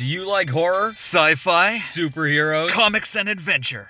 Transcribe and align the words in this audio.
Do 0.00 0.06
you 0.06 0.26
like 0.26 0.48
horror, 0.48 0.92
Sci 0.92 1.34
fi, 1.34 1.74
superheroes, 1.74 2.70
comics, 2.70 3.14
and 3.14 3.28
adventure. 3.28 3.88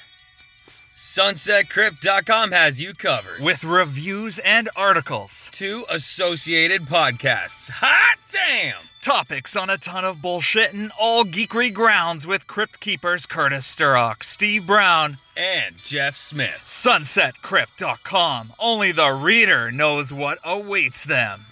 SunsetCrypt.com 0.93 2.51
has 2.51 2.83
you 2.83 2.95
covered. 2.95 3.40
With 3.40 3.63
reviews 3.63 4.41
and 4.41 4.69
articles. 4.75 5.49
Two 5.53 5.87
associated 5.88 6.87
podcasts. 6.87 7.71
Hot 7.71 8.17
damn! 8.33 8.74
Topics 9.01 9.54
on 9.54 9.71
a 9.71 9.78
ton 9.78 10.04
of 10.04 10.21
bullshit 10.21 10.73
and 10.73 10.91
all 10.99 11.23
geekery 11.23 11.73
grounds 11.73 12.27
with 12.27 12.49
Crypt 12.49 12.81
Keepers 12.81 13.27
Curtis 13.27 13.72
Sturrock, 13.72 14.24
Steve 14.24 14.67
Brown, 14.67 15.19
And 15.37 15.77
Jeff 15.79 16.16
Smith. 16.16 16.65
SunsetCrypt.com. 16.66 18.55
Only 18.59 18.91
the 18.91 19.12
reader 19.12 19.70
knows 19.70 20.12
what 20.12 20.41
awaits 20.42 21.05
them. 21.05 21.47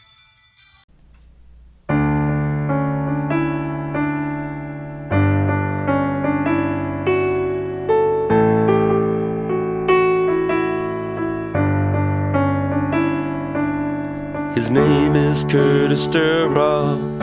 Name 15.28 15.36
is 15.36 15.44
Curtis 15.44 16.08
Sturrock. 16.08 17.18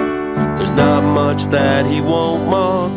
There's 0.58 0.72
not 0.72 1.04
much 1.04 1.45
that 1.45 1.86
he 1.86 2.02
won't 2.02 2.48
mock, 2.48 2.91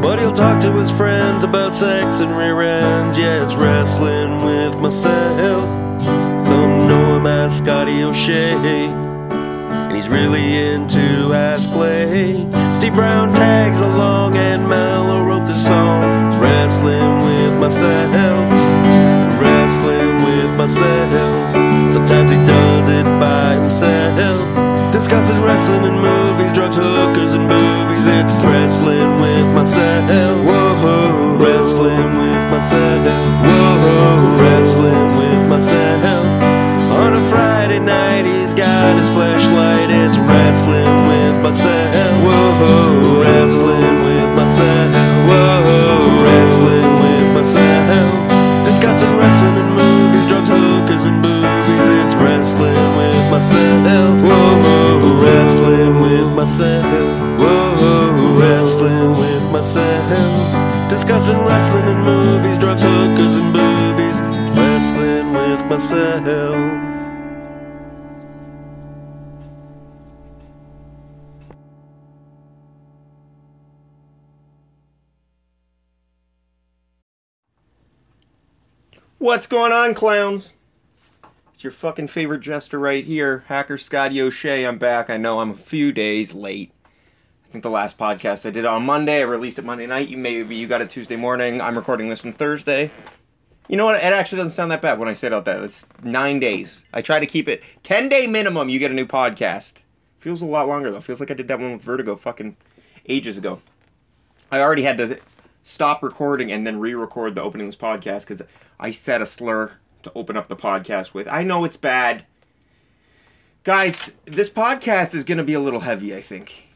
but 0.00 0.18
he'll 0.18 0.32
talk 0.32 0.60
to 0.62 0.72
his 0.72 0.90
friends 0.90 1.44
about 1.44 1.72
sex 1.72 2.20
and 2.20 2.36
rear 2.36 2.60
ends. 2.62 3.18
Yeah, 3.18 3.42
it's 3.42 3.56
wrestling 3.56 4.44
with 4.44 4.78
myself. 4.78 5.64
Some 6.46 6.88
know 6.88 7.16
him 7.16 7.26
as 7.26 7.58
Scotty 7.58 8.02
O'Shea, 8.02 8.54
and 8.54 9.92
he's 9.96 10.08
really 10.08 10.56
into 10.72 11.32
ass 11.34 11.66
play. 11.66 12.48
Steve 12.72 12.94
Brown 12.94 13.34
tags 13.34 13.80
along, 13.80 14.36
and 14.36 14.68
Mello 14.68 15.24
wrote 15.24 15.46
this 15.46 15.66
song. 15.66 16.28
It's 16.28 16.36
wrestling 16.36 17.24
with 17.24 17.60
myself 17.60 18.74
wrestling 19.40 20.16
with 20.24 20.50
myself. 20.56 21.52
Sometimes 21.92 22.30
he 22.30 22.36
does 22.84 23.00
it 23.00 23.04
by 23.20 23.54
himself. 23.54 24.92
Discussing 24.92 25.42
wrestling 25.42 25.84
and 25.84 26.00
movies, 26.00 26.52
drugs, 26.52 26.76
hookers, 26.76 27.34
and 27.34 27.48
boobies. 27.48 28.06
It's 28.06 28.42
wrestling 28.42 29.20
with 29.20 29.48
myself. 29.54 30.44
Whoa, 30.44 31.36
wrestling 31.38 32.10
with 32.20 32.44
myself. 32.50 33.06
Whoa, 33.44 34.38
wrestling 34.40 35.16
with 35.16 35.48
myself. 35.48 36.26
On 37.00 37.14
a 37.14 37.24
Friday 37.30 37.80
night, 37.80 38.24
he's 38.26 38.54
got 38.54 38.96
his 38.98 39.08
flashlight. 39.08 39.88
It's 39.90 40.18
wrestling 40.18 40.94
with 41.08 41.42
myself. 41.42 42.22
Whoa, 42.22 43.22
wrestling 43.22 43.96
with 44.04 44.36
myself. 44.36 44.92
Whoa, 45.28 45.83
myself. 53.52 54.22
Whoa, 54.22 54.58
whoa, 54.62 55.22
wrestling 55.22 56.00
with 56.00 56.34
myself. 56.34 57.38
Whoa, 57.38 58.38
wrestling 58.38 59.18
with 59.18 59.50
myself. 59.50 60.88
Discussing 60.90 61.38
wrestling 61.38 61.84
and 61.84 62.04
movies, 62.04 62.58
drugs, 62.58 62.82
hookers, 62.82 63.36
and 63.36 63.52
boobies. 63.52 64.20
Wrestling 64.56 65.32
with 65.32 65.64
myself. 65.66 66.80
What's 79.18 79.46
going 79.46 79.72
on, 79.72 79.94
clowns? 79.94 80.54
Your 81.64 81.70
fucking 81.70 82.08
favorite 82.08 82.42
jester 82.42 82.78
right 82.78 83.06
here, 83.06 83.42
Hacker 83.46 83.78
Scotty 83.78 84.20
O'Shea. 84.20 84.64
I'm 84.64 84.76
back. 84.76 85.08
I 85.08 85.16
know 85.16 85.40
I'm 85.40 85.52
a 85.52 85.56
few 85.56 85.92
days 85.92 86.34
late. 86.34 86.72
I 86.84 87.50
think 87.50 87.62
the 87.62 87.70
last 87.70 87.96
podcast 87.96 88.44
I 88.44 88.50
did 88.50 88.66
on 88.66 88.84
Monday, 88.84 89.20
I 89.20 89.22
released 89.22 89.58
it 89.58 89.64
Monday 89.64 89.86
night. 89.86 90.10
You 90.10 90.18
maybe 90.18 90.56
you 90.56 90.66
got 90.66 90.82
it 90.82 90.90
Tuesday 90.90 91.16
morning. 91.16 91.62
I'm 91.62 91.74
recording 91.74 92.10
this 92.10 92.22
on 92.22 92.32
Thursday. 92.32 92.90
You 93.66 93.78
know 93.78 93.86
what? 93.86 93.94
It 93.94 94.02
actually 94.02 94.36
doesn't 94.36 94.52
sound 94.52 94.72
that 94.72 94.82
bad 94.82 94.98
when 94.98 95.08
I 95.08 95.14
say 95.14 95.28
it 95.28 95.32
out 95.32 95.46
that. 95.46 95.64
It's 95.64 95.86
nine 96.02 96.38
days. 96.38 96.84
I 96.92 97.00
try 97.00 97.18
to 97.18 97.24
keep 97.24 97.48
it 97.48 97.62
ten 97.82 98.10
day 98.10 98.26
minimum. 98.26 98.68
You 98.68 98.78
get 98.78 98.90
a 98.90 98.94
new 98.94 99.06
podcast. 99.06 99.76
Feels 100.18 100.42
a 100.42 100.46
lot 100.46 100.68
longer 100.68 100.90
though. 100.90 101.00
Feels 101.00 101.18
like 101.18 101.30
I 101.30 101.34
did 101.34 101.48
that 101.48 101.58
one 101.58 101.72
with 101.72 101.82
Vertigo 101.82 102.14
fucking 102.16 102.58
ages 103.08 103.38
ago. 103.38 103.62
I 104.52 104.60
already 104.60 104.82
had 104.82 104.98
to 104.98 105.18
stop 105.62 106.02
recording 106.02 106.52
and 106.52 106.66
then 106.66 106.78
re-record 106.78 107.34
the 107.34 107.42
opening 107.42 107.66
of 107.66 107.72
this 107.72 107.80
podcast 107.80 108.28
because 108.28 108.42
I 108.78 108.90
said 108.90 109.22
a 109.22 109.26
slur 109.26 109.78
to 110.04 110.12
open 110.14 110.36
up 110.36 110.48
the 110.48 110.56
podcast 110.56 111.14
with. 111.14 111.26
I 111.28 111.42
know 111.42 111.64
it's 111.64 111.76
bad. 111.76 112.24
Guys, 113.62 114.12
this 114.24 114.50
podcast 114.50 115.14
is 115.14 115.24
going 115.24 115.38
to 115.38 115.44
be 115.44 115.54
a 115.54 115.60
little 115.60 115.80
heavy, 115.80 116.14
I 116.14 116.20
think. 116.20 116.68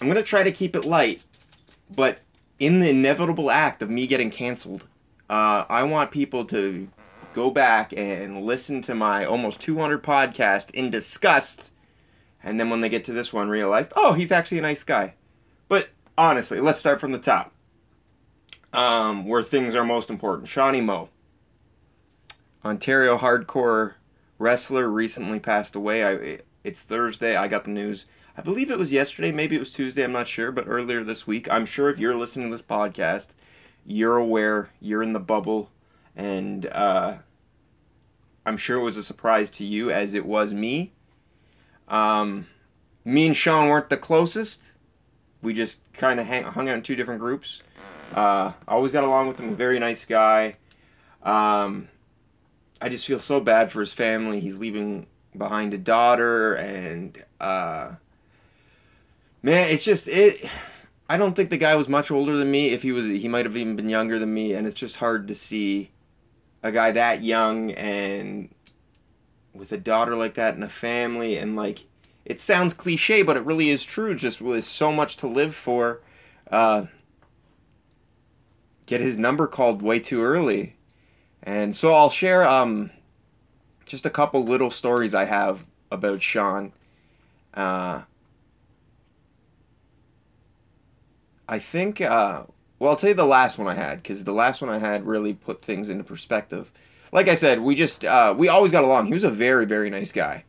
I'm 0.00 0.06
going 0.06 0.16
to 0.16 0.22
try 0.22 0.42
to 0.42 0.52
keep 0.52 0.76
it 0.76 0.84
light, 0.84 1.24
but 1.94 2.18
in 2.58 2.80
the 2.80 2.90
inevitable 2.90 3.50
act 3.50 3.82
of 3.82 3.90
me 3.90 4.06
getting 4.06 4.30
canceled, 4.30 4.86
uh, 5.28 5.64
I 5.68 5.82
want 5.82 6.10
people 6.10 6.44
to 6.46 6.88
go 7.32 7.50
back 7.50 7.92
and 7.96 8.42
listen 8.42 8.82
to 8.82 8.94
my 8.94 9.24
almost 9.24 9.60
200 9.60 10.02
podcast 10.02 10.70
in 10.72 10.90
disgust, 10.90 11.72
and 12.42 12.58
then 12.58 12.70
when 12.70 12.80
they 12.80 12.88
get 12.88 13.04
to 13.04 13.12
this 13.12 13.32
one, 13.32 13.48
realize, 13.48 13.88
oh, 13.96 14.14
he's 14.14 14.32
actually 14.32 14.58
a 14.58 14.62
nice 14.62 14.84
guy. 14.84 15.14
But 15.68 15.90
honestly, 16.16 16.60
let's 16.60 16.78
start 16.78 17.00
from 17.00 17.12
the 17.12 17.18
top 17.18 17.52
um, 18.72 19.24
where 19.26 19.42
things 19.42 19.74
are 19.74 19.84
most 19.84 20.10
important. 20.10 20.48
Shawnee 20.48 20.80
Moe, 20.80 21.08
Ontario 22.64 23.18
hardcore 23.18 23.94
wrestler, 24.38 24.88
recently 24.88 25.40
passed 25.40 25.74
away. 25.74 26.04
I 26.04 26.38
it's 26.62 26.82
Thursday. 26.82 27.36
I 27.36 27.48
got 27.48 27.64
the 27.64 27.70
news. 27.70 28.06
I 28.36 28.42
believe 28.42 28.70
it 28.70 28.78
was 28.78 28.92
yesterday. 28.92 29.32
Maybe 29.32 29.56
it 29.56 29.60
was 29.60 29.72
Tuesday. 29.72 30.04
I'm 30.04 30.12
not 30.12 30.28
sure, 30.28 30.52
but 30.52 30.68
earlier 30.68 31.02
this 31.02 31.26
week. 31.26 31.48
I'm 31.50 31.66
sure 31.66 31.90
if 31.90 31.98
you're 31.98 32.16
listening 32.16 32.50
to 32.50 32.56
this 32.56 32.62
podcast, 32.62 33.28
you're 33.84 34.16
aware. 34.16 34.70
You're 34.80 35.02
in 35.02 35.12
the 35.12 35.20
bubble, 35.20 35.70
and 36.14 36.66
uh, 36.66 37.16
I'm 38.44 38.56
sure 38.56 38.78
it 38.78 38.84
was 38.84 38.96
a 38.96 39.02
surprise 39.02 39.50
to 39.52 39.64
you 39.64 39.90
as 39.90 40.14
it 40.14 40.26
was 40.26 40.52
me. 40.54 40.92
Um, 41.88 42.46
me 43.04 43.26
and 43.26 43.36
Sean 43.36 43.68
weren't 43.68 43.90
the 43.90 43.96
closest. 43.96 44.64
We 45.42 45.54
just 45.54 45.80
kind 45.92 46.20
of 46.20 46.26
hung 46.26 46.68
out 46.68 46.76
in 46.76 46.82
two 46.82 46.96
different 46.96 47.20
groups. 47.20 47.62
Uh, 48.14 48.52
always 48.68 48.92
got 48.92 49.04
along 49.04 49.28
with 49.28 49.38
him. 49.38 49.56
Very 49.56 49.78
nice 49.78 50.04
guy. 50.04 50.56
Um, 51.22 51.88
I 52.80 52.88
just 52.88 53.06
feel 53.06 53.18
so 53.18 53.40
bad 53.40 53.70
for 53.70 53.80
his 53.80 53.92
family. 53.92 54.40
He's 54.40 54.56
leaving 54.56 55.06
behind 55.36 55.74
a 55.74 55.78
daughter, 55.78 56.54
and 56.54 57.22
uh, 57.40 57.92
man, 59.42 59.68
it's 59.68 59.84
just 59.84 60.08
it. 60.08 60.48
I 61.08 61.16
don't 61.16 61.34
think 61.34 61.50
the 61.50 61.56
guy 61.56 61.74
was 61.74 61.88
much 61.88 62.10
older 62.10 62.36
than 62.36 62.50
me. 62.50 62.70
If 62.70 62.82
he 62.82 62.92
was, 62.92 63.06
he 63.06 63.26
might 63.26 63.44
have 63.44 63.56
even 63.56 63.74
been 63.74 63.88
younger 63.88 64.18
than 64.18 64.32
me. 64.32 64.52
And 64.52 64.64
it's 64.64 64.78
just 64.78 64.96
hard 64.96 65.26
to 65.26 65.34
see 65.34 65.90
a 66.62 66.70
guy 66.70 66.92
that 66.92 67.22
young 67.22 67.72
and 67.72 68.54
with 69.52 69.72
a 69.72 69.76
daughter 69.76 70.14
like 70.14 70.34
that 70.34 70.54
and 70.54 70.62
a 70.62 70.68
family 70.68 71.36
and 71.36 71.56
like 71.56 71.84
it 72.24 72.40
sounds 72.40 72.72
cliche, 72.72 73.22
but 73.22 73.36
it 73.36 73.44
really 73.44 73.70
is 73.70 73.82
true. 73.84 74.14
Just 74.14 74.40
with 74.40 74.64
so 74.64 74.92
much 74.92 75.16
to 75.16 75.26
live 75.26 75.54
for. 75.54 76.00
Uh, 76.48 76.86
get 78.86 79.00
his 79.00 79.18
number 79.18 79.48
called 79.48 79.82
way 79.82 79.98
too 79.98 80.22
early. 80.22 80.76
And 81.42 81.74
so 81.74 81.92
I'll 81.92 82.10
share 82.10 82.46
um, 82.46 82.90
just 83.86 84.04
a 84.04 84.10
couple 84.10 84.44
little 84.44 84.70
stories 84.70 85.14
I 85.14 85.24
have 85.24 85.64
about 85.90 86.22
Sean. 86.22 86.72
Uh, 87.54 88.02
I 91.48 91.58
think, 91.58 92.00
uh, 92.00 92.44
well, 92.78 92.90
I'll 92.90 92.96
tell 92.96 93.08
you 93.10 93.14
the 93.14 93.24
last 93.24 93.58
one 93.58 93.66
I 93.66 93.74
had, 93.74 94.02
because 94.02 94.24
the 94.24 94.32
last 94.32 94.60
one 94.60 94.70
I 94.70 94.78
had 94.78 95.04
really 95.04 95.34
put 95.34 95.62
things 95.62 95.88
into 95.88 96.04
perspective. 96.04 96.70
Like 97.12 97.26
I 97.26 97.34
said, 97.34 97.60
we 97.60 97.74
just, 97.74 98.04
uh, 98.04 98.34
we 98.36 98.48
always 98.48 98.70
got 98.70 98.84
along. 98.84 99.06
He 99.06 99.14
was 99.14 99.24
a 99.24 99.30
very, 99.30 99.66
very 99.66 99.90
nice 99.90 100.12
guy. 100.12 100.44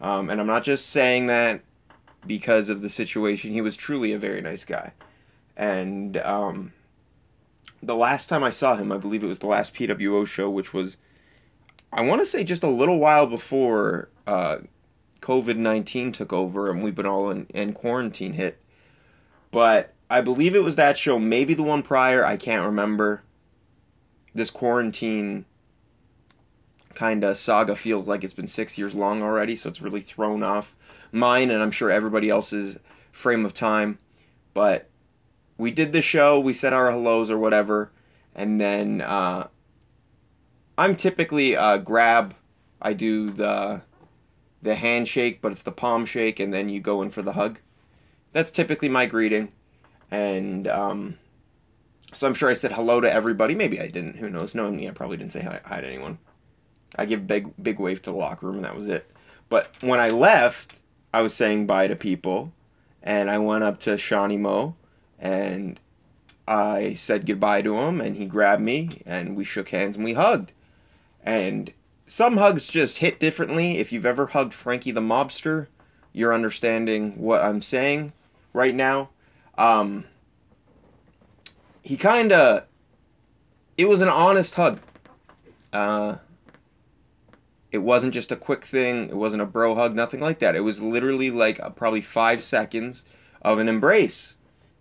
Um, 0.00 0.30
and 0.30 0.40
I'm 0.40 0.46
not 0.46 0.64
just 0.64 0.86
saying 0.86 1.26
that 1.26 1.60
because 2.26 2.70
of 2.70 2.80
the 2.80 2.88
situation. 2.88 3.52
He 3.52 3.60
was 3.60 3.76
truly 3.76 4.12
a 4.12 4.18
very 4.18 4.40
nice 4.40 4.64
guy. 4.64 4.92
And, 5.56 6.16
um, 6.16 6.72
the 7.82 7.96
last 7.96 8.28
time 8.28 8.44
I 8.44 8.50
saw 8.50 8.76
him, 8.76 8.92
I 8.92 8.98
believe 8.98 9.24
it 9.24 9.28
was 9.28 9.38
the 9.38 9.46
last 9.46 9.74
PWO 9.74 10.26
show, 10.26 10.50
which 10.50 10.74
was, 10.74 10.96
I 11.92 12.02
want 12.02 12.20
to 12.20 12.26
say, 12.26 12.44
just 12.44 12.62
a 12.62 12.68
little 12.68 12.98
while 12.98 13.26
before 13.26 14.10
uh, 14.26 14.58
COVID 15.20 15.56
19 15.56 16.12
took 16.12 16.32
over 16.32 16.70
and 16.70 16.82
we've 16.82 16.94
been 16.94 17.06
all 17.06 17.30
in, 17.30 17.46
in 17.46 17.72
quarantine 17.72 18.34
hit. 18.34 18.62
But 19.50 19.94
I 20.10 20.20
believe 20.20 20.54
it 20.54 20.62
was 20.62 20.76
that 20.76 20.98
show, 20.98 21.18
maybe 21.18 21.54
the 21.54 21.62
one 21.62 21.82
prior, 21.82 22.24
I 22.24 22.36
can't 22.36 22.66
remember. 22.66 23.22
This 24.34 24.50
quarantine 24.50 25.46
kind 26.94 27.24
of 27.24 27.36
saga 27.36 27.74
feels 27.74 28.06
like 28.06 28.22
it's 28.22 28.34
been 28.34 28.46
six 28.46 28.76
years 28.76 28.94
long 28.94 29.22
already, 29.22 29.56
so 29.56 29.68
it's 29.68 29.80
really 29.80 30.00
thrown 30.00 30.42
off 30.42 30.76
mine 31.12 31.50
and 31.50 31.62
I'm 31.62 31.70
sure 31.70 31.90
everybody 31.90 32.28
else's 32.28 32.78
frame 33.10 33.44
of 33.44 33.54
time. 33.54 33.98
But 34.52 34.89
we 35.60 35.70
did 35.70 35.92
the 35.92 36.00
show, 36.00 36.40
we 36.40 36.54
said 36.54 36.72
our 36.72 36.90
hellos 36.90 37.30
or 37.30 37.38
whatever, 37.38 37.92
and 38.34 38.60
then 38.60 39.02
uh, 39.02 39.48
I'm 40.78 40.96
typically 40.96 41.54
uh, 41.54 41.76
grab. 41.76 42.34
I 42.80 42.94
do 42.94 43.30
the 43.30 43.82
the 44.62 44.74
handshake, 44.74 45.40
but 45.42 45.52
it's 45.52 45.62
the 45.62 45.72
palm 45.72 46.06
shake, 46.06 46.40
and 46.40 46.52
then 46.52 46.70
you 46.70 46.80
go 46.80 47.02
in 47.02 47.10
for 47.10 47.20
the 47.20 47.34
hug. 47.34 47.60
That's 48.32 48.50
typically 48.50 48.88
my 48.88 49.04
greeting, 49.04 49.52
and 50.10 50.66
um, 50.66 51.18
so 52.14 52.26
I'm 52.26 52.34
sure 52.34 52.48
I 52.48 52.54
said 52.54 52.72
hello 52.72 53.00
to 53.02 53.12
everybody. 53.12 53.54
Maybe 53.54 53.80
I 53.80 53.88
didn't. 53.88 54.16
Who 54.16 54.30
knows? 54.30 54.54
Knowing 54.54 54.76
me, 54.76 54.88
I 54.88 54.92
probably 54.92 55.18
didn't 55.18 55.32
say 55.32 55.42
hi, 55.42 55.60
hi 55.64 55.82
to 55.82 55.86
anyone. 55.86 56.18
I 56.96 57.04
give 57.04 57.26
big 57.26 57.52
big 57.62 57.78
wave 57.78 58.00
to 58.02 58.10
the 58.10 58.16
locker 58.16 58.46
room, 58.46 58.56
and 58.56 58.64
that 58.64 58.74
was 58.74 58.88
it. 58.88 59.10
But 59.50 59.74
when 59.80 60.00
I 60.00 60.08
left, 60.08 60.74
I 61.12 61.20
was 61.20 61.34
saying 61.34 61.66
bye 61.66 61.86
to 61.86 61.96
people, 61.96 62.52
and 63.02 63.30
I 63.30 63.36
went 63.36 63.64
up 63.64 63.78
to 63.80 63.98
Shawnee 63.98 64.38
Mo, 64.38 64.76
and 65.20 65.78
I 66.48 66.94
said 66.94 67.26
goodbye 67.26 67.62
to 67.62 67.78
him, 67.78 68.00
and 68.00 68.16
he 68.16 68.26
grabbed 68.26 68.62
me, 68.62 69.02
and 69.06 69.36
we 69.36 69.44
shook 69.44 69.68
hands 69.68 69.94
and 69.94 70.04
we 70.04 70.14
hugged. 70.14 70.52
And 71.22 71.72
some 72.06 72.38
hugs 72.38 72.66
just 72.66 72.98
hit 72.98 73.20
differently. 73.20 73.78
If 73.78 73.92
you've 73.92 74.06
ever 74.06 74.26
hugged 74.26 74.52
Frankie 74.52 74.90
the 74.90 75.00
Mobster, 75.00 75.68
you're 76.12 76.34
understanding 76.34 77.20
what 77.20 77.42
I'm 77.42 77.62
saying 77.62 78.12
right 78.52 78.74
now. 78.74 79.10
Um, 79.56 80.06
he 81.82 81.96
kind 81.96 82.32
of, 82.32 82.66
it 83.78 83.88
was 83.88 84.02
an 84.02 84.08
honest 84.08 84.54
hug. 84.56 84.80
Uh, 85.72 86.16
it 87.70 87.78
wasn't 87.78 88.14
just 88.14 88.32
a 88.32 88.36
quick 88.36 88.64
thing. 88.64 89.04
It 89.04 89.16
wasn't 89.16 89.42
a 89.42 89.46
bro 89.46 89.74
hug, 89.76 89.94
nothing 89.94 90.20
like 90.20 90.40
that. 90.40 90.56
It 90.56 90.60
was 90.60 90.82
literally 90.82 91.30
like 91.30 91.60
uh, 91.60 91.70
probably 91.70 92.00
five 92.00 92.42
seconds 92.42 93.04
of 93.42 93.58
an 93.58 93.68
embrace. 93.68 94.34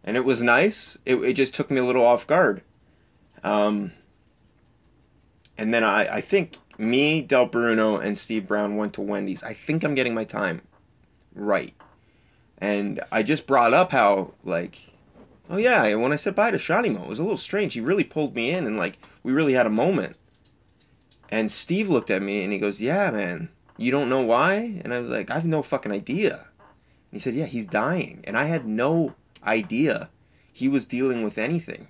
And 0.03 0.17
it 0.17 0.25
was 0.25 0.41
nice. 0.41 0.97
It, 1.05 1.15
it 1.15 1.33
just 1.33 1.53
took 1.53 1.69
me 1.69 1.79
a 1.79 1.85
little 1.85 2.05
off 2.05 2.25
guard. 2.25 2.61
Um, 3.43 3.91
and 5.57 5.73
then 5.73 5.83
I, 5.83 6.15
I 6.15 6.21
think 6.21 6.57
me, 6.77 7.21
Del 7.21 7.45
Bruno, 7.45 7.97
and 7.97 8.17
Steve 8.17 8.47
Brown 8.47 8.77
went 8.77 8.93
to 8.93 9.01
Wendy's. 9.01 9.43
I 9.43 9.53
think 9.53 9.83
I'm 9.83 9.95
getting 9.95 10.13
my 10.13 10.23
time 10.23 10.61
right. 11.35 11.73
And 12.57 13.01
I 13.11 13.23
just 13.23 13.47
brought 13.47 13.73
up 13.73 13.91
how, 13.91 14.33
like, 14.43 14.91
oh 15.49 15.57
yeah, 15.57 15.93
when 15.95 16.11
I 16.11 16.17
said 16.17 16.35
bye 16.35 16.51
to 16.51 16.57
Shanimo, 16.57 17.03
it 17.03 17.09
was 17.09 17.19
a 17.19 17.23
little 17.23 17.37
strange. 17.37 17.73
He 17.73 17.81
really 17.81 18.03
pulled 18.03 18.35
me 18.35 18.51
in 18.51 18.65
and, 18.65 18.77
like, 18.77 18.97
we 19.23 19.31
really 19.31 19.53
had 19.53 19.65
a 19.65 19.69
moment. 19.69 20.17
And 21.29 21.51
Steve 21.51 21.89
looked 21.89 22.09
at 22.09 22.21
me 22.21 22.43
and 22.43 22.51
he 22.51 22.59
goes, 22.59 22.81
yeah, 22.81 23.11
man, 23.11 23.49
you 23.77 23.91
don't 23.91 24.09
know 24.09 24.21
why? 24.21 24.81
And 24.83 24.93
I 24.93 24.99
was 24.99 25.09
like, 25.09 25.29
I 25.29 25.35
have 25.35 25.45
no 25.45 25.61
fucking 25.61 25.91
idea. 25.91 26.33
And 26.35 27.13
he 27.13 27.19
said, 27.19 27.35
yeah, 27.35 27.45
he's 27.45 27.67
dying. 27.67 28.21
And 28.23 28.37
I 28.37 28.45
had 28.45 28.65
no 28.65 29.15
idea 29.43 30.09
he 30.51 30.67
was 30.67 30.85
dealing 30.85 31.23
with 31.23 31.37
anything. 31.37 31.87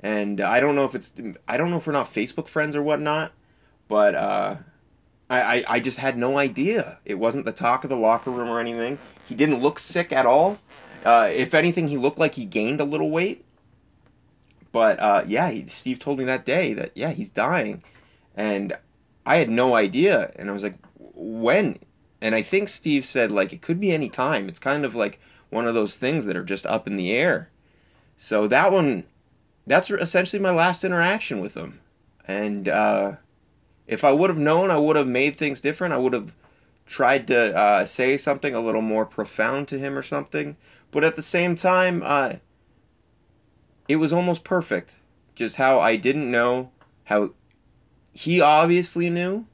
And 0.00 0.40
I 0.40 0.60
don't 0.60 0.74
know 0.74 0.84
if 0.84 0.94
it's, 0.94 1.12
I 1.48 1.56
don't 1.56 1.70
know 1.70 1.78
if 1.78 1.86
we're 1.86 1.92
not 1.92 2.06
Facebook 2.06 2.48
friends 2.48 2.76
or 2.76 2.82
whatnot, 2.82 3.32
but 3.88 4.14
uh, 4.14 4.56
I, 5.28 5.40
I, 5.40 5.64
I 5.68 5.80
just 5.80 5.98
had 5.98 6.16
no 6.16 6.38
idea. 6.38 6.98
It 7.04 7.14
wasn't 7.14 7.44
the 7.44 7.52
talk 7.52 7.84
of 7.84 7.90
the 7.90 7.96
locker 7.96 8.30
room 8.30 8.48
or 8.48 8.60
anything. 8.60 8.98
He 9.26 9.34
didn't 9.34 9.60
look 9.60 9.78
sick 9.78 10.12
at 10.12 10.26
all. 10.26 10.58
Uh, 11.04 11.28
if 11.32 11.54
anything, 11.54 11.88
he 11.88 11.96
looked 11.96 12.18
like 12.18 12.34
he 12.34 12.44
gained 12.44 12.80
a 12.80 12.84
little 12.84 13.10
weight. 13.10 13.44
But 14.70 15.00
uh, 15.00 15.24
yeah, 15.26 15.50
he, 15.50 15.66
Steve 15.66 15.98
told 15.98 16.18
me 16.18 16.24
that 16.24 16.44
day 16.44 16.74
that, 16.74 16.92
yeah, 16.94 17.10
he's 17.10 17.30
dying. 17.30 17.82
And 18.36 18.76
I 19.26 19.36
had 19.36 19.50
no 19.50 19.74
idea. 19.74 20.30
And 20.36 20.48
I 20.48 20.52
was 20.52 20.62
like, 20.62 20.76
when? 20.96 21.78
And 22.20 22.34
I 22.34 22.42
think 22.42 22.68
Steve 22.68 23.04
said, 23.04 23.32
like, 23.32 23.52
it 23.52 23.62
could 23.62 23.80
be 23.80 23.92
any 23.92 24.08
time. 24.08 24.48
It's 24.48 24.58
kind 24.58 24.84
of 24.84 24.94
like 24.94 25.20
one 25.50 25.66
of 25.66 25.74
those 25.74 25.96
things 25.96 26.26
that 26.26 26.36
are 26.36 26.44
just 26.44 26.66
up 26.66 26.86
in 26.86 26.96
the 26.96 27.12
air. 27.12 27.50
So 28.16 28.46
that 28.48 28.72
one, 28.72 29.04
that's 29.66 29.90
essentially 29.90 30.40
my 30.40 30.50
last 30.50 30.84
interaction 30.84 31.40
with 31.40 31.54
him. 31.54 31.80
And 32.26 32.68
uh, 32.68 33.12
if 33.86 34.04
I 34.04 34.12
would 34.12 34.30
have 34.30 34.38
known, 34.38 34.70
I 34.70 34.78
would 34.78 34.96
have 34.96 35.08
made 35.08 35.36
things 35.36 35.60
different. 35.60 35.94
I 35.94 35.98
would 35.98 36.12
have 36.12 36.34
tried 36.86 37.26
to 37.28 37.56
uh, 37.56 37.84
say 37.84 38.18
something 38.18 38.54
a 38.54 38.60
little 38.60 38.82
more 38.82 39.06
profound 39.06 39.68
to 39.68 39.78
him 39.78 39.96
or 39.96 40.02
something. 40.02 40.56
But 40.90 41.04
at 41.04 41.16
the 41.16 41.22
same 41.22 41.54
time, 41.54 42.02
uh, 42.04 42.34
it 43.88 43.96
was 43.96 44.12
almost 44.12 44.44
perfect. 44.44 44.96
Just 45.34 45.56
how 45.56 45.80
I 45.80 45.96
didn't 45.96 46.30
know, 46.30 46.70
how 47.04 47.32
he 48.12 48.40
obviously 48.40 49.08
knew, 49.08 49.46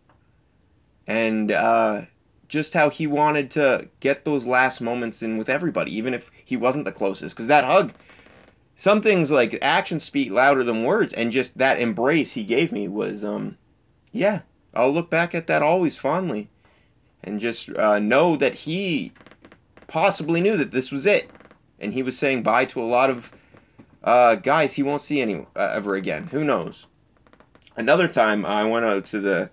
and 1.07 1.53
uh, 1.53 2.03
just 2.49 2.75
how 2.75 2.91
he 2.91 3.07
wanted 3.07 3.51
to 3.53 3.89
get 4.01 4.25
those 4.25 4.47
last 4.47 4.81
moments 4.81 5.23
in 5.23 5.39
with 5.39 5.49
everybody, 5.49 5.97
even 5.97 6.15
if 6.15 6.31
he 6.45 6.57
wasn't 6.57 6.85
the 6.85 6.93
closest. 6.93 7.35
Because 7.35 7.47
that 7.47 7.65
hug, 7.65 7.93
some 8.77 9.01
things 9.01 9.31
like 9.31 9.59
actions 9.63 10.05
speak 10.05 10.31
louder 10.31 10.65
than 10.65 10.85
words, 10.85 11.13
and 11.13 11.33
just 11.33 11.59
that 11.59 11.81
embrace 11.81 12.33
he 12.33 12.45
gave 12.45 12.73
me 12.73 12.89
was, 12.89 13.25
um, 13.25 13.57
yeah, 14.13 14.41
I'll 14.75 14.93
look 14.93 15.11
back 15.11 15.35
at 15.35 15.47
that 15.47 15.63
always 15.63 15.97
fondly, 15.97 16.51
and 17.23 17.41
just 17.41 17.71
uh, 17.71 17.99
know 17.99 18.37
that 18.37 18.55
he 18.55 19.13
possibly 19.87 20.41
knew 20.41 20.57
that 20.57 20.73
this 20.73 20.91
was 20.91 21.07
it, 21.07 21.31
and 21.79 21.93
he 21.93 22.03
was 22.03 22.19
saying 22.19 22.43
bye 22.43 22.65
to 22.67 22.83
a 22.83 22.85
lot 22.85 23.11
of 23.11 23.33
uh, 24.03 24.35
guys 24.35 24.75
he 24.75 24.83
won't 24.83 25.03
see 25.03 25.21
any 25.21 25.47
uh, 25.57 25.73
ever 25.73 25.95
again. 25.95 26.29
Who 26.29 26.45
knows? 26.45 26.87
Another 27.77 28.07
time 28.07 28.45
I 28.45 28.65
went 28.65 28.85
out 28.85 29.05
to 29.07 29.21
the. 29.21 29.51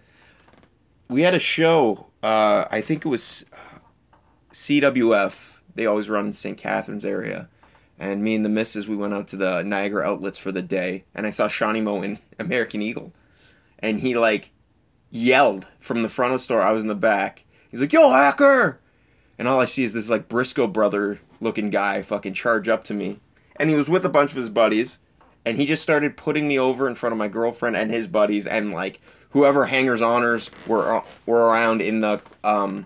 We 1.07 1.21
had 1.23 1.33
a 1.33 1.39
show. 1.39 2.07
Uh, 2.23 2.65
I 2.69 2.81
think 2.81 3.05
it 3.05 3.09
was 3.09 3.45
CWF. 4.53 5.53
They 5.73 5.85
always 5.85 6.09
run 6.09 6.27
in 6.27 6.33
St. 6.33 6.57
Catharines 6.57 7.05
area, 7.05 7.49
and 7.97 8.23
me 8.23 8.35
and 8.35 8.45
the 8.45 8.49
missus 8.49 8.87
we 8.87 8.95
went 8.95 9.13
out 9.13 9.27
to 9.29 9.37
the 9.37 9.63
Niagara 9.63 10.05
outlets 10.07 10.37
for 10.37 10.51
the 10.51 10.61
day, 10.61 11.05
and 11.15 11.25
I 11.25 11.29
saw 11.29 11.47
Shawnee 11.47 11.81
Mo 11.81 12.01
in 12.01 12.19
American 12.39 12.81
Eagle, 12.81 13.13
and 13.79 14.01
he 14.01 14.15
like 14.15 14.51
yelled 15.09 15.67
from 15.79 16.03
the 16.03 16.09
front 16.09 16.33
of 16.33 16.39
the 16.39 16.43
store. 16.43 16.61
I 16.61 16.71
was 16.71 16.81
in 16.81 16.87
the 16.87 16.95
back. 16.95 17.45
He's 17.69 17.81
like, 17.81 17.93
"Yo, 17.93 18.09
hacker!" 18.11 18.79
And 19.37 19.47
all 19.47 19.59
I 19.59 19.65
see 19.65 19.83
is 19.83 19.93
this 19.93 20.09
like 20.09 20.29
Briscoe 20.29 20.67
brother 20.67 21.19
looking 21.39 21.71
guy 21.71 22.01
fucking 22.03 22.33
charge 22.33 22.69
up 22.69 22.83
to 22.85 22.93
me, 22.93 23.19
and 23.55 23.69
he 23.69 23.75
was 23.75 23.89
with 23.89 24.05
a 24.05 24.09
bunch 24.09 24.31
of 24.31 24.37
his 24.37 24.49
buddies, 24.49 24.99
and 25.45 25.57
he 25.57 25.65
just 25.65 25.81
started 25.81 26.17
putting 26.17 26.47
me 26.47 26.59
over 26.59 26.87
in 26.87 26.95
front 26.95 27.13
of 27.13 27.17
my 27.19 27.27
girlfriend 27.27 27.75
and 27.75 27.89
his 27.89 28.05
buddies 28.07 28.45
and 28.45 28.71
like 28.71 29.01
whoever 29.31 29.65
hangers 29.65 30.01
honors 30.01 30.49
were 30.67 31.03
were 31.25 31.47
around 31.47 31.81
in 31.81 32.01
the 32.01 32.21
um, 32.43 32.85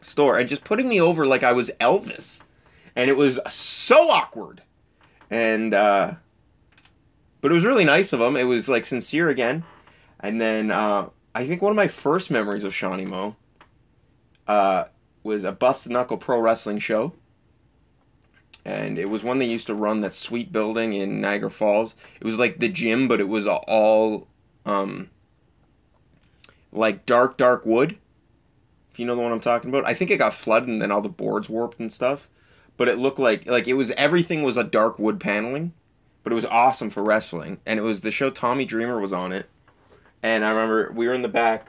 store 0.00 0.38
and 0.38 0.48
just 0.48 0.64
putting 0.64 0.88
me 0.88 1.00
over 1.00 1.26
like 1.26 1.42
I 1.42 1.52
was 1.52 1.70
Elvis, 1.80 2.42
and 2.94 3.08
it 3.08 3.16
was 3.16 3.38
so 3.48 4.10
awkward, 4.10 4.62
and 5.30 5.74
uh, 5.74 6.14
but 7.40 7.50
it 7.50 7.54
was 7.54 7.64
really 7.64 7.84
nice 7.84 8.12
of 8.12 8.20
him. 8.20 8.36
It 8.36 8.44
was 8.44 8.68
like 8.68 8.84
sincere 8.84 9.30
again, 9.30 9.64
and 10.20 10.40
then 10.40 10.70
uh, 10.70 11.08
I 11.34 11.46
think 11.46 11.62
one 11.62 11.70
of 11.70 11.76
my 11.76 11.88
first 11.88 12.30
memories 12.30 12.64
of 12.64 12.74
Shawnee 12.74 13.04
Mo 13.04 13.36
uh, 14.46 14.84
was 15.22 15.44
a 15.44 15.52
Busted 15.52 15.92
Knuckle 15.92 16.18
Pro 16.18 16.38
Wrestling 16.38 16.78
show 16.78 17.14
and 18.64 18.98
it 18.98 19.10
was 19.10 19.22
one 19.22 19.38
they 19.38 19.46
used 19.46 19.66
to 19.66 19.74
run 19.74 20.00
that 20.00 20.14
sweet 20.14 20.50
building 20.50 20.94
in 20.94 21.20
Niagara 21.20 21.50
Falls. 21.50 21.94
It 22.20 22.24
was 22.24 22.38
like 22.38 22.58
the 22.58 22.68
gym, 22.68 23.08
but 23.08 23.20
it 23.20 23.28
was 23.28 23.46
all 23.46 24.26
um, 24.64 25.10
like 26.74 27.06
dark, 27.06 27.36
dark 27.36 27.64
wood. 27.64 27.98
If 28.90 28.98
you 28.98 29.06
know 29.06 29.16
the 29.16 29.22
one 29.22 29.32
I'm 29.32 29.40
talking 29.40 29.70
about, 29.70 29.86
I 29.86 29.94
think 29.94 30.10
it 30.10 30.18
got 30.18 30.34
flooded 30.34 30.68
and 30.68 30.80
then 30.80 30.92
all 30.92 31.00
the 31.00 31.08
boards 31.08 31.48
warped 31.48 31.80
and 31.80 31.92
stuff. 31.92 32.28
But 32.76 32.88
it 32.88 32.98
looked 32.98 33.18
like 33.18 33.46
like 33.46 33.66
it 33.66 33.74
was 33.74 33.90
everything 33.92 34.42
was 34.42 34.56
a 34.56 34.64
dark 34.64 34.98
wood 34.98 35.20
paneling, 35.20 35.72
but 36.22 36.32
it 36.32 36.36
was 36.36 36.44
awesome 36.46 36.90
for 36.90 37.02
wrestling. 37.02 37.60
And 37.64 37.78
it 37.78 37.82
was 37.82 38.00
the 38.00 38.10
show 38.10 38.30
Tommy 38.30 38.64
Dreamer 38.64 39.00
was 39.00 39.12
on 39.12 39.32
it, 39.32 39.48
and 40.22 40.44
I 40.44 40.50
remember 40.50 40.92
we 40.92 41.06
were 41.06 41.14
in 41.14 41.22
the 41.22 41.28
back 41.28 41.68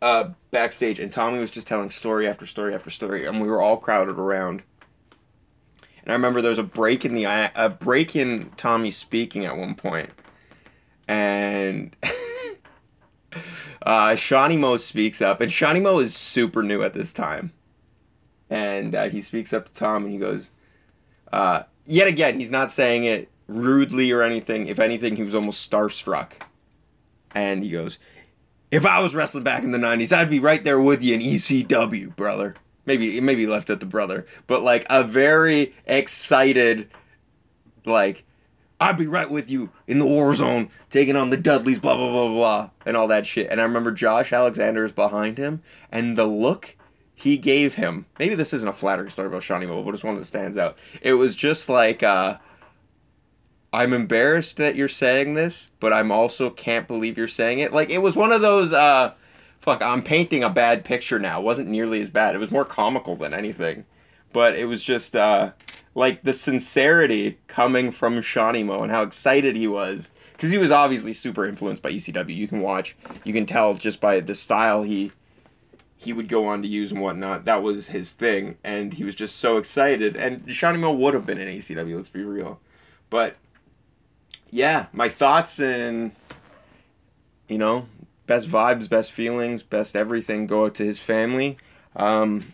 uh, 0.00 0.30
backstage, 0.50 0.98
and 0.98 1.12
Tommy 1.12 1.38
was 1.38 1.50
just 1.50 1.66
telling 1.66 1.90
story 1.90 2.26
after 2.26 2.46
story 2.46 2.74
after 2.74 2.90
story, 2.90 3.26
and 3.26 3.40
we 3.40 3.48
were 3.48 3.60
all 3.60 3.76
crowded 3.76 4.18
around. 4.18 4.62
And 6.02 6.12
I 6.12 6.12
remember 6.12 6.40
there 6.40 6.50
was 6.50 6.58
a 6.58 6.62
break 6.62 7.04
in 7.04 7.14
the 7.14 7.24
a 7.24 7.68
break 7.68 8.14
in 8.14 8.50
Tommy 8.56 8.90
speaking 8.90 9.44
at 9.44 9.56
one 9.56 9.74
point, 9.74 10.10
and 11.08 11.96
uh, 13.82 14.14
Shawnee 14.14 14.56
Mo 14.56 14.76
speaks 14.76 15.20
up, 15.20 15.40
and 15.40 15.50
Shawnee 15.50 15.80
Mo 15.80 15.98
is 15.98 16.16
super 16.16 16.62
new 16.62 16.82
at 16.82 16.94
this 16.94 17.12
time, 17.12 17.52
and 18.50 18.94
uh, 18.94 19.08
he 19.08 19.20
speaks 19.20 19.52
up 19.52 19.66
to 19.66 19.74
Tom, 19.74 20.04
and 20.04 20.12
he 20.12 20.18
goes, 20.18 20.50
uh, 21.32 21.64
yet 21.84 22.08
again, 22.08 22.38
he's 22.38 22.50
not 22.50 22.70
saying 22.70 23.04
it 23.04 23.28
rudely 23.46 24.10
or 24.12 24.22
anything. 24.22 24.66
If 24.68 24.78
anything, 24.78 25.16
he 25.16 25.22
was 25.22 25.34
almost 25.34 25.70
starstruck, 25.70 26.32
and 27.34 27.62
he 27.62 27.70
goes, 27.70 27.98
"If 28.70 28.86
I 28.86 29.00
was 29.00 29.14
wrestling 29.14 29.44
back 29.44 29.62
in 29.62 29.70
the 29.70 29.78
'90s, 29.78 30.12
I'd 30.12 30.30
be 30.30 30.40
right 30.40 30.62
there 30.64 30.80
with 30.80 31.02
you 31.02 31.14
in 31.14 31.20
ECW, 31.20 32.14
brother." 32.16 32.54
maybe 32.86 33.20
maybe 33.20 33.46
left 33.46 33.68
at 33.68 33.80
the 33.80 33.86
brother, 33.86 34.24
but 34.46 34.62
like 34.62 34.86
a 34.88 35.02
very 35.02 35.74
excited, 35.84 36.88
like 37.84 38.24
I'd 38.78 38.96
be 38.96 39.06
right 39.06 39.30
with 39.30 39.50
you 39.50 39.70
in 39.86 39.98
the 39.98 40.06
war 40.06 40.34
zone, 40.34 40.70
taking 40.90 41.16
on 41.16 41.30
the 41.30 41.36
Dudleys, 41.36 41.80
blah 41.80 41.96
blah 41.96 42.10
blah 42.10 42.28
blah, 42.28 42.70
and 42.84 42.96
all 42.96 43.08
that 43.08 43.26
shit. 43.26 43.48
And 43.50 43.60
I 43.60 43.64
remember 43.64 43.92
Josh 43.92 44.32
Alexander 44.32 44.84
is 44.84 44.92
behind 44.92 45.38
him, 45.38 45.60
and 45.90 46.16
the 46.16 46.26
look 46.26 46.76
he 47.14 47.38
gave 47.38 47.76
him. 47.76 48.06
Maybe 48.18 48.34
this 48.34 48.52
isn't 48.52 48.68
a 48.68 48.74
flattering 48.74 49.08
story 49.08 49.28
about 49.28 49.42
Shawnee 49.42 49.66
Mo, 49.66 49.82
but 49.82 49.94
it's 49.94 50.04
one 50.04 50.16
that 50.16 50.26
stands 50.26 50.58
out. 50.58 50.76
It 51.00 51.14
was 51.14 51.34
just 51.34 51.70
like, 51.70 52.02
uh, 52.02 52.36
I'm 53.72 53.92
embarrassed 53.92 54.58
that 54.58 54.76
you're 54.76 54.88
saying 54.88 55.34
this, 55.34 55.70
but 55.80 55.92
I'm 55.92 56.10
also 56.10 56.50
can't 56.50 56.88
believe 56.88 57.18
you're 57.18 57.28
saying 57.28 57.58
it. 57.58 57.72
Like 57.72 57.90
it 57.90 58.02
was 58.02 58.16
one 58.16 58.32
of 58.32 58.40
those 58.40 58.72
uh 58.72 59.12
fuck, 59.60 59.82
I'm 59.82 60.02
painting 60.02 60.42
a 60.42 60.50
bad 60.50 60.84
picture 60.84 61.18
now. 61.18 61.40
It 61.40 61.44
wasn't 61.44 61.68
nearly 61.68 62.00
as 62.00 62.08
bad. 62.08 62.34
It 62.34 62.38
was 62.38 62.50
more 62.50 62.64
comical 62.64 63.16
than 63.16 63.34
anything. 63.34 63.84
But 64.32 64.56
it 64.56 64.66
was 64.66 64.82
just 64.82 65.14
uh 65.14 65.52
like 65.96 66.22
the 66.22 66.34
sincerity 66.34 67.38
coming 67.48 67.90
from 67.90 68.20
Shawnee 68.20 68.62
Mo 68.62 68.82
and 68.82 68.92
how 68.92 69.02
excited 69.02 69.56
he 69.56 69.66
was. 69.66 70.12
Because 70.32 70.50
he 70.50 70.58
was 70.58 70.70
obviously 70.70 71.14
super 71.14 71.46
influenced 71.46 71.82
by 71.82 71.90
ECW. 71.90 72.36
You 72.36 72.46
can 72.46 72.60
watch, 72.60 72.94
you 73.24 73.32
can 73.32 73.46
tell 73.46 73.72
just 73.72 74.00
by 74.00 74.20
the 74.20 74.34
style 74.34 74.82
he 74.82 75.10
he 75.98 76.12
would 76.12 76.28
go 76.28 76.44
on 76.44 76.60
to 76.60 76.68
use 76.68 76.92
and 76.92 77.00
whatnot. 77.00 77.46
That 77.46 77.62
was 77.62 77.86
his 77.86 78.12
thing, 78.12 78.58
and 78.62 78.92
he 78.94 79.02
was 79.02 79.14
just 79.14 79.36
so 79.36 79.56
excited. 79.56 80.14
And 80.14 80.52
Shawnee 80.52 80.78
Mo 80.78 80.92
would 80.92 81.14
have 81.14 81.24
been 81.24 81.38
in 81.38 81.48
ECW. 81.48 81.96
Let's 81.96 82.10
be 82.10 82.22
real, 82.22 82.60
but 83.08 83.36
yeah, 84.50 84.86
my 84.92 85.08
thoughts 85.08 85.58
and 85.58 86.12
you 87.48 87.56
know, 87.56 87.88
best 88.26 88.46
vibes, 88.46 88.90
best 88.90 89.12
feelings, 89.12 89.62
best 89.62 89.96
everything 89.96 90.46
go 90.46 90.66
out 90.66 90.74
to 90.74 90.84
his 90.84 90.98
family. 90.98 91.56
Um, 91.94 92.44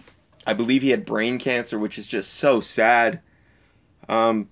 I 0.46 0.52
believe 0.52 0.82
he 0.82 0.90
had 0.90 1.04
brain 1.04 1.40
cancer, 1.40 1.80
which 1.80 1.99
is 1.99 2.06
just 2.06 2.32
so 2.32 2.61
sad. 2.61 3.20
Um, 4.12 4.49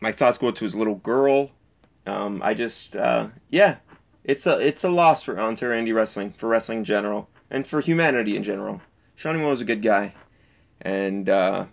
my 0.00 0.12
thoughts 0.12 0.38
go 0.38 0.50
to 0.50 0.64
his 0.64 0.76
little 0.76 0.94
girl. 0.94 1.50
Um, 2.06 2.40
I 2.42 2.54
just, 2.54 2.96
uh, 2.96 3.28
yeah, 3.48 3.76
it's 4.24 4.46
a 4.46 4.58
it's 4.58 4.84
a 4.84 4.88
loss 4.88 5.22
for 5.22 5.38
Ontario 5.38 5.82
Indie 5.82 5.94
Wrestling, 5.94 6.30
for 6.30 6.48
wrestling 6.48 6.78
in 6.78 6.84
general, 6.84 7.28
and 7.50 7.66
for 7.66 7.80
humanity 7.80 8.36
in 8.36 8.42
general. 8.42 8.80
Shawnee 9.16 9.40
Mo 9.40 9.52
is 9.52 9.60
a 9.60 9.64
good 9.64 9.82
guy, 9.82 10.14
and 10.80 11.28
uh, 11.28 11.66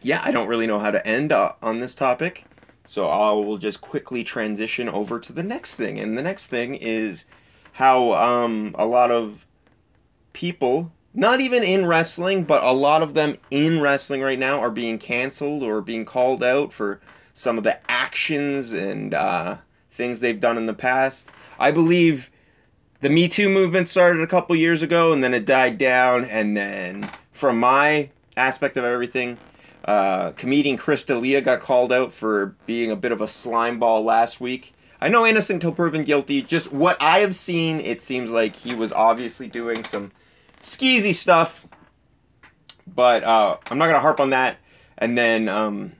yeah, 0.00 0.20
I 0.24 0.30
don't 0.30 0.48
really 0.48 0.66
know 0.66 0.78
how 0.78 0.90
to 0.90 1.06
end 1.06 1.32
uh, 1.32 1.52
on 1.60 1.80
this 1.80 1.94
topic, 1.94 2.44
so 2.86 3.06
I 3.08 3.32
will 3.32 3.58
just 3.58 3.80
quickly 3.80 4.24
transition 4.24 4.88
over 4.88 5.18
to 5.18 5.32
the 5.32 5.42
next 5.42 5.74
thing, 5.74 5.98
and 5.98 6.16
the 6.16 6.22
next 6.22 6.46
thing 6.46 6.74
is 6.74 7.24
how 7.72 8.12
um, 8.12 8.74
a 8.78 8.86
lot 8.86 9.10
of 9.10 9.46
people, 10.32 10.92
not 11.18 11.40
even 11.40 11.64
in 11.64 11.84
wrestling, 11.84 12.44
but 12.44 12.62
a 12.62 12.70
lot 12.70 13.02
of 13.02 13.14
them 13.14 13.36
in 13.50 13.80
wrestling 13.80 14.20
right 14.20 14.38
now, 14.38 14.60
are 14.60 14.70
being 14.70 14.98
canceled 14.98 15.64
or 15.64 15.80
being 15.80 16.04
called 16.04 16.44
out 16.44 16.72
for 16.72 17.00
some 17.34 17.58
of 17.58 17.64
the 17.64 17.76
actions 17.90 18.72
and 18.72 19.12
uh, 19.12 19.56
things 19.90 20.20
they've 20.20 20.38
done 20.38 20.56
in 20.56 20.66
the 20.66 20.74
past. 20.74 21.26
I 21.58 21.72
believe 21.72 22.30
the 23.00 23.10
Me 23.10 23.26
Too 23.26 23.48
movement 23.48 23.88
started 23.88 24.22
a 24.22 24.28
couple 24.28 24.54
years 24.54 24.80
ago 24.80 25.12
and 25.12 25.24
then 25.24 25.34
it 25.34 25.44
died 25.44 25.76
down. 25.76 26.24
And 26.24 26.56
then, 26.56 27.10
from 27.32 27.58
my 27.58 28.10
aspect 28.36 28.76
of 28.76 28.84
everything, 28.84 29.38
uh, 29.86 30.30
comedian 30.36 30.76
Chris 30.76 31.02
D'Elia 31.02 31.40
got 31.40 31.60
called 31.60 31.92
out 31.92 32.12
for 32.12 32.54
being 32.64 32.92
a 32.92 32.96
bit 32.96 33.10
of 33.10 33.20
a 33.20 33.26
slime 33.26 33.80
ball 33.80 34.04
last 34.04 34.40
week. 34.40 34.72
I 35.00 35.08
know 35.08 35.26
innocent 35.26 35.56
until 35.64 35.72
proven 35.72 36.04
guilty. 36.04 36.42
Just 36.42 36.72
what 36.72 36.96
I 37.02 37.18
have 37.18 37.34
seen, 37.34 37.80
it 37.80 38.00
seems 38.00 38.30
like 38.30 38.54
he 38.54 38.72
was 38.72 38.92
obviously 38.92 39.48
doing 39.48 39.82
some 39.82 40.12
skeezy 40.60 41.14
stuff. 41.14 41.66
But 42.86 43.24
uh, 43.24 43.58
I'm 43.70 43.78
not 43.78 43.92
to 43.92 44.00
harp 44.00 44.20
on 44.20 44.30
that. 44.30 44.58
And 44.96 45.16
then 45.16 45.48
um, 45.48 45.92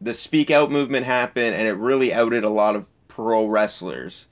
the 0.00 0.14
speak 0.14 0.50
out 0.50 0.70
movement 0.70 1.06
happened 1.06 1.54
and 1.54 1.66
it 1.66 1.74
really 1.74 2.12
outed 2.12 2.44
a 2.44 2.50
lot 2.50 2.76
of 2.76 2.88
pro 3.08 3.46
wrestlers. 3.46 4.26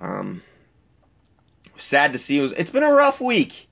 Um, 0.00 0.42
sad 1.76 2.12
to 2.12 2.18
see. 2.18 2.38
It 2.38 2.42
was, 2.42 2.52
it's 2.52 2.70
been 2.70 2.82
a 2.82 2.92
rough 2.92 3.20
week. 3.20 3.68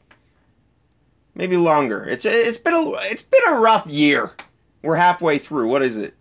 Maybe 1.35 1.57
longer. 1.57 2.05
It's 2.05 2.25
it's 2.25 2.59
been 2.59 2.75
a 2.75 2.93
it's 3.11 3.23
been 3.23 3.43
a 3.49 3.59
rough 3.59 3.89
year. 3.89 4.33
We're 4.83 4.97
halfway 4.97 5.39
through. 5.39 5.67
What 5.69 5.83
is 5.83 5.97
it? 5.97 6.15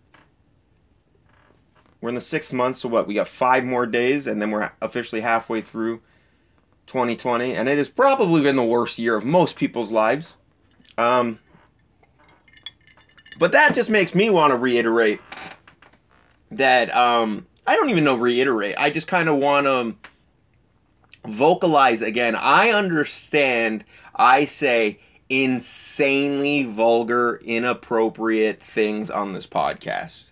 We're 2.02 2.10
in 2.10 2.16
the 2.16 2.22
sixth 2.22 2.52
month, 2.52 2.78
so 2.78 2.90
what? 2.90 3.06
We 3.08 3.14
got 3.14 3.28
five 3.28 3.64
more 3.64 3.86
days, 3.86 4.26
and 4.26 4.42
then 4.42 4.50
we're 4.50 4.72
officially 4.82 5.22
halfway 5.22 5.62
through 5.62 6.02
2020, 6.88 7.56
and 7.56 7.68
it 7.70 7.78
has 7.78 7.90
probably 7.90 8.42
been 8.42 8.56
the 8.56 8.64
worst 8.64 9.00
year 9.00 9.16
of 9.16 9.26
most 9.26 9.56
people's 9.56 9.92
lives. 9.92 10.38
Um, 10.98 11.40
but 13.40 13.52
that 13.52 13.74
just 13.74 13.90
makes 13.90 14.14
me 14.14 14.30
want 14.30 14.52
to 14.52 14.58
reiterate 14.58 15.20
that 16.52 16.96
um, 16.96 17.48
I 17.66 17.76
don't 17.76 17.90
even 17.90 18.04
know 18.04 18.16
reiterate. 18.16 18.76
I 18.78 18.90
just 18.90 19.08
kind 19.08 19.30
of 19.30 19.38
want 19.38 19.66
to 19.66 19.96
vocalize 21.26 22.02
again. 22.02 22.36
I 22.36 22.70
understand. 22.70 23.86
I 24.16 24.46
say 24.46 25.00
insanely 25.30 26.64
vulgar, 26.64 27.40
inappropriate 27.44 28.62
things 28.62 29.10
on 29.10 29.34
this 29.34 29.48
podcast. 29.48 30.32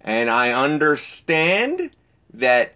And 0.00 0.30
I 0.30 0.52
understand 0.52 1.90
that 2.32 2.74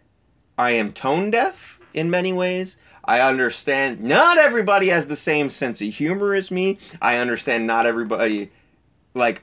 I 0.59 0.73
am 0.73 0.93
tone 0.93 1.31
deaf 1.31 1.81
in 1.93 2.11
many 2.11 2.33
ways. 2.33 2.77
I 3.05 3.21
understand 3.21 4.01
not 4.01 4.39
everybody 4.39 4.89
has 4.89 5.07
the 5.07 5.17
same 5.17 5.51
sense 5.51 5.81
of 5.81 5.89
humor 5.89 6.35
as 6.35 6.51
me. 6.51 6.79
I 7.03 7.17
understand 7.19 7.67
not 7.67 7.87
everybody, 7.87 8.51
like, 9.15 9.43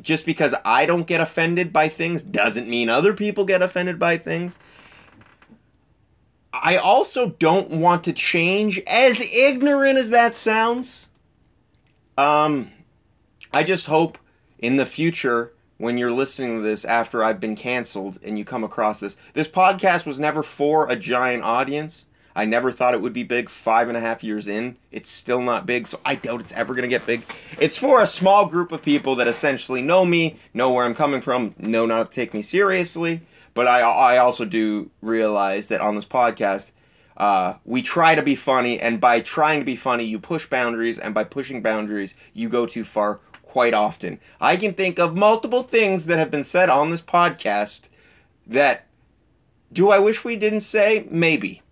just 0.00 0.26
because 0.26 0.54
I 0.64 0.84
don't 0.84 1.06
get 1.06 1.20
offended 1.20 1.72
by 1.72 1.88
things 1.88 2.22
doesn't 2.22 2.68
mean 2.68 2.88
other 2.88 3.14
people 3.14 3.44
get 3.44 3.62
offended 3.62 3.98
by 3.98 4.18
things. 4.18 4.58
I 6.52 6.76
also 6.76 7.30
don't 7.30 7.70
want 7.70 8.04
to 8.04 8.12
change, 8.12 8.80
as 8.86 9.20
ignorant 9.20 9.98
as 9.98 10.10
that 10.10 10.34
sounds. 10.34 11.08
Um, 12.18 12.70
I 13.52 13.62
just 13.62 13.86
hope 13.86 14.18
in 14.58 14.76
the 14.76 14.84
future, 14.84 15.52
when 15.78 15.96
you're 15.96 16.12
listening 16.12 16.58
to 16.58 16.62
this 16.62 16.84
after 16.84 17.24
I've 17.24 17.40
been 17.40 17.56
canceled 17.56 18.18
and 18.22 18.38
you 18.38 18.44
come 18.44 18.62
across 18.62 19.00
this, 19.00 19.16
this 19.32 19.48
podcast 19.48 20.04
was 20.04 20.20
never 20.20 20.42
for 20.42 20.88
a 20.88 20.96
giant 20.96 21.42
audience. 21.42 22.04
I 22.34 22.44
never 22.44 22.72
thought 22.72 22.94
it 22.94 23.00
would 23.00 23.12
be 23.12 23.24
big 23.24 23.48
five 23.48 23.88
and 23.88 23.96
a 23.96 24.00
half 24.00 24.24
years 24.24 24.48
in. 24.48 24.76
It's 24.90 25.10
still 25.10 25.40
not 25.40 25.66
big, 25.66 25.86
so 25.86 26.00
I 26.04 26.14
doubt 26.14 26.40
it's 26.40 26.52
ever 26.52 26.74
going 26.74 26.82
to 26.82 26.88
get 26.88 27.06
big. 27.06 27.22
It's 27.58 27.76
for 27.76 28.00
a 28.00 28.06
small 28.06 28.46
group 28.46 28.72
of 28.72 28.82
people 28.82 29.16
that 29.16 29.28
essentially 29.28 29.82
know 29.82 30.04
me, 30.04 30.36
know 30.54 30.72
where 30.72 30.84
I'm 30.84 30.94
coming 30.94 31.20
from, 31.20 31.54
know 31.58 31.86
not 31.86 32.10
to 32.10 32.14
take 32.14 32.32
me 32.32 32.42
seriously. 32.42 33.20
But 33.54 33.66
I, 33.66 33.80
I 33.80 34.16
also 34.16 34.44
do 34.44 34.90
realize 35.02 35.66
that 35.66 35.82
on 35.82 35.94
this 35.94 36.06
podcast, 36.06 36.72
uh, 37.16 37.54
we 37.64 37.82
try 37.82 38.14
to 38.14 38.22
be 38.22 38.34
funny, 38.34 38.80
and 38.80 39.00
by 39.00 39.20
trying 39.20 39.60
to 39.60 39.66
be 39.66 39.76
funny, 39.76 40.04
you 40.04 40.18
push 40.18 40.46
boundaries, 40.46 40.98
and 40.98 41.12
by 41.14 41.24
pushing 41.24 41.60
boundaries, 41.60 42.14
you 42.32 42.48
go 42.48 42.64
too 42.64 42.84
far 42.84 43.20
quite 43.42 43.74
often. 43.74 44.18
I 44.40 44.56
can 44.56 44.72
think 44.72 44.98
of 44.98 45.16
multiple 45.16 45.62
things 45.62 46.06
that 46.06 46.18
have 46.18 46.30
been 46.30 46.44
said 46.44 46.70
on 46.70 46.90
this 46.90 47.02
podcast 47.02 47.90
that 48.46 48.86
do 49.70 49.90
I 49.90 49.98
wish 49.98 50.24
we 50.24 50.36
didn't 50.36 50.62
say? 50.62 51.06
Maybe. 51.10 51.62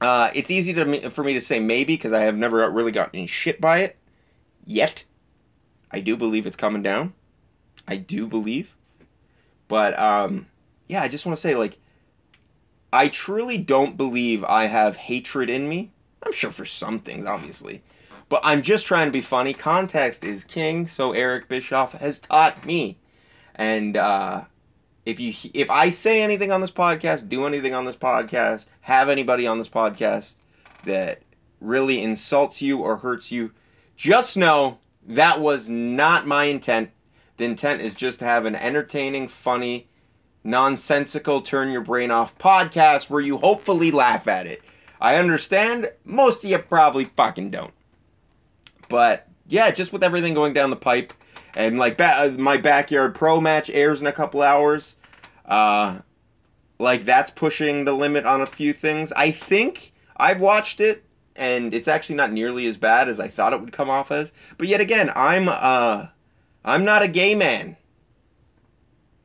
Uh, 0.00 0.30
it's 0.34 0.50
easy 0.50 0.72
to 0.74 1.10
for 1.10 1.24
me 1.24 1.32
to 1.34 1.40
say 1.40 1.60
maybe 1.60 1.94
because 1.94 2.12
I 2.12 2.22
have 2.22 2.36
never 2.36 2.68
really 2.70 2.92
gotten 2.92 3.26
shit 3.26 3.60
by 3.60 3.78
it 3.78 3.96
yet. 4.66 5.04
I 5.90 6.00
do 6.00 6.16
believe 6.16 6.46
it's 6.46 6.56
coming 6.56 6.82
down. 6.82 7.14
I 7.86 7.96
do 7.96 8.26
believe. 8.26 8.76
But 9.68 9.98
um, 9.98 10.48
yeah, 10.88 11.02
I 11.02 11.08
just 11.08 11.24
want 11.24 11.36
to 11.36 11.40
say 11.40 11.54
like 11.54 11.78
I 12.92 13.08
truly 13.08 13.58
don't 13.58 13.96
believe 13.96 14.44
I 14.44 14.66
have 14.66 14.96
hatred 14.96 15.50
in 15.50 15.68
me. 15.68 15.92
I'm 16.22 16.32
sure 16.32 16.50
for 16.50 16.64
some 16.64 16.98
things, 16.98 17.26
obviously. 17.26 17.82
But 18.28 18.40
I'm 18.44 18.62
just 18.62 18.86
trying 18.86 19.08
to 19.08 19.12
be 19.12 19.20
funny. 19.20 19.52
Context 19.52 20.24
is 20.24 20.44
king, 20.44 20.86
so 20.86 21.12
Eric 21.12 21.48
Bischoff 21.48 21.92
has 21.92 22.18
taught 22.20 22.64
me. 22.64 22.98
And 23.54 23.96
uh, 23.96 24.44
if 25.06 25.20
you 25.20 25.34
if 25.52 25.70
I 25.70 25.90
say 25.90 26.22
anything 26.22 26.50
on 26.50 26.60
this 26.60 26.70
podcast, 26.70 27.28
do 27.28 27.46
anything 27.46 27.74
on 27.74 27.84
this 27.84 27.96
podcast, 27.96 28.66
have 28.82 29.08
anybody 29.08 29.46
on 29.46 29.58
this 29.58 29.68
podcast 29.68 30.34
that 30.84 31.22
really 31.60 32.02
insults 32.02 32.62
you 32.62 32.78
or 32.78 32.98
hurts 32.98 33.30
you, 33.30 33.52
just 33.96 34.36
know 34.36 34.78
that 35.06 35.40
was 35.40 35.68
not 35.68 36.26
my 36.26 36.44
intent. 36.44 36.90
The 37.36 37.44
intent 37.44 37.80
is 37.80 37.94
just 37.94 38.20
to 38.20 38.24
have 38.24 38.44
an 38.44 38.54
entertaining, 38.54 39.28
funny, 39.28 39.88
nonsensical, 40.42 41.40
turn 41.40 41.70
your 41.70 41.80
brain 41.80 42.10
off 42.10 42.38
podcast 42.38 43.10
where 43.10 43.20
you 43.20 43.38
hopefully 43.38 43.90
laugh 43.90 44.28
at 44.28 44.46
it. 44.46 44.62
I 45.00 45.16
understand 45.16 45.90
most 46.04 46.44
of 46.44 46.50
you 46.50 46.58
probably 46.58 47.04
fucking 47.04 47.50
don't. 47.50 47.74
But 48.88 49.28
yeah, 49.46 49.70
just 49.70 49.92
with 49.92 50.04
everything 50.04 50.34
going 50.34 50.54
down 50.54 50.70
the 50.70 50.76
pipe, 50.76 51.12
and 51.54 51.78
like 51.78 51.96
ba- 51.96 52.34
my 52.38 52.56
backyard 52.56 53.14
pro 53.14 53.40
match 53.40 53.70
airs 53.70 54.00
in 54.00 54.06
a 54.06 54.12
couple 54.12 54.42
hours. 54.42 54.96
Uh, 55.44 56.00
like 56.78 57.04
that's 57.04 57.30
pushing 57.30 57.84
the 57.84 57.92
limit 57.92 58.26
on 58.26 58.40
a 58.40 58.46
few 58.46 58.72
things. 58.72 59.12
I 59.12 59.30
think 59.30 59.92
I've 60.16 60.40
watched 60.40 60.80
it, 60.80 61.04
and 61.36 61.74
it's 61.74 61.88
actually 61.88 62.16
not 62.16 62.32
nearly 62.32 62.66
as 62.66 62.76
bad 62.76 63.08
as 63.08 63.20
I 63.20 63.28
thought 63.28 63.52
it 63.52 63.60
would 63.60 63.72
come 63.72 63.90
off 63.90 64.10
as. 64.10 64.32
But 64.58 64.68
yet 64.68 64.80
again, 64.80 65.10
I'm 65.14 65.48
uh, 65.48 66.08
I'm 66.64 66.84
not 66.84 67.02
a 67.02 67.08
gay 67.08 67.34
man. 67.34 67.76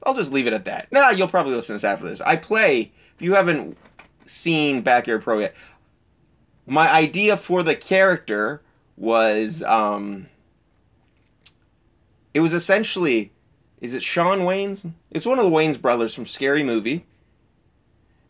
I'll 0.03 0.13
just 0.15 0.31
leave 0.31 0.47
it 0.47 0.53
at 0.53 0.65
that. 0.65 0.91
Nah, 0.91 1.09
you'll 1.09 1.27
probably 1.27 1.53
listen 1.53 1.73
to 1.73 1.75
this 1.75 1.83
after 1.83 2.07
this. 2.07 2.21
I 2.21 2.35
play. 2.35 2.91
If 3.15 3.21
you 3.21 3.33
haven't 3.33 3.77
seen 4.25 4.81
Backyard 4.81 5.23
Pro 5.23 5.39
yet, 5.39 5.53
my 6.65 6.89
idea 6.89 7.35
for 7.35 7.63
the 7.63 7.75
character 7.75 8.61
was 8.95 9.61
um, 9.63 10.27
it 12.33 12.41
was 12.41 12.53
essentially 12.53 13.31
is 13.81 13.93
it 13.93 14.03
Sean 14.03 14.39
Wayans? 14.39 14.91
It's 15.09 15.25
one 15.25 15.39
of 15.39 15.45
the 15.45 15.51
Wayans 15.51 15.81
brothers 15.81 16.13
from 16.13 16.25
Scary 16.25 16.63
Movie. 16.63 17.05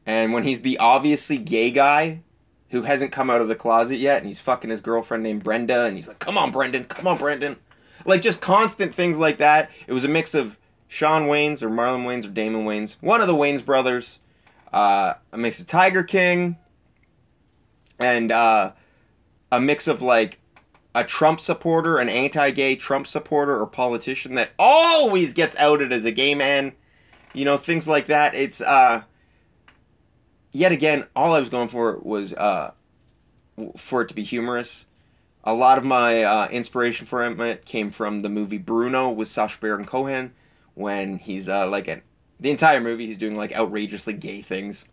And 0.05 0.31
when 0.31 0.43
he's 0.43 0.61
the 0.61 0.77
obviously 0.77 1.37
gay 1.37 1.71
guy 1.71 2.21
who 2.69 2.83
hasn't 2.83 3.11
come 3.11 3.29
out 3.29 3.41
of 3.41 3.47
the 3.47 3.55
closet 3.55 3.97
yet, 3.97 4.19
and 4.19 4.27
he's 4.27 4.39
fucking 4.39 4.69
his 4.69 4.81
girlfriend 4.81 5.23
named 5.23 5.43
Brenda, 5.43 5.85
and 5.85 5.97
he's 5.97 6.07
like, 6.07 6.19
"Come 6.19 6.37
on, 6.37 6.51
Brendan, 6.51 6.85
come 6.85 7.07
on, 7.07 7.17
Brendan," 7.17 7.57
like 8.05 8.21
just 8.21 8.41
constant 8.41 8.93
things 8.93 9.17
like 9.17 9.37
that. 9.37 9.71
It 9.87 9.93
was 9.93 10.03
a 10.03 10.07
mix 10.07 10.33
of 10.33 10.57
Sean 10.87 11.23
Wayans 11.23 11.61
or 11.61 11.69
Marlon 11.69 12.05
Wayans 12.05 12.25
or 12.25 12.29
Damon 12.29 12.65
Wayans, 12.65 12.97
one 13.01 13.21
of 13.21 13.27
the 13.27 13.35
Wayans 13.35 13.65
brothers, 13.65 14.19
uh, 14.71 15.15
a 15.31 15.37
mix 15.37 15.59
of 15.59 15.67
Tiger 15.67 16.03
King, 16.03 16.57
and 17.97 18.31
uh, 18.31 18.71
a 19.51 19.59
mix 19.59 19.87
of 19.87 20.01
like 20.01 20.38
a 20.99 21.03
Trump 21.05 21.39
supporter, 21.39 21.97
an 21.97 22.09
anti-gay 22.09 22.75
Trump 22.75 23.07
supporter 23.07 23.59
or 23.59 23.65
politician 23.65 24.35
that 24.35 24.51
always 24.59 25.33
gets 25.33 25.55
outed 25.57 25.93
as 25.93 26.03
a 26.03 26.11
gay 26.11 26.35
man. 26.35 26.73
You 27.33 27.45
know, 27.45 27.57
things 27.57 27.87
like 27.87 28.07
that. 28.07 28.35
It's 28.35 28.59
uh 28.59 29.03
yet 30.51 30.71
again, 30.71 31.05
all 31.15 31.33
I 31.33 31.39
was 31.39 31.49
going 31.49 31.69
for 31.69 31.97
was 31.99 32.33
uh 32.33 32.71
for 33.77 34.01
it 34.01 34.09
to 34.09 34.13
be 34.13 34.23
humorous. 34.23 34.85
A 35.45 35.53
lot 35.53 35.77
of 35.77 35.85
my 35.85 36.21
uh, 36.23 36.47
inspiration 36.49 37.05
for 37.05 37.23
it 37.23 37.65
came 37.65 37.91
from 37.91 38.19
the 38.19 38.29
movie 38.29 38.57
Bruno 38.57 39.09
with 39.09 39.29
Sacha 39.29 39.57
Baron 39.59 39.85
Cohen 39.85 40.33
when 40.75 41.17
he's 41.17 41.47
uh, 41.47 41.67
like 41.67 41.87
an 41.87 42.01
the 42.41 42.51
entire 42.51 42.81
movie 42.81 43.05
he's 43.05 43.17
doing 43.17 43.35
like 43.35 43.55
outrageously 43.55 44.13
gay 44.13 44.41
things 44.41 44.85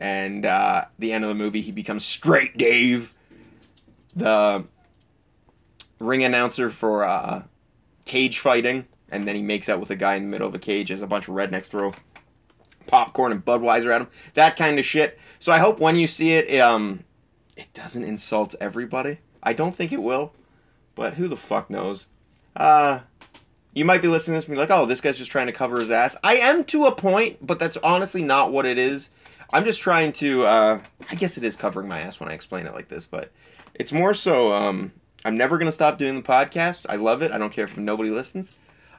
and 0.00 0.44
uh, 0.44 0.84
the 0.98 1.12
end 1.12 1.24
of 1.24 1.28
the 1.28 1.34
movie 1.34 1.60
he 1.60 1.72
becomes 1.72 2.04
straight 2.04 2.56
Dave, 2.56 3.14
the 4.14 4.64
ring 5.98 6.24
announcer 6.24 6.70
for 6.70 7.04
uh, 7.04 7.42
cage 8.04 8.38
fighting, 8.38 8.86
and 9.10 9.26
then 9.26 9.36
he 9.36 9.42
makes 9.42 9.68
out 9.68 9.80
with 9.80 9.90
a 9.90 9.96
guy 9.96 10.14
in 10.16 10.24
the 10.24 10.28
middle 10.28 10.48
of 10.48 10.54
a 10.54 10.58
cage 10.58 10.90
as 10.90 11.02
a 11.02 11.06
bunch 11.06 11.28
of 11.28 11.34
rednecks 11.34 11.66
throw 11.66 11.92
popcorn 12.86 13.32
and 13.32 13.44
Budweiser 13.44 13.94
at 13.94 14.02
him, 14.02 14.08
that 14.34 14.56
kind 14.56 14.78
of 14.78 14.84
shit. 14.84 15.18
So 15.38 15.52
I 15.52 15.58
hope 15.58 15.78
when 15.78 15.96
you 15.96 16.06
see 16.06 16.32
it, 16.32 16.58
um, 16.58 17.04
it 17.56 17.72
doesn't 17.74 18.04
insult 18.04 18.54
everybody. 18.60 19.18
I 19.42 19.52
don't 19.52 19.76
think 19.76 19.92
it 19.92 20.02
will, 20.02 20.32
but 20.94 21.14
who 21.14 21.28
the 21.28 21.36
fuck 21.36 21.70
knows? 21.70 22.08
Uh, 22.56 23.00
you 23.72 23.84
might 23.84 24.02
be 24.02 24.08
listening 24.08 24.34
to 24.34 24.38
this 24.38 24.46
and 24.46 24.54
be 24.54 24.60
like, 24.60 24.70
oh, 24.70 24.86
this 24.86 25.00
guy's 25.00 25.18
just 25.18 25.30
trying 25.30 25.46
to 25.46 25.52
cover 25.52 25.78
his 25.78 25.90
ass. 25.90 26.16
I 26.24 26.36
am 26.36 26.64
to 26.64 26.86
a 26.86 26.94
point, 26.94 27.46
but 27.46 27.58
that's 27.58 27.76
honestly 27.78 28.22
not 28.22 28.50
what 28.50 28.66
it 28.66 28.78
is. 28.78 29.10
I'm 29.52 29.64
just 29.64 29.80
trying 29.80 30.12
to. 30.14 30.44
Uh, 30.44 30.80
I 31.10 31.14
guess 31.14 31.38
it 31.38 31.44
is 31.44 31.56
covering 31.56 31.88
my 31.88 32.00
ass 32.00 32.20
when 32.20 32.28
I 32.28 32.32
explain 32.32 32.66
it 32.66 32.74
like 32.74 32.88
this, 32.88 33.06
but 33.06 33.30
it's 33.74 33.92
more 33.92 34.12
so. 34.12 34.52
Um, 34.52 34.92
I'm 35.24 35.36
never 35.36 35.58
gonna 35.58 35.72
stop 35.72 35.98
doing 35.98 36.16
the 36.16 36.22
podcast. 36.22 36.86
I 36.88 36.96
love 36.96 37.22
it. 37.22 37.32
I 37.32 37.38
don't 37.38 37.52
care 37.52 37.64
if 37.64 37.76
nobody 37.76 38.10
listens. 38.10 38.54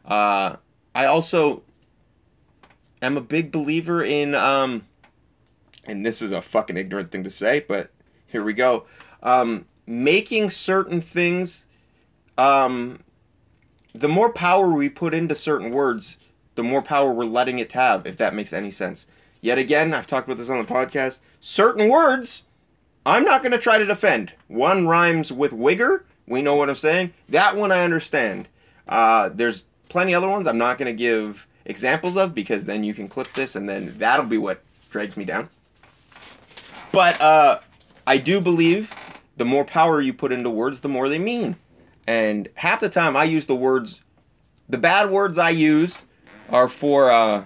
Uh, 0.05 0.57
I 0.93 1.05
also 1.05 1.63
am 3.01 3.17
a 3.17 3.21
big 3.21 3.51
believer 3.51 4.03
in. 4.03 4.35
Um, 4.35 4.85
and 5.85 6.05
this 6.05 6.21
is 6.21 6.31
a 6.31 6.41
fucking 6.41 6.77
ignorant 6.77 7.11
thing 7.11 7.23
to 7.23 7.29
say, 7.29 7.65
but 7.67 7.89
here 8.27 8.43
we 8.43 8.53
go. 8.53 8.85
Um, 9.23 9.65
making 9.85 10.49
certain 10.51 11.01
things. 11.01 11.65
Um, 12.37 13.03
the 13.93 14.07
more 14.07 14.31
power 14.31 14.69
we 14.69 14.87
put 14.87 15.13
into 15.13 15.35
certain 15.35 15.71
words, 15.71 16.17
the 16.55 16.63
more 16.63 16.81
power 16.81 17.11
we're 17.11 17.25
letting 17.25 17.59
it 17.59 17.73
have. 17.73 18.05
If 18.05 18.17
that 18.17 18.35
makes 18.35 18.53
any 18.53 18.71
sense. 18.71 19.07
Yet 19.41 19.57
again, 19.57 19.93
I've 19.93 20.07
talked 20.07 20.27
about 20.27 20.37
this 20.37 20.49
on 20.49 20.59
the 20.59 20.65
podcast. 20.65 21.19
Certain 21.39 21.89
words, 21.89 22.45
I'm 23.05 23.23
not 23.23 23.43
to 23.43 23.57
try 23.57 23.77
to 23.77 23.85
defend. 23.85 24.33
One 24.47 24.87
rhymes 24.87 25.31
with 25.31 25.51
wigger. 25.51 26.01
We 26.29 26.41
know 26.41 26.55
what 26.55 26.69
I'm 26.69 26.75
saying. 26.75 27.13
That 27.27 27.57
one 27.57 27.73
I 27.73 27.83
understand. 27.83 28.47
Uh, 28.87 29.29
there's 29.29 29.63
plenty 29.89 30.15
other 30.15 30.29
ones 30.29 30.47
I'm 30.47 30.57
not 30.57 30.77
going 30.77 30.95
to 30.95 30.97
give 30.97 31.47
examples 31.65 32.15
of 32.15 32.33
because 32.33 32.65
then 32.65 32.83
you 32.83 32.93
can 32.93 33.09
clip 33.09 33.33
this 33.33 33.55
and 33.55 33.67
then 33.67 33.95
that'll 33.97 34.25
be 34.25 34.37
what 34.37 34.61
drags 34.89 35.17
me 35.17 35.25
down. 35.25 35.49
But 36.91 37.19
uh, 37.19 37.59
I 38.07 38.17
do 38.17 38.39
believe 38.39 38.93
the 39.37 39.45
more 39.45 39.65
power 39.65 40.01
you 40.01 40.13
put 40.13 40.31
into 40.31 40.49
words, 40.49 40.81
the 40.81 40.87
more 40.87 41.09
they 41.09 41.19
mean. 41.19 41.57
And 42.07 42.49
half 42.55 42.79
the 42.79 42.89
time 42.89 43.17
I 43.17 43.25
use 43.25 43.45
the 43.45 43.55
words, 43.55 44.01
the 44.67 44.77
bad 44.77 45.09
words 45.09 45.37
I 45.37 45.49
use 45.49 46.05
are 46.49 46.67
for 46.67 47.11
uh, 47.11 47.45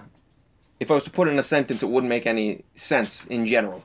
if 0.80 0.90
I 0.90 0.94
was 0.94 1.04
to 1.04 1.10
put 1.10 1.28
in 1.28 1.38
a 1.38 1.42
sentence, 1.42 1.82
it 1.82 1.88
wouldn't 1.88 2.08
make 2.08 2.26
any 2.26 2.64
sense 2.74 3.24
in 3.26 3.46
general. 3.46 3.84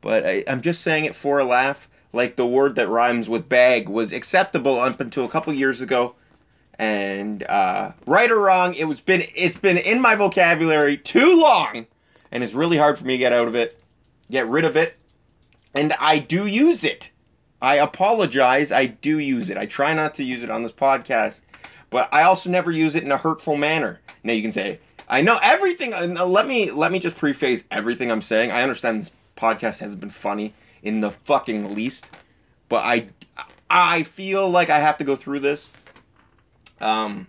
But 0.00 0.26
I, 0.26 0.44
I'm 0.48 0.60
just 0.60 0.80
saying 0.80 1.04
it 1.04 1.14
for 1.14 1.38
a 1.38 1.44
laugh. 1.44 1.88
Like 2.12 2.36
the 2.36 2.46
word 2.46 2.74
that 2.74 2.88
rhymes 2.88 3.28
with 3.28 3.48
bag 3.48 3.88
was 3.88 4.12
acceptable 4.12 4.78
up 4.78 5.00
until 5.00 5.24
a 5.24 5.28
couple 5.28 5.52
years 5.54 5.80
ago, 5.80 6.14
and 6.78 7.42
uh, 7.44 7.92
right 8.06 8.30
or 8.30 8.38
wrong, 8.38 8.74
it 8.74 8.84
was 8.84 9.00
been 9.00 9.22
it's 9.34 9.56
been 9.56 9.78
in 9.78 10.00
my 10.00 10.14
vocabulary 10.14 10.96
too 10.96 11.40
long, 11.40 11.86
and 12.30 12.44
it's 12.44 12.54
really 12.54 12.76
hard 12.76 12.98
for 12.98 13.04
me 13.04 13.14
to 13.14 13.18
get 13.18 13.32
out 13.32 13.48
of 13.48 13.54
it, 13.54 13.80
get 14.30 14.46
rid 14.46 14.64
of 14.64 14.76
it, 14.76 14.96
and 15.72 15.94
I 16.00 16.18
do 16.18 16.46
use 16.46 16.84
it. 16.84 17.10
I 17.62 17.76
apologize. 17.76 18.72
I 18.72 18.86
do 18.86 19.18
use 19.18 19.48
it. 19.48 19.56
I 19.56 19.66
try 19.66 19.94
not 19.94 20.14
to 20.16 20.24
use 20.24 20.42
it 20.42 20.50
on 20.50 20.62
this 20.64 20.72
podcast, 20.72 21.42
but 21.90 22.12
I 22.12 22.24
also 22.24 22.50
never 22.50 22.70
use 22.72 22.94
it 22.94 23.04
in 23.04 23.12
a 23.12 23.16
hurtful 23.18 23.56
manner. 23.56 24.00
Now 24.24 24.32
you 24.32 24.42
can 24.42 24.52
say, 24.52 24.80
I 25.08 25.22
know 25.22 25.38
everything. 25.42 25.94
uh, 25.94 26.26
Let 26.26 26.46
me 26.46 26.70
let 26.70 26.92
me 26.92 26.98
just 26.98 27.16
preface 27.16 27.64
everything 27.70 28.10
I'm 28.10 28.20
saying. 28.22 28.50
I 28.50 28.62
understand 28.62 29.00
this 29.00 29.12
podcast 29.36 29.78
hasn't 29.80 30.00
been 30.00 30.10
funny 30.10 30.52
in 30.82 31.00
the 31.00 31.10
fucking 31.10 31.74
least, 31.74 32.10
but 32.68 32.84
I 32.84 33.08
I 33.70 34.02
feel 34.02 34.48
like 34.48 34.70
I 34.70 34.80
have 34.80 34.98
to 34.98 35.04
go 35.04 35.16
through 35.16 35.40
this. 35.40 35.72
Um, 36.80 37.28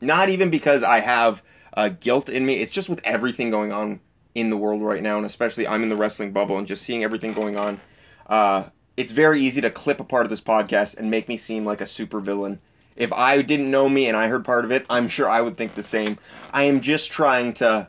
not 0.00 0.28
even 0.28 0.50
because 0.50 0.82
I 0.82 1.00
have 1.00 1.42
uh, 1.74 1.90
guilt 1.90 2.28
in 2.28 2.46
me. 2.46 2.54
It's 2.60 2.72
just 2.72 2.88
with 2.88 3.00
everything 3.04 3.50
going 3.50 3.72
on 3.72 4.00
in 4.34 4.50
the 4.50 4.56
world 4.56 4.82
right 4.82 5.02
now, 5.02 5.16
and 5.16 5.26
especially 5.26 5.68
I'm 5.68 5.82
in 5.82 5.88
the 5.88 5.96
wrestling 5.96 6.32
bubble 6.32 6.56
and 6.58 6.66
just 6.66 6.82
seeing 6.82 7.04
everything 7.04 7.32
going 7.32 7.56
on. 7.56 7.80
Uh, 8.26 8.64
it's 8.96 9.12
very 9.12 9.40
easy 9.40 9.60
to 9.60 9.70
clip 9.70 10.00
a 10.00 10.04
part 10.04 10.24
of 10.24 10.30
this 10.30 10.40
podcast 10.40 10.96
and 10.96 11.10
make 11.10 11.28
me 11.28 11.36
seem 11.36 11.64
like 11.64 11.80
a 11.80 11.86
super 11.86 12.20
villain 12.20 12.60
if 13.00 13.14
I 13.14 13.40
didn't 13.40 13.70
know 13.70 13.88
me 13.88 14.06
and 14.06 14.16
I 14.16 14.28
heard 14.28 14.44
part 14.44 14.66
of 14.66 14.70
it, 14.70 14.84
I'm 14.90 15.08
sure 15.08 15.28
I 15.28 15.40
would 15.40 15.56
think 15.56 15.74
the 15.74 15.82
same. 15.82 16.18
I 16.52 16.64
am 16.64 16.82
just 16.82 17.10
trying 17.10 17.54
to 17.54 17.88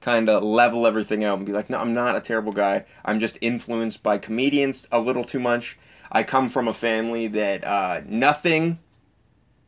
kind 0.00 0.28
of 0.28 0.42
level 0.42 0.86
everything 0.86 1.24
out 1.24 1.38
and 1.38 1.46
be 1.46 1.52
like, 1.52 1.68
no, 1.68 1.78
I'm 1.78 1.94
not 1.94 2.16
a 2.16 2.20
terrible 2.20 2.52
guy. 2.52 2.84
I'm 3.04 3.20
just 3.20 3.38
influenced 3.40 4.02
by 4.02 4.18
comedians 4.18 4.86
a 4.92 5.00
little 5.00 5.24
too 5.24 5.40
much. 5.40 5.78
I 6.10 6.22
come 6.22 6.48
from 6.48 6.68
a 6.68 6.72
family 6.72 7.26
that 7.28 7.64
uh, 7.64 8.00
nothing 8.06 8.78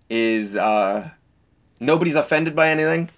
is, 0.09 0.57
uh, 0.57 1.11
nobody's 1.79 2.15
offended 2.15 2.57
by 2.57 2.71
anything. 2.71 3.11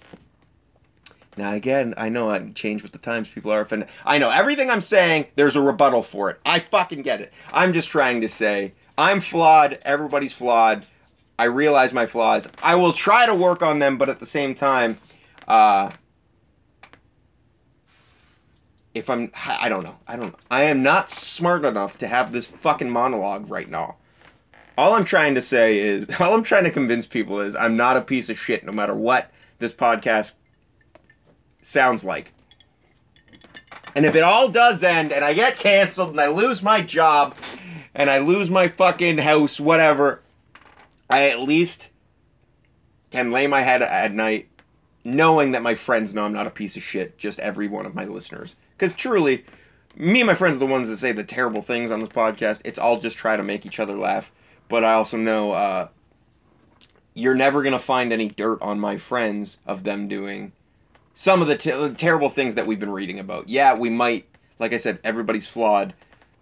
Now, 1.37 1.53
again, 1.53 1.93
I 1.97 2.09
know 2.09 2.29
I 2.29 2.49
change 2.49 2.83
with 2.83 2.91
the 2.91 2.99
times. 2.99 3.27
People 3.27 3.51
are 3.51 3.61
offended. 3.61 3.89
I 4.05 4.17
know 4.17 4.29
everything 4.29 4.69
I'm 4.69 4.81
saying, 4.81 5.27
there's 5.35 5.55
a 5.55 5.61
rebuttal 5.61 6.03
for 6.03 6.29
it. 6.29 6.39
I 6.45 6.59
fucking 6.59 7.01
get 7.01 7.21
it. 7.21 7.33
I'm 7.51 7.73
just 7.73 7.89
trying 7.89 8.21
to 8.21 8.29
say, 8.29 8.73
I'm 8.97 9.21
flawed. 9.21 9.79
Everybody's 9.83 10.33
flawed. 10.33 10.85
I 11.39 11.45
realize 11.45 11.93
my 11.93 12.05
flaws. 12.05 12.47
I 12.61 12.75
will 12.75 12.93
try 12.93 13.25
to 13.25 13.33
work 13.33 13.63
on 13.63 13.79
them, 13.79 13.97
but 13.97 14.09
at 14.09 14.19
the 14.19 14.25
same 14.25 14.53
time, 14.53 14.99
uh, 15.47 15.89
if 18.93 19.09
I'm, 19.09 19.31
I 19.35 19.69
don't 19.69 19.83
know. 19.83 19.97
I 20.07 20.15
don't. 20.15 20.33
Know. 20.33 20.39
I 20.51 20.63
am 20.63 20.83
not 20.83 21.09
smart 21.09 21.65
enough 21.65 21.97
to 21.99 22.07
have 22.07 22.31
this 22.31 22.47
fucking 22.47 22.89
monologue 22.89 23.49
right 23.49 23.69
now. 23.69 23.97
All 24.77 24.93
I'm 24.93 25.05
trying 25.05 25.35
to 25.35 25.41
say 25.41 25.79
is, 25.79 26.07
all 26.19 26.33
I'm 26.33 26.43
trying 26.43 26.63
to 26.65 26.71
convince 26.71 27.07
people 27.07 27.39
is, 27.39 27.55
I'm 27.55 27.75
not 27.77 27.97
a 27.97 28.01
piece 28.01 28.29
of 28.29 28.37
shit, 28.37 28.63
no 28.63 28.71
matter 28.71 28.93
what 28.93 29.31
this 29.59 29.73
podcast 29.73 30.33
sounds 31.61 32.03
like. 32.03 32.33
And 33.95 34.05
if 34.05 34.15
it 34.15 34.23
all 34.23 34.49
does 34.49 34.83
end, 34.83 35.11
and 35.11 35.23
I 35.23 35.33
get 35.33 35.57
canceled, 35.57 36.11
and 36.11 36.21
I 36.21 36.27
lose 36.27 36.63
my 36.63 36.81
job, 36.81 37.35
and 37.93 38.09
I 38.09 38.17
lose 38.19 38.49
my 38.49 38.67
fucking 38.67 39.19
house, 39.19 39.59
whatever, 39.59 40.21
I 41.09 41.29
at 41.29 41.41
least 41.41 41.89
can 43.11 43.31
lay 43.31 43.45
my 43.45 43.61
head 43.61 43.83
at 43.83 44.13
night 44.13 44.49
knowing 45.03 45.51
that 45.51 45.61
my 45.61 45.75
friends 45.75 46.13
know 46.13 46.25
I'm 46.25 46.33
not 46.33 46.47
a 46.47 46.51
piece 46.51 46.77
of 46.77 46.83
shit, 46.83 47.17
just 47.17 47.39
every 47.39 47.67
one 47.67 47.85
of 47.85 47.93
my 47.93 48.05
listeners. 48.05 48.55
Because 48.83 48.97
truly, 48.97 49.45
me 49.95 50.19
and 50.19 50.27
my 50.27 50.33
friends 50.33 50.57
are 50.57 50.59
the 50.59 50.65
ones 50.65 50.89
that 50.89 50.97
say 50.97 51.13
the 51.13 51.23
terrible 51.23 51.61
things 51.61 51.89
on 51.89 52.01
this 52.01 52.09
podcast. 52.09 52.61
It's 52.65 52.77
all 52.77 52.99
just 52.99 53.17
try 53.17 53.37
to 53.37 53.41
make 53.43 53.65
each 53.65 53.79
other 53.79 53.95
laugh. 53.95 54.33
But 54.67 54.83
I 54.83 54.91
also 54.91 55.15
know 55.15 55.53
uh, 55.53 55.87
you're 57.13 57.33
never 57.33 57.63
going 57.63 57.71
to 57.71 57.79
find 57.79 58.11
any 58.11 58.27
dirt 58.27 58.61
on 58.61 58.81
my 58.81 58.97
friends 58.97 59.57
of 59.65 59.85
them 59.85 60.09
doing 60.09 60.51
some 61.13 61.41
of 61.41 61.47
the 61.47 61.55
te- 61.55 61.93
terrible 61.93 62.27
things 62.27 62.55
that 62.55 62.67
we've 62.67 62.81
been 62.81 62.91
reading 62.91 63.19
about. 63.19 63.47
Yeah, 63.47 63.73
we 63.73 63.89
might, 63.89 64.25
like 64.59 64.73
I 64.73 64.77
said, 64.77 64.99
everybody's 65.01 65.47
flawed, 65.47 65.93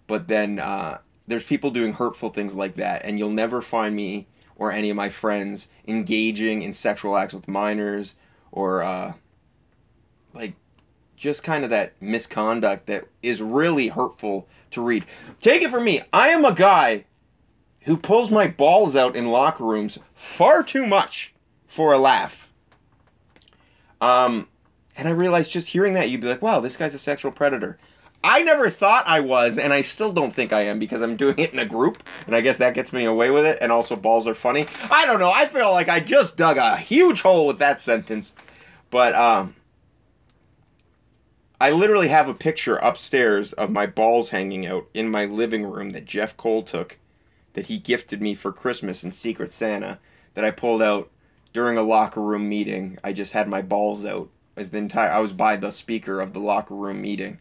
but 0.08 0.26
then 0.26 0.58
uh, 0.58 0.98
there's 1.28 1.44
people 1.44 1.70
doing 1.70 1.92
hurtful 1.92 2.30
things 2.30 2.56
like 2.56 2.74
that, 2.74 3.02
and 3.04 3.20
you'll 3.20 3.30
never 3.30 3.62
find 3.62 3.94
me 3.94 4.26
or 4.56 4.72
any 4.72 4.90
of 4.90 4.96
my 4.96 5.10
friends 5.10 5.68
engaging 5.86 6.62
in 6.62 6.72
sexual 6.72 7.16
acts 7.16 7.34
with 7.34 7.46
minors 7.46 8.16
or 8.50 8.82
uh, 8.82 9.12
like 10.34 10.56
just 11.22 11.44
kind 11.44 11.62
of 11.62 11.70
that 11.70 11.92
misconduct 12.00 12.86
that 12.86 13.06
is 13.22 13.40
really 13.40 13.86
hurtful 13.86 14.48
to 14.72 14.82
read. 14.82 15.04
Take 15.40 15.62
it 15.62 15.70
from 15.70 15.84
me, 15.84 16.02
I 16.12 16.30
am 16.30 16.44
a 16.44 16.52
guy 16.52 17.04
who 17.82 17.96
pulls 17.96 18.28
my 18.28 18.48
balls 18.48 18.96
out 18.96 19.14
in 19.14 19.30
locker 19.30 19.62
rooms 19.62 20.00
far 20.14 20.64
too 20.64 20.84
much 20.84 21.32
for 21.64 21.92
a 21.92 21.98
laugh. 21.98 22.52
Um, 24.00 24.48
and 24.96 25.06
I 25.06 25.12
realized 25.12 25.52
just 25.52 25.68
hearing 25.68 25.92
that, 25.92 26.10
you'd 26.10 26.22
be 26.22 26.26
like, 26.26 26.42
wow, 26.42 26.58
this 26.58 26.76
guy's 26.76 26.92
a 26.92 26.98
sexual 26.98 27.30
predator. 27.30 27.78
I 28.24 28.42
never 28.42 28.68
thought 28.68 29.04
I 29.06 29.20
was, 29.20 29.58
and 29.58 29.72
I 29.72 29.82
still 29.82 30.12
don't 30.12 30.34
think 30.34 30.52
I 30.52 30.62
am 30.62 30.80
because 30.80 31.02
I'm 31.02 31.16
doing 31.16 31.38
it 31.38 31.52
in 31.52 31.60
a 31.60 31.64
group, 31.64 32.02
and 32.26 32.34
I 32.34 32.40
guess 32.40 32.58
that 32.58 32.74
gets 32.74 32.92
me 32.92 33.04
away 33.04 33.30
with 33.30 33.46
it. 33.46 33.58
And 33.60 33.70
also, 33.70 33.94
balls 33.94 34.26
are 34.26 34.34
funny. 34.34 34.66
I 34.90 35.06
don't 35.06 35.20
know. 35.20 35.30
I 35.32 35.46
feel 35.46 35.70
like 35.70 35.88
I 35.88 36.00
just 36.00 36.36
dug 36.36 36.56
a 36.56 36.76
huge 36.76 37.22
hole 37.22 37.46
with 37.46 37.58
that 37.58 37.80
sentence, 37.80 38.32
but 38.90 39.14
um, 39.14 39.54
I 41.62 41.70
literally 41.70 42.08
have 42.08 42.28
a 42.28 42.34
picture 42.34 42.76
upstairs 42.76 43.52
of 43.52 43.70
my 43.70 43.86
balls 43.86 44.30
hanging 44.30 44.66
out 44.66 44.88
in 44.92 45.08
my 45.08 45.24
living 45.24 45.64
room 45.64 45.90
that 45.90 46.04
Jeff 46.04 46.36
Cole 46.36 46.62
took, 46.62 46.98
that 47.52 47.66
he 47.66 47.78
gifted 47.78 48.20
me 48.20 48.34
for 48.34 48.52
Christmas 48.52 49.04
in 49.04 49.12
Secret 49.12 49.52
Santa, 49.52 50.00
that 50.34 50.44
I 50.44 50.50
pulled 50.50 50.82
out 50.82 51.10
during 51.52 51.78
a 51.78 51.82
locker 51.82 52.20
room 52.20 52.48
meeting. 52.48 52.98
I 53.04 53.12
just 53.12 53.32
had 53.32 53.48
my 53.48 53.62
balls 53.62 54.04
out 54.04 54.28
as 54.56 54.70
the 54.70 54.78
entire. 54.78 55.10
I 55.10 55.20
was 55.20 55.32
by 55.32 55.56
the 55.56 55.70
speaker 55.70 56.20
of 56.20 56.32
the 56.32 56.40
locker 56.40 56.74
room 56.74 57.00
meeting 57.00 57.38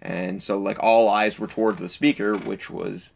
and 0.00 0.42
so, 0.42 0.58
like, 0.58 0.78
all 0.80 1.08
eyes 1.08 1.38
were 1.38 1.46
towards 1.46 1.80
the 1.80 1.88
speaker, 1.88 2.36
which 2.36 2.70
was, 2.70 3.12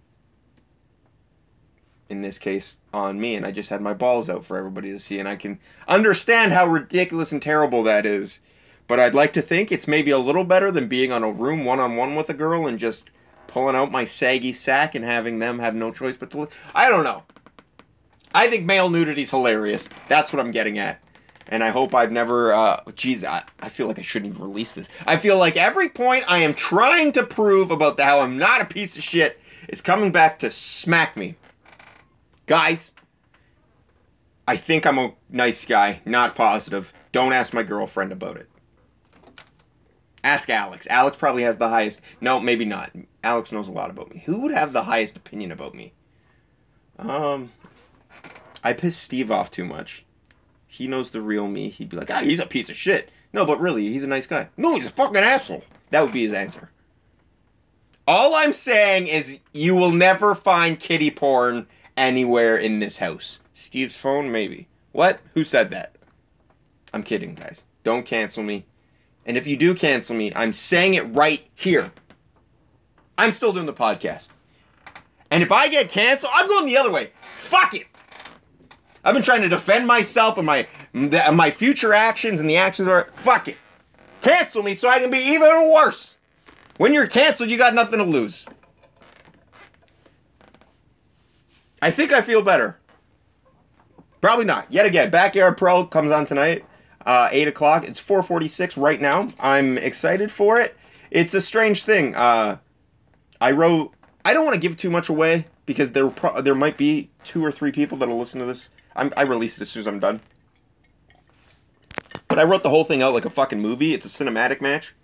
in 2.09 2.23
this 2.23 2.39
case, 2.39 2.77
on 2.93 3.21
me. 3.21 3.37
And 3.37 3.47
I 3.47 3.53
just 3.53 3.71
had 3.71 3.81
my 3.81 3.95
balls 3.95 4.29
out 4.29 4.45
for 4.45 4.57
everybody 4.57 4.91
to 4.91 4.99
see. 4.99 5.19
And 5.19 5.29
I 5.29 5.37
can 5.37 5.61
understand 5.87 6.53
how 6.53 6.67
ridiculous 6.67 7.31
and 7.31 7.41
terrible 7.41 7.83
that 7.85 8.05
is. 8.05 8.41
But 8.93 9.01
I'd 9.01 9.15
like 9.15 9.33
to 9.33 9.41
think 9.41 9.73
it's 9.73 9.89
maybe 9.89 10.11
a 10.11 10.19
little 10.19 10.45
better 10.45 10.71
than 10.71 10.87
being 10.87 11.13
on 11.13 11.23
a 11.23 11.33
room 11.33 11.65
one 11.65 11.81
on 11.81 11.97
one 11.97 12.15
with 12.15 12.29
a 12.29 12.35
girl 12.35 12.67
and 12.67 12.79
just 12.79 13.11
pulling 13.47 13.75
out 13.75 13.91
my 13.91 14.05
saggy 14.05 14.53
sack 14.53 14.95
and 14.95 15.03
having 15.03 15.39
them 15.39 15.61
have 15.61 15.75
no 15.75 15.91
choice 15.91 16.19
but 16.19 16.31
to. 16.33 16.43
Li- 16.43 16.49
I 16.75 16.91
don't 16.91 17.03
know. 17.03 17.23
I 18.35 18.49
think 18.49 18.67
male 18.67 18.91
nudity's 18.91 19.31
hilarious. 19.31 19.89
That's 20.09 20.31
what 20.31 20.41
I'm 20.41 20.51
getting 20.51 20.79
at 20.79 21.03
and 21.49 21.65
I 21.65 21.71
hope 21.71 21.95
I've 21.95 22.13
never. 22.13 22.53
Uh, 22.53 22.83
geez, 22.95 23.25
I, 23.25 23.45
I 23.61 23.71
feel 23.71 23.87
like 23.87 23.99
I 23.99 24.03
shouldn't 24.03 24.35
even 24.35 24.45
release 24.47 24.75
this. 24.75 24.91
I 25.07 25.17
feel 25.17 25.39
like 25.39 25.57
every 25.57 25.89
point 25.89 26.27
I 26.29 26.41
am 26.41 26.53
trying 26.53 27.13
to 27.13 27.25
prove 27.25 27.71
about 27.71 27.97
the, 27.97 28.05
how 28.05 28.21
I'm 28.21 28.37
not 28.37 28.61
a 28.61 28.67
piece 28.67 28.99
of 28.99 29.03
shit 29.03 29.41
is 29.71 29.81
coming 29.81 30.13
back 30.13 30.39
to 30.41 30.51
smack 30.51 31.17
me. 31.17 31.37
Guys, 32.45 32.93
I 34.47 34.59
think 34.59 34.85
I'm 34.85 34.99
a 34.99 35.15
nice 35.31 35.65
guy, 35.65 36.03
not 36.05 36.35
positive. 36.35 36.93
Don't 37.11 37.33
ask 37.33 37.55
my 37.55 37.63
girlfriend 37.63 38.13
about 38.13 38.37
it. 38.37 38.51
Ask 40.25 40.49
Alex. 40.51 40.87
Alex 40.89 41.17
probably 41.17 41.43
has 41.43 41.59
the 41.59 41.69
highest. 41.69 42.01
No, 42.21 42.39
maybe 42.39 42.65
not. 42.65 42.93
Alex 43.25 43.51
knows 43.53 43.69
a 43.69 43.73
lot 43.73 43.91
about 43.91 44.15
me. 44.15 44.23
Who 44.27 44.43
would 44.43 44.53
have 44.53 44.73
the 44.73 44.85
highest 44.85 45.17
opinion 45.17 45.51
about 45.51 45.75
me? 45.75 45.93
Um, 46.99 47.53
I 48.63 48.73
piss 48.73 48.97
Steve 48.97 49.31
off 49.31 49.51
too 49.51 49.65
much 49.65 50.05
he 50.73 50.87
knows 50.87 51.11
the 51.11 51.21
real 51.21 51.49
me, 51.49 51.69
he'd 51.69 51.91
be 51.91 51.99
like, 51.99 52.11
ah, 52.11 52.23
he's 52.23 52.41
a 52.41 52.47
piece 52.47 52.71
of 52.71 52.77
shit. 52.77 53.11
No, 53.31 53.45
but 53.45 53.61
really, 53.61 53.89
he's 53.93 54.05
a 54.05 54.09
nice 54.09 54.27
guy. 54.27 54.49
No, 54.57 54.75
he's 54.75 54.87
a 54.87 54.91
fucking 54.91 55.23
asshole. 55.23 55.65
That 55.91 56.03
would 56.03 56.15
be 56.15 56.25
his 56.25 56.33
answer. 56.33 56.71
All 58.09 58.35
I'm 58.35 58.55
saying 58.55 59.07
is 59.07 59.39
you 59.53 59.75
will 59.75 59.91
never 59.91 60.35
find 60.35 60.81
kitty 60.81 61.11
porn 61.11 61.67
anywhere 61.95 62.57
in 62.57 62.79
this 62.79 62.99
house. 62.99 63.41
Steve's 63.53 63.95
phone, 63.95 64.33
maybe. 64.33 64.67
What? 64.93 65.21
Who 65.35 65.45
said 65.45 65.71
that? 65.71 65.97
I'm 66.95 67.03
kidding, 67.03 67.35
guys. 67.35 67.65
Don't 67.85 68.07
cancel 68.07 68.43
me. 68.43 68.65
And 69.25 69.37
if 69.37 69.47
you 69.47 69.57
do 69.57 69.75
cancel 69.75 70.17
me, 70.17 70.33
I'm 70.35 70.53
saying 70.53 70.95
it 70.95 71.03
right 71.03 71.49
here. 71.55 71.93
I'm 73.17 73.33
still 73.33 73.53
doing 73.53 73.67
the 73.67 73.73
podcast. 73.73 74.29
And 75.31 75.43
if 75.43 75.53
I 75.53 75.69
get 75.69 75.89
canceled, 75.89 76.33
I'm 76.35 76.49
going 76.49 76.67
the 76.67 76.77
other 76.77 76.91
way. 76.91 77.11
Fuck 77.21 77.75
it. 77.75 77.87
I've 79.05 79.15
been 79.15 79.23
trying 79.23 79.43
to 79.43 79.49
defend 79.49 79.87
myself 79.87 80.39
and 80.39 80.47
my 80.47 80.67
my 80.93 81.51
future 81.51 81.93
actions 81.93 82.39
and 82.39 82.49
the 82.49 82.57
actions 82.57 82.89
are 82.89 83.09
fuck 83.15 83.49
it. 83.49 83.57
Cancel 84.21 84.63
me 84.63 84.75
so 84.75 84.89
I 84.89 84.99
can 85.01 85.11
be 85.11 85.19
even 85.19 85.73
worse. 85.73 86.17
When 86.77 86.95
you're 86.95 87.07
canceled, 87.07 87.51
you 87.51 87.59
got 87.59 87.75
nothing 87.75 87.99
to 87.99 88.05
lose. 88.05 88.47
I 91.81 91.91
think 91.91 92.13
I 92.13 92.21
feel 92.21 92.43
better. 92.43 92.79
Probably 94.21 94.45
not. 94.45 94.71
Yet 94.71 94.87
again, 94.87 95.11
Backyard 95.11 95.59
Pro 95.59 95.85
comes 95.85 96.13
on 96.13 96.27
tonight, 96.27 96.65
uh, 97.07 97.29
8 97.31 97.49
o'clock. 97.49 97.89
It's 97.89 97.99
446 97.99 98.77
right 98.77 99.01
now. 99.01 99.29
I'm 99.41 99.79
excited 99.79 100.31
for 100.31 100.61
it. 100.61 100.77
It's 101.11 101.35
a 101.35 101.41
strange 101.41 101.85
thing. 101.85 102.15
Uh, 102.15 102.59
I 103.41 103.51
wrote... 103.51 103.93
I 104.25 104.33
don't 104.33 104.45
want 104.45 104.55
to 104.55 104.61
give 104.61 104.77
too 104.77 104.91
much 104.91 105.09
away 105.09 105.47
because 105.67 105.93
there 105.93 106.09
pro- 106.09 106.41
there 106.41 106.55
might 106.55 106.77
be 106.77 107.11
two 107.25 107.45
or 107.45 107.51
three 107.51 107.73
people 107.73 107.99
that'll 107.99 108.19
listen 108.19 108.39
to 108.39 108.47
this 108.47 108.71
I'm, 108.95 109.13
I 109.17 109.23
release 109.23 109.57
it 109.57 109.63
as 109.63 109.71
soon 109.71 109.83
as 109.83 109.87
I'm 109.87 110.01
done. 110.01 110.21
But 112.29 112.39
I 112.39 112.45
wrote 112.45 112.63
the 112.63 112.71
whole 112.71 112.85
thing 112.85 113.03
out 113.03 113.15
like 113.15 113.25
a 113.25 113.31
fucking 113.31 113.61
movie. 113.61 113.95
It's 113.95 114.07
a 114.07 114.25
cinematic 114.25 114.61
match. 114.61 114.95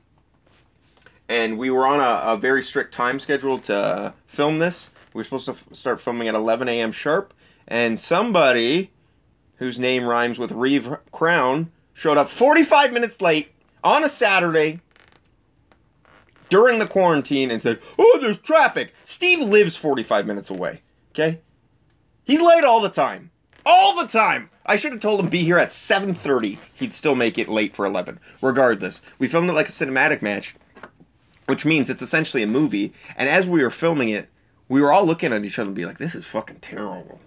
And 1.28 1.58
we 1.58 1.70
were 1.70 1.86
on 1.86 2.00
a, 2.00 2.32
a 2.32 2.36
very 2.36 2.62
strict 2.62 2.92
time 2.92 3.18
schedule 3.20 3.58
to 3.60 4.14
film 4.26 4.58
this. 4.58 4.90
We 5.12 5.20
were 5.20 5.24
supposed 5.24 5.46
to 5.46 5.52
f- 5.52 5.66
start 5.72 6.00
filming 6.00 6.28
at 6.28 6.34
11 6.34 6.68
a.m. 6.68 6.92
sharp. 6.92 7.34
And 7.66 8.00
somebody 8.00 8.92
whose 9.56 9.78
name 9.78 10.04
rhymes 10.04 10.38
with 10.38 10.52
Reeve 10.52 10.96
Crown 11.12 11.70
showed 11.98 12.16
up 12.16 12.28
45 12.28 12.92
minutes 12.92 13.20
late 13.20 13.52
on 13.82 14.04
a 14.04 14.08
Saturday 14.08 14.80
during 16.48 16.78
the 16.78 16.86
quarantine 16.86 17.50
and 17.50 17.60
said, 17.60 17.80
Oh, 17.98 18.18
there's 18.20 18.38
traffic. 18.38 18.94
Steve 19.04 19.40
lives 19.40 19.76
45 19.76 20.26
minutes 20.26 20.50
away. 20.50 20.82
Okay? 21.10 21.40
He's 22.24 22.40
late 22.40 22.64
all 22.64 22.80
the 22.80 22.88
time 22.88 23.30
all 23.68 23.94
the 23.94 24.08
time. 24.08 24.48
I 24.64 24.76
should 24.76 24.92
have 24.92 25.00
told 25.00 25.20
him 25.20 25.28
be 25.28 25.44
here 25.44 25.58
at 25.58 25.68
7:30. 25.68 26.58
He'd 26.74 26.94
still 26.94 27.14
make 27.14 27.38
it 27.38 27.48
late 27.48 27.74
for 27.74 27.84
11. 27.84 28.18
Regardless, 28.40 29.02
we 29.18 29.28
filmed 29.28 29.50
it 29.50 29.54
like 29.54 29.68
a 29.68 29.72
cinematic 29.72 30.22
match, 30.22 30.56
which 31.46 31.66
means 31.66 31.90
it's 31.90 32.02
essentially 32.02 32.42
a 32.42 32.46
movie. 32.46 32.92
And 33.16 33.28
as 33.28 33.46
we 33.46 33.62
were 33.62 33.70
filming 33.70 34.08
it, 34.08 34.28
we 34.68 34.80
were 34.80 34.92
all 34.92 35.04
looking 35.04 35.32
at 35.32 35.44
each 35.44 35.58
other 35.58 35.68
and 35.68 35.76
be 35.76 35.86
like, 35.86 35.98
"This 35.98 36.14
is 36.14 36.26
fucking 36.26 36.60
terrible." 36.60 37.20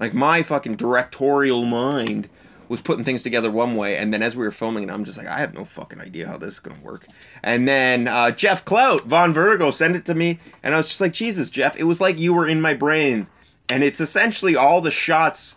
Like 0.00 0.14
my 0.14 0.42
fucking 0.42 0.76
directorial 0.76 1.66
mind 1.66 2.28
was 2.74 2.82
putting 2.82 3.04
things 3.04 3.22
together 3.22 3.50
one 3.50 3.76
way, 3.76 3.96
and 3.96 4.12
then 4.12 4.22
as 4.22 4.36
we 4.36 4.44
were 4.44 4.50
filming 4.50 4.84
it, 4.84 4.90
I'm 4.90 5.04
just 5.04 5.16
like, 5.16 5.26
I 5.26 5.38
have 5.38 5.54
no 5.54 5.64
fucking 5.64 6.00
idea 6.00 6.26
how 6.26 6.36
this 6.36 6.54
is 6.54 6.60
gonna 6.60 6.82
work. 6.82 7.06
And 7.42 7.66
then 7.66 8.08
uh, 8.08 8.30
Jeff 8.30 8.64
Clout, 8.64 9.04
Von 9.06 9.32
Vertigo, 9.32 9.70
sent 9.70 9.96
it 9.96 10.04
to 10.06 10.14
me, 10.14 10.40
and 10.62 10.74
I 10.74 10.76
was 10.76 10.88
just 10.88 11.00
like, 11.00 11.12
Jesus, 11.12 11.50
Jeff, 11.50 11.76
it 11.76 11.84
was 11.84 12.00
like 12.00 12.18
you 12.18 12.34
were 12.34 12.46
in 12.46 12.60
my 12.60 12.74
brain. 12.74 13.26
And 13.68 13.82
it's 13.82 14.00
essentially 14.00 14.54
all 14.56 14.80
the 14.80 14.90
shots 14.90 15.56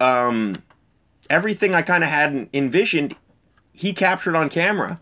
um 0.00 0.56
everything 1.30 1.74
i 1.74 1.82
kind 1.82 2.04
of 2.04 2.10
had 2.10 2.48
envisioned 2.52 3.14
he 3.72 3.92
captured 3.92 4.36
on 4.36 4.48
camera. 4.48 5.00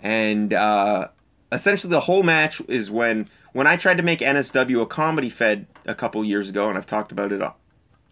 And 0.00 0.52
uh 0.52 1.08
essentially 1.52 1.90
the 1.90 2.00
whole 2.00 2.22
match 2.22 2.60
is 2.68 2.90
when 2.90 3.28
when 3.52 3.66
i 3.66 3.76
tried 3.76 3.96
to 3.96 4.02
make 4.02 4.20
nsw 4.20 4.82
a 4.82 4.86
comedy 4.86 5.30
fed 5.30 5.66
a 5.86 5.94
couple 5.94 6.24
years 6.24 6.48
ago 6.48 6.68
and 6.68 6.76
i've 6.76 6.86
talked 6.86 7.12
about 7.12 7.32
it 7.32 7.40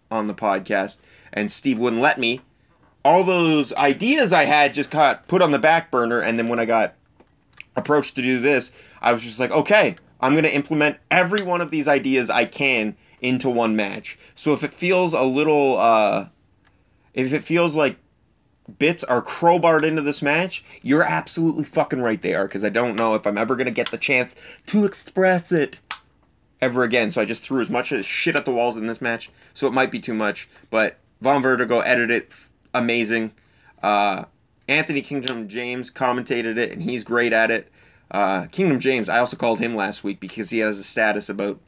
on 0.09 0.27
the 0.27 0.33
podcast 0.33 0.99
and 1.33 1.51
steve 1.51 1.79
wouldn't 1.79 2.01
let 2.01 2.17
me 2.17 2.41
all 3.03 3.23
those 3.23 3.73
ideas 3.73 4.31
i 4.31 4.45
had 4.45 4.73
just 4.73 4.89
got 4.89 5.27
put 5.27 5.41
on 5.41 5.51
the 5.51 5.59
back 5.59 5.91
burner 5.91 6.21
and 6.21 6.39
then 6.39 6.47
when 6.47 6.59
i 6.59 6.65
got 6.65 6.95
approached 7.75 8.15
to 8.15 8.21
do 8.21 8.39
this 8.39 8.71
i 9.01 9.11
was 9.11 9.23
just 9.23 9.39
like 9.39 9.51
okay 9.51 9.95
i'm 10.21 10.33
going 10.33 10.43
to 10.43 10.55
implement 10.55 10.97
every 11.11 11.41
one 11.41 11.59
of 11.59 11.71
these 11.71 11.87
ideas 11.87 12.29
i 12.29 12.45
can 12.45 12.95
into 13.23 13.49
one 13.49 13.75
match. 13.75 14.19
So 14.35 14.53
if 14.53 14.63
it 14.63 14.73
feels 14.73 15.13
a 15.13 15.23
little, 15.23 15.79
uh, 15.79 16.27
if 17.13 17.33
it 17.33 17.43
feels 17.43 17.75
like 17.75 17.97
bits 18.77 19.03
are 19.05 19.21
crowbarred 19.21 19.83
into 19.83 20.01
this 20.01 20.21
match, 20.21 20.63
you're 20.83 21.03
absolutely 21.03 21.63
fucking 21.63 22.01
right 22.01 22.21
they 22.21 22.35
are, 22.35 22.45
because 22.45 22.65
I 22.65 22.69
don't 22.69 22.97
know 22.97 23.15
if 23.15 23.25
I'm 23.25 23.37
ever 23.37 23.55
going 23.55 23.65
to 23.65 23.71
get 23.71 23.89
the 23.89 23.97
chance 23.97 24.35
to 24.67 24.85
express 24.85 25.51
it 25.51 25.79
ever 26.61 26.83
again. 26.83 27.11
So 27.11 27.21
I 27.21 27.25
just 27.25 27.43
threw 27.43 27.61
as 27.61 27.69
much 27.69 27.91
as 27.91 28.05
shit 28.05 28.35
at 28.35 28.45
the 28.45 28.51
walls 28.51 28.77
in 28.77 28.87
this 28.87 29.01
match, 29.01 29.31
so 29.53 29.67
it 29.67 29.73
might 29.73 29.89
be 29.89 29.99
too 29.99 30.13
much. 30.13 30.49
But 30.69 30.97
Von 31.23 31.41
Vertigo 31.41 31.79
edited 31.79 32.11
it 32.11 32.31
amazing. 32.73 33.31
Uh, 33.81 34.25
Anthony 34.67 35.01
Kingdom 35.01 35.47
James 35.47 35.89
commentated 35.89 36.57
it, 36.57 36.71
and 36.71 36.83
he's 36.83 37.03
great 37.03 37.33
at 37.33 37.49
it. 37.49 37.71
Uh, 38.11 38.45
Kingdom 38.47 38.79
James, 38.79 39.09
I 39.09 39.19
also 39.19 39.35
called 39.35 39.59
him 39.59 39.75
last 39.75 40.03
week 40.03 40.19
because 40.19 40.51
he 40.51 40.59
has 40.59 40.77
a 40.77 40.83
status 40.83 41.29
about 41.29 41.59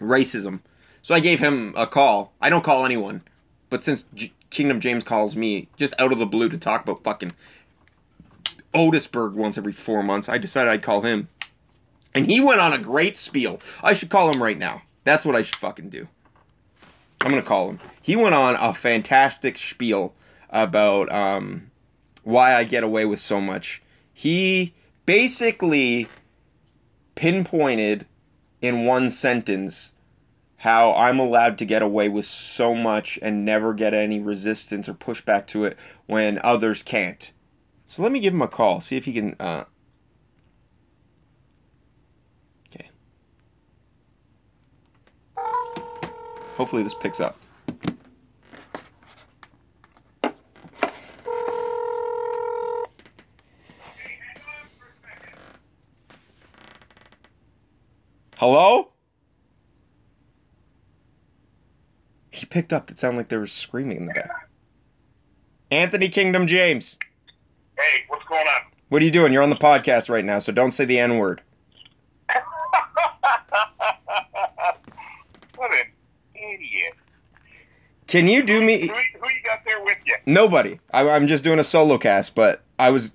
racism 0.00 0.60
so 1.06 1.14
I 1.14 1.20
gave 1.20 1.38
him 1.38 1.72
a 1.76 1.86
call. 1.86 2.32
I 2.40 2.50
don't 2.50 2.64
call 2.64 2.84
anyone, 2.84 3.22
but 3.70 3.84
since 3.84 4.06
Kingdom 4.50 4.80
James 4.80 5.04
calls 5.04 5.36
me 5.36 5.68
just 5.76 5.94
out 6.00 6.10
of 6.10 6.18
the 6.18 6.26
blue 6.26 6.48
to 6.48 6.58
talk 6.58 6.82
about 6.82 7.04
fucking 7.04 7.30
Otisburg 8.74 9.34
once 9.34 9.56
every 9.56 9.70
four 9.70 10.02
months, 10.02 10.28
I 10.28 10.38
decided 10.38 10.68
I'd 10.68 10.82
call 10.82 11.02
him. 11.02 11.28
And 12.12 12.26
he 12.26 12.40
went 12.40 12.60
on 12.60 12.72
a 12.72 12.78
great 12.78 13.16
spiel. 13.16 13.60
I 13.84 13.92
should 13.92 14.10
call 14.10 14.32
him 14.32 14.42
right 14.42 14.58
now. 14.58 14.82
That's 15.04 15.24
what 15.24 15.36
I 15.36 15.42
should 15.42 15.54
fucking 15.54 15.90
do. 15.90 16.08
I'm 17.20 17.30
gonna 17.30 17.42
call 17.42 17.70
him. 17.70 17.80
He 18.00 18.16
went 18.16 18.34
on 18.34 18.56
a 18.56 18.72
fantastic 18.72 19.58
spiel 19.58 20.14
about 20.50 21.10
um, 21.12 21.70
why 22.22 22.54
I 22.54 22.64
get 22.64 22.84
away 22.84 23.04
with 23.04 23.20
so 23.20 23.40
much. 23.40 23.82
He 24.12 24.74
basically 25.06 26.08
pinpointed 27.14 28.06
in 28.60 28.84
one 28.84 29.10
sentence 29.10 29.94
how 30.58 30.94
I'm 30.94 31.18
allowed 31.18 31.58
to 31.58 31.64
get 31.64 31.82
away 31.82 32.08
with 32.08 32.24
so 32.24 32.74
much 32.74 33.18
and 33.22 33.44
never 33.44 33.74
get 33.74 33.94
any 33.94 34.20
resistance 34.20 34.88
or 34.88 34.94
pushback 34.94 35.46
to 35.48 35.64
it 35.64 35.76
when 36.06 36.40
others 36.42 36.82
can't. 36.82 37.30
So 37.86 38.02
let 38.02 38.10
me 38.10 38.20
give 38.20 38.34
him 38.34 38.42
a 38.42 38.48
call, 38.48 38.80
see 38.80 38.96
if 38.96 39.04
he 39.04 39.12
can. 39.12 39.36
Uh... 39.38 39.64
Hopefully 46.56 46.82
this 46.82 46.94
picks 46.94 47.20
up. 47.20 47.38
Hello? 58.38 58.92
He 62.30 62.44
picked 62.46 62.72
up. 62.72 62.90
It 62.90 62.98
sounded 62.98 63.16
like 63.18 63.28
there 63.28 63.40
was 63.40 63.52
screaming 63.52 63.96
in 63.96 64.06
the 64.06 64.14
back. 64.14 64.48
Anthony 65.70 66.08
Kingdom 66.08 66.46
James. 66.46 66.98
Hey, 67.78 68.04
what's 68.08 68.24
going 68.26 68.46
on? 68.46 68.62
What 68.88 69.02
are 69.02 69.04
you 69.04 69.10
doing? 69.10 69.32
You're 69.32 69.42
on 69.42 69.50
the 69.50 69.56
podcast 69.56 70.08
right 70.08 70.24
now, 70.24 70.38
so 70.38 70.52
don't 70.52 70.70
say 70.70 70.84
the 70.84 70.98
N 70.98 71.18
word. 71.18 71.42
what 75.56 75.72
an 75.72 75.86
idiot. 76.34 76.94
Can 78.06 78.28
you 78.28 78.42
do 78.42 78.60
Who, 78.60 78.66
me? 78.66 78.80
who 78.82 78.84
you 78.86 79.42
got 79.44 79.64
there 79.64 79.82
with 79.82 79.98
you? 80.06 80.16
Nobody. 80.26 80.78
I, 80.92 81.08
I'm 81.08 81.26
just 81.26 81.42
doing 81.44 81.58
a 81.58 81.64
solo 81.64 81.98
cast, 81.98 82.34
but 82.34 82.62
I 82.78 82.90
was, 82.90 83.12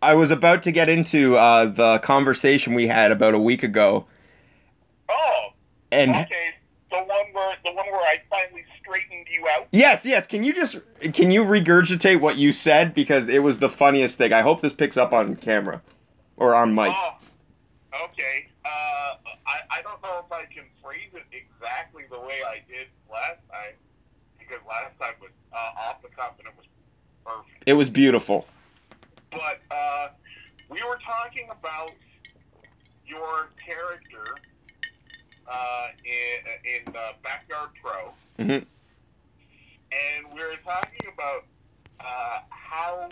I 0.00 0.14
was 0.14 0.30
about 0.30 0.62
to 0.62 0.72
get 0.72 0.88
into 0.88 1.36
uh, 1.36 1.66
the 1.66 1.98
conversation 1.98 2.74
we 2.74 2.86
had 2.86 3.10
about 3.10 3.34
a 3.34 3.38
week 3.38 3.62
ago, 3.62 4.06
Oh, 5.08 5.48
and 5.92 6.10
okay. 6.12 6.50
The 6.90 6.96
one 6.98 7.08
where 7.32 7.56
the 7.64 7.72
one 7.72 7.86
where 7.90 8.00
I 8.02 8.20
finally 8.30 8.64
straightened 8.80 9.26
you 9.30 9.46
out. 9.48 9.66
yes, 9.72 10.06
yes. 10.06 10.26
Can 10.28 10.44
you 10.44 10.52
just 10.54 10.76
can 11.12 11.30
you 11.32 11.42
regurgitate 11.44 12.20
what 12.20 12.38
you 12.38 12.52
said 12.52 12.94
because 12.94 13.28
it 13.28 13.42
was 13.42 13.58
the 13.58 13.68
funniest 13.68 14.16
thing. 14.16 14.32
I 14.32 14.42
hope 14.42 14.62
this 14.62 14.72
picks 14.72 14.96
up 14.96 15.12
on 15.12 15.34
camera 15.36 15.82
or 16.36 16.54
on 16.54 16.72
mic. 16.74 16.94
Oh, 16.96 17.16
okay. 18.04 18.46
Uh, 18.64 18.68
I 19.46 19.78
I 19.78 19.82
don't 19.82 20.00
know 20.02 20.22
if 20.24 20.30
I 20.32 20.44
can 20.44 20.64
phrase 20.82 21.10
it 21.14 21.24
exactly 21.32 22.04
the 22.10 22.20
way 22.20 22.40
I 22.46 22.62
did 22.70 22.86
last 23.10 23.40
time 23.50 23.74
because 24.48 24.64
last 24.66 24.98
time 24.98 25.14
was 25.20 25.30
uh, 25.52 25.80
off 25.88 26.02
the 26.02 26.08
cuff 26.08 26.32
and 26.38 26.48
it 26.48 26.54
was 26.56 26.66
perfect. 27.24 27.62
It 27.66 27.72
was 27.74 27.88
beautiful. 27.90 28.46
But 29.30 29.60
uh, 29.70 30.08
we 30.70 30.82
were 30.88 30.98
talking 31.04 31.48
about 31.50 31.90
your 33.06 33.48
character 33.64 34.36
uh, 35.50 35.86
in 36.04 36.86
in 36.88 36.96
uh, 36.96 37.12
Backyard 37.22 37.70
Pro, 37.82 38.12
Mhm. 38.38 38.64
and 39.92 40.34
we 40.34 40.40
were 40.40 40.56
talking 40.64 41.08
about 41.12 41.44
uh, 42.00 42.40
how 42.50 43.08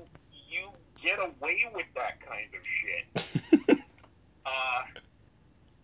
you 0.49 0.69
get 1.03 1.19
away 1.19 1.65
with 1.75 1.87
that 1.95 2.21
kind 2.21 2.49
of 2.55 2.63
shit. 2.67 3.79
uh, 4.47 4.83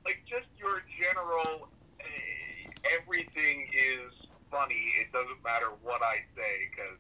like 0.05 0.23
just 0.27 0.47
your 0.59 0.83
general, 0.99 1.69
uh, 2.01 2.71
everything 2.99 3.69
is 3.75 4.13
funny. 4.51 4.93
It 5.01 5.13
doesn't 5.13 5.43
matter 5.45 5.71
what 5.83 6.03
I 6.03 6.23
say 6.37 6.69
because 6.71 6.99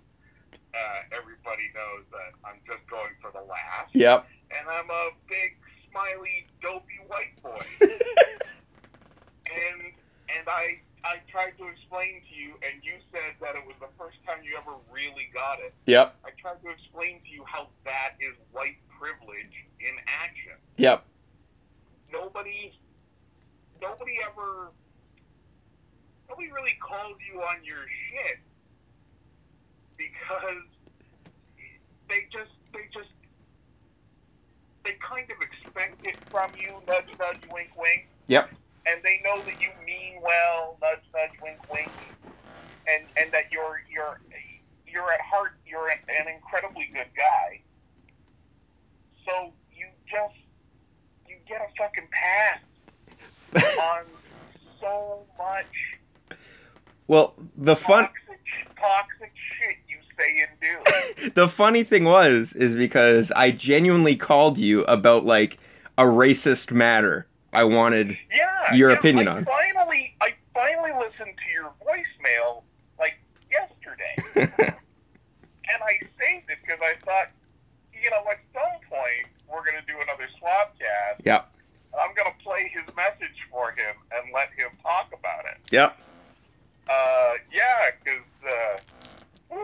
uh, 0.74 1.16
everybody 1.16 1.68
knows 1.74 2.04
that 2.12 2.36
I'm 2.44 2.60
just 2.66 2.84
going 2.88 3.12
for 3.20 3.30
the 3.32 3.40
laugh 3.44 3.88
Yep. 3.92 4.26
and 4.52 4.64
I'm 4.68 4.88
a 4.90 5.10
big, 5.28 5.56
smiley, 5.90 6.46
dopey 6.60 7.00
white 7.08 7.34
boy. 7.42 7.64
and 9.48 9.80
and 10.28 10.44
I 10.48 10.80
I 11.04 11.22
tried 11.30 11.56
to 11.58 11.68
explain 11.68 12.20
to 12.28 12.34
you, 12.34 12.54
and 12.60 12.82
you 12.82 12.98
said 13.12 13.38
that 13.40 13.54
it 13.54 13.64
was 13.64 13.76
the 13.80 13.88
first 13.96 14.18
time 14.26 14.42
you 14.42 14.58
ever 14.58 14.76
really 14.92 15.30
got 15.32 15.60
it. 15.60 15.72
Yep. 15.86 16.16
I 16.26 16.30
tried 16.40 16.60
to 16.64 16.68
explain 16.70 17.20
to 17.22 17.30
you 17.30 17.44
how 17.46 17.68
that 17.84 18.18
is 18.20 18.34
white 18.52 18.76
privilege 18.98 19.54
in 19.80 19.94
action. 20.10 20.58
Yep. 20.76 21.06
Nobody, 22.12 22.74
nobody 23.80 24.18
ever, 24.26 24.72
nobody 26.30 26.52
really 26.52 26.76
called 26.80 27.18
you 27.24 27.40
on 27.42 27.64
your 27.64 27.84
shit 28.10 28.40
because 29.98 30.68
they 32.08 32.26
just, 32.32 32.54
they 32.74 32.86
just, 32.94 33.10
they 34.84 34.96
kind 35.04 35.28
of 35.30 35.38
expect 35.42 36.00
it 36.04 36.16
from 36.30 36.52
you, 36.56 36.80
nudge, 36.88 37.10
nudge, 37.20 37.44
wink, 37.50 37.70
wink, 37.76 38.08
Yep. 38.28 38.50
and 38.86 39.02
they 39.04 39.20
know 39.24 39.42
that 39.44 39.58
you 39.60 39.70
mean 39.84 40.20
well, 40.22 40.78
nudge, 40.82 41.04
nudge, 41.14 41.36
wink, 41.42 41.60
wink, 41.68 41.96
and 42.86 43.08
and 43.16 43.32
that 43.32 43.52
you're 43.52 43.82
you're 43.90 44.20
you're 44.86 45.12
at 45.12 45.20
heart 45.20 45.52
you're 45.66 45.88
an 45.90 46.28
incredibly 46.32 46.88
good 46.92 47.10
guy. 47.16 47.62
So 49.26 49.52
you 49.72 49.86
just 50.08 50.38
you 51.26 51.36
get 51.48 51.60
a 51.60 51.70
fucking 51.78 52.08
pass 52.12 52.62
on 53.80 54.04
so 54.80 55.26
much 55.38 55.74
Well, 57.08 57.34
the 57.56 57.74
fun. 57.74 58.04
toxic, 58.04 58.76
toxic 58.78 59.32
shit 59.58 59.76
you 59.88 59.98
say 60.16 60.44
and 60.46 61.24
do. 61.24 61.30
the 61.34 61.48
funny 61.48 61.82
thing 61.82 62.04
was 62.04 62.52
is 62.52 62.76
because 62.76 63.32
I 63.32 63.50
genuinely 63.50 64.14
called 64.16 64.58
you 64.58 64.84
about 64.84 65.24
like 65.24 65.58
a 65.96 66.04
racist 66.04 66.70
matter. 66.70 67.26
I 67.52 67.64
wanted 67.64 68.16
Yeah. 68.34 68.74
Your 68.74 68.90
yeah, 68.90 68.96
opinion 68.98 69.26
I 69.28 69.36
on. 69.38 69.44
Finally, 69.46 70.14
I 70.20 70.34
finally 70.54 70.90
listened 70.98 71.34
to 71.34 71.50
your 71.52 71.72
voicemail 71.82 72.62
like 72.98 73.18
yesterday, 73.50 74.14
and 74.66 75.78
I 75.82 75.98
saved 76.18 76.50
it 76.50 76.58
because 76.60 76.80
I 76.82 76.94
thought, 77.04 77.32
you 77.94 78.10
know, 78.10 78.22
at 78.30 78.38
some 78.52 78.80
point 78.90 79.26
we're 79.50 79.64
gonna 79.64 79.82
do 79.86 79.94
another 80.02 80.28
swapcast. 80.42 81.24
Yep. 81.24 81.50
and 81.92 82.00
I'm 82.02 82.14
gonna 82.14 82.36
play 82.44 82.70
his 82.72 82.84
message 82.94 83.38
for 83.50 83.70
him 83.70 83.96
and 84.12 84.30
let 84.34 84.48
him 84.50 84.76
talk 84.82 85.06
about 85.18 85.46
it. 85.46 85.56
Yep. 85.72 85.98
Uh, 86.88 87.32
yeah, 87.52 87.90
because 88.02 88.22
uh, 89.52 89.56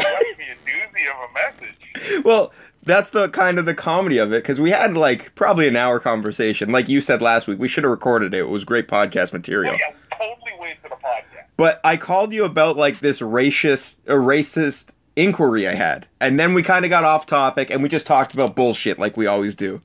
left 0.00 0.38
me 0.38 0.44
a 0.50 0.68
doozy 0.68 1.06
of 1.10 1.30
a 1.30 1.32
message. 1.34 1.74
Well, 2.24 2.52
that's 2.82 3.10
the 3.10 3.28
kind 3.28 3.58
of 3.58 3.66
the 3.66 3.74
comedy 3.74 4.18
of 4.18 4.32
it 4.32 4.42
because 4.42 4.60
we 4.60 4.70
had 4.70 4.94
like 4.96 5.34
probably 5.34 5.68
an 5.68 5.76
hour 5.76 5.98
conversation. 6.00 6.70
Like 6.70 6.88
you 6.88 7.00
said 7.00 7.20
last 7.20 7.46
week, 7.46 7.58
we 7.58 7.68
should 7.68 7.84
have 7.84 7.90
recorded 7.90 8.32
it. 8.34 8.38
It 8.38 8.48
was 8.48 8.64
great 8.64 8.88
podcast 8.88 9.32
Oh 9.32 9.36
material. 9.38 9.74
yeah, 9.74 9.92
totally 10.16 10.52
wasted 10.58 10.92
a 10.92 10.94
podcast. 10.94 11.46
But 11.56 11.80
I 11.84 11.96
called 11.96 12.32
you 12.32 12.44
about 12.44 12.76
like 12.76 13.00
this 13.00 13.20
racist, 13.20 13.96
a 14.06 14.12
racist 14.14 14.90
inquiry 15.16 15.66
I 15.68 15.74
had, 15.74 16.06
and 16.20 16.38
then 16.38 16.54
we 16.54 16.62
kind 16.62 16.84
of 16.84 16.88
got 16.90 17.04
off 17.04 17.26
topic 17.26 17.70
and 17.70 17.82
we 17.82 17.88
just 17.88 18.06
talked 18.06 18.32
about 18.32 18.54
bullshit 18.56 18.98
like 18.98 19.16
we 19.16 19.26
always 19.26 19.54
do. 19.54 19.82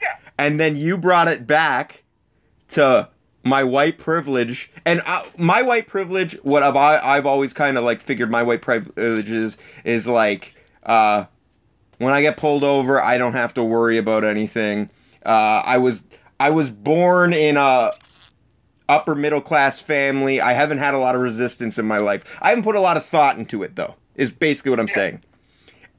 Yeah. 0.00 0.16
and 0.38 0.60
then 0.60 0.76
you 0.76 0.96
brought 0.98 1.28
it 1.28 1.46
back 1.46 2.04
to 2.68 3.08
my 3.48 3.64
white 3.64 3.98
privilege 3.98 4.70
and 4.84 5.02
I, 5.06 5.26
my 5.36 5.62
white 5.62 5.86
privilege 5.86 6.34
what 6.42 6.62
I've, 6.62 6.76
I've 6.76 7.26
always 7.26 7.52
kind 7.52 7.76
of 7.78 7.84
like 7.84 8.00
figured 8.00 8.30
my 8.30 8.42
white 8.42 8.62
privilege 8.62 9.30
is 9.30 9.56
is 9.84 10.06
like 10.06 10.54
uh 10.84 11.24
when 11.98 12.14
i 12.14 12.20
get 12.20 12.36
pulled 12.36 12.62
over 12.64 13.00
i 13.00 13.18
don't 13.18 13.32
have 13.34 13.52
to 13.54 13.64
worry 13.64 13.96
about 13.96 14.24
anything 14.24 14.90
uh 15.26 15.62
i 15.64 15.78
was 15.78 16.04
i 16.38 16.50
was 16.50 16.70
born 16.70 17.32
in 17.32 17.56
a 17.56 17.90
upper 18.88 19.14
middle 19.14 19.40
class 19.40 19.80
family 19.80 20.40
i 20.40 20.52
haven't 20.52 20.78
had 20.78 20.94
a 20.94 20.98
lot 20.98 21.14
of 21.14 21.20
resistance 21.20 21.78
in 21.78 21.86
my 21.86 21.98
life 21.98 22.38
i 22.40 22.50
haven't 22.50 22.64
put 22.64 22.76
a 22.76 22.80
lot 22.80 22.96
of 22.96 23.04
thought 23.04 23.36
into 23.38 23.62
it 23.62 23.76
though 23.76 23.94
is 24.14 24.30
basically 24.30 24.70
what 24.70 24.80
i'm 24.80 24.88
saying 24.88 25.22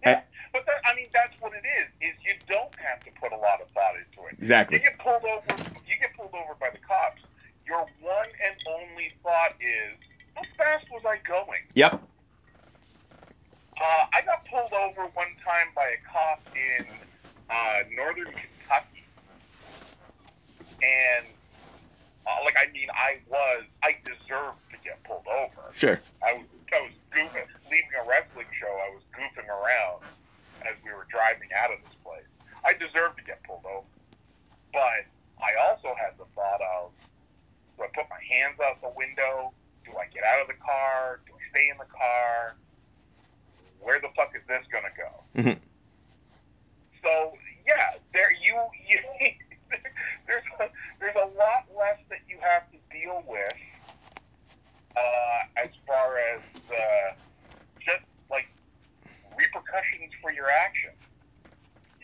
Yeah, 0.06 0.22
but 0.54 0.66
that, 0.66 0.76
I 0.90 0.96
mean, 0.96 1.06
that's 1.14 1.36
what 1.42 1.52
it 1.54 1.64
is. 1.80 1.88
Is 2.10 2.16
you 2.26 2.34
don't 2.48 2.74
have 2.78 3.00
to 3.02 3.12
put 3.22 3.32
a 3.34 3.38
lot 3.38 3.62
of 3.62 3.68
thought 3.72 3.96
into 4.00 4.28
it. 4.30 4.40
Exactly. 4.40 4.78
You 4.78 4.84
get 4.84 4.98
pulled 4.98 5.24
over. 5.24 5.46
You 5.86 5.96
get 6.00 6.16
pulled 6.16 6.34
over 6.34 6.56
by 6.60 6.70
the 6.72 6.80
cops. 6.80 7.22
Your 7.69 7.86
one 8.01 8.27
and 8.43 8.55
only 8.67 9.12
thought 9.23 9.53
is, 9.62 9.93
how 10.36 10.41
fast 10.58 10.86
was 10.91 11.03
I 11.08 11.17
going? 11.27 11.62
yep 11.75 12.01
Uh, 13.79 14.05
I 14.12 14.21
got 14.25 14.43
pulled 14.45 14.73
over 14.73 15.03
one 15.13 15.34
time 15.45 15.67
by 15.75 15.86
a 15.95 15.99
cop 16.12 16.41
in 16.55 16.86
uh, 17.49 17.79
northern 17.95 18.25
Kentucky, 18.25 19.05
and 20.82 21.25
uh, 22.27 22.43
like 22.43 22.55
I 22.58 22.71
mean, 22.73 22.89
I 22.93 23.19
was 23.29 23.63
I 23.84 23.95
deserved 24.03 24.60
to 24.71 24.77
get 24.84 25.01
pulled 25.03 25.27
over. 25.27 25.71
sure 25.73 25.99
I 26.25 26.34
was 26.34 26.45
I 26.73 26.82
was 26.82 26.91
goofing, 27.13 27.47
leaving 27.71 27.95
a 28.03 28.08
wrestling 28.08 28.49
show. 28.60 28.67
I 28.69 28.89
was 28.93 29.03
goofing 29.15 29.47
around 29.47 30.03
as 30.65 30.75
we 30.84 30.91
were 30.91 31.08
driving 31.10 31.49
out 31.55 31.71
of 31.71 31.79
this 31.86 31.95
place. 32.03 32.27
I 32.65 32.73
deserved 32.73 33.17
to 33.17 33.23
get 33.23 33.41
pulled 33.43 33.65
over, 33.65 33.88
but 34.73 35.05
I 35.41 35.55
also 35.69 35.95
had 35.95 36.17
the 36.19 36.25
thought 36.36 36.62
of: 36.62 36.91
do 37.80 37.86
I 37.86 37.96
put 37.96 38.12
my 38.12 38.20
hands 38.28 38.60
out 38.60 38.82
the 38.82 38.92
window? 38.92 39.56
Do 39.88 39.96
I 39.96 40.12
get 40.12 40.24
out 40.28 40.42
of 40.44 40.48
the 40.52 40.60
car? 40.60 41.22
Do 41.26 41.32
I 41.32 41.39
stay 41.50 41.72
in 41.72 41.78
the 41.80 41.88
car? 41.88 42.60
Where 43.80 44.02
the 44.04 44.12
fuck 44.20 44.36
is 44.36 44.44
this 44.52 44.68
gonna 44.68 44.92
go? 45.00 45.24
Mm-hmm. 45.39 45.63
So 47.02 47.39
yeah, 47.65 47.96
there 48.12 48.36
you, 48.36 48.60
you 48.84 49.00
there's 50.28 50.44
a, 50.60 50.68
there's 51.00 51.15
a 51.15 51.32
lot 51.39 51.72
less 51.72 52.04
that 52.10 52.20
you 52.28 52.36
have 52.44 52.68
to 52.76 52.78
deal 52.92 53.24
with 53.26 53.56
uh, 54.98 55.63
as 55.63 55.70
far 55.88 56.20
as 56.36 56.42
uh, 56.68 57.15
just 57.80 58.04
like 58.30 58.52
repercussions 59.38 60.12
for 60.22 60.34
your 60.34 60.50
action. 60.52 60.92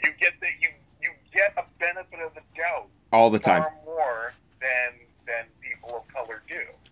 You 0.01 0.11
get 0.21 0.39
that 0.39 0.55
you 0.61 0.69
you 1.01 1.11
get 1.33 1.51
a 1.57 1.67
benefit 1.83 2.23
of 2.23 2.33
the 2.33 2.47
doubt 2.55 2.87
all 3.11 3.29
the 3.29 3.39
time 3.39 3.65
more 3.83 4.31
than 4.61 5.04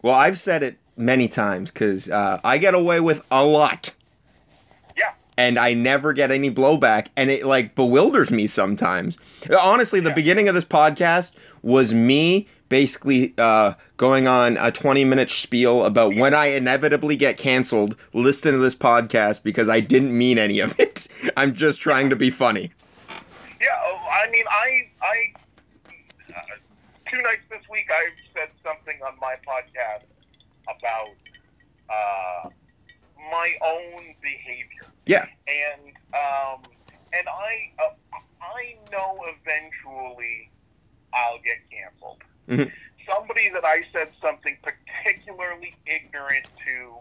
well, 0.03 0.13
I've 0.13 0.39
said 0.39 0.61
it 0.61 0.77
many 0.95 1.27
times 1.27 1.71
because 1.71 2.09
uh, 2.09 2.39
I 2.43 2.59
get 2.59 2.75
away 2.75 2.99
with 2.99 3.25
a 3.31 3.43
lot. 3.43 3.93
Yeah. 4.95 5.13
And 5.37 5.57
I 5.57 5.73
never 5.73 6.13
get 6.13 6.29
any 6.29 6.51
blowback, 6.51 7.07
and 7.17 7.31
it 7.31 7.45
like 7.45 7.73
bewilders 7.73 8.29
me 8.29 8.45
sometimes. 8.45 9.17
Honestly, 9.59 9.99
the 10.01 10.09
Yeah. 10.09 10.15
beginning 10.15 10.47
of 10.49 10.55
this 10.55 10.65
podcast 10.65 11.31
was 11.63 11.93
me 11.93 12.47
basically 12.69 13.33
uh, 13.37 13.73
going 13.97 14.27
on 14.27 14.57
a 14.57 14.71
20 14.71 15.05
minute 15.05 15.29
spiel 15.29 15.85
about 15.85 16.15
when 16.15 16.33
I 16.33 16.47
inevitably 16.47 17.15
get 17.15 17.37
canceled. 17.37 17.95
Listen 18.13 18.51
to 18.51 18.57
this 18.57 18.75
podcast 18.75 19.41
because 19.43 19.69
I 19.69 19.79
didn't 19.79 20.15
mean 20.17 20.37
any 20.37 20.59
of 20.59 20.77
it. 20.79 21.07
I'm 21.37 21.53
just 21.53 21.79
trying 21.79 22.09
to 22.09 22.15
be 22.15 22.29
funny. 22.29 22.71
Yeah, 23.61 23.67
oh, 23.85 23.99
I 24.11 24.29
mean, 24.29 24.43
I, 24.49 24.89
I, 25.01 26.35
uh, 26.35 26.41
two 27.09 27.21
nights 27.21 27.43
this 27.49 27.61
week, 27.71 27.85
said 27.89 28.09
something 28.63 28.97
on 29.05 29.13
my 29.19 29.35
podcast 29.47 30.07
about 30.67 31.15
uh, 31.89 32.49
my 33.31 33.53
own 33.61 34.15
behavior, 34.21 34.87
Yeah. 35.05 35.25
and 35.47 35.93
um, 36.13 36.61
and 37.13 37.27
I, 37.27 37.71
uh, 37.83 38.17
I 38.41 38.75
know 38.91 39.19
eventually 39.27 40.49
I'll 41.13 41.39
get 41.39 41.57
canceled. 41.69 42.21
Mhm. 42.47 42.71
Somebody 43.07 43.49
that 43.49 43.65
I 43.65 43.83
said 43.93 44.11
something 44.21 44.57
particularly 44.63 45.75
ignorant 45.85 46.45
to 46.65 46.95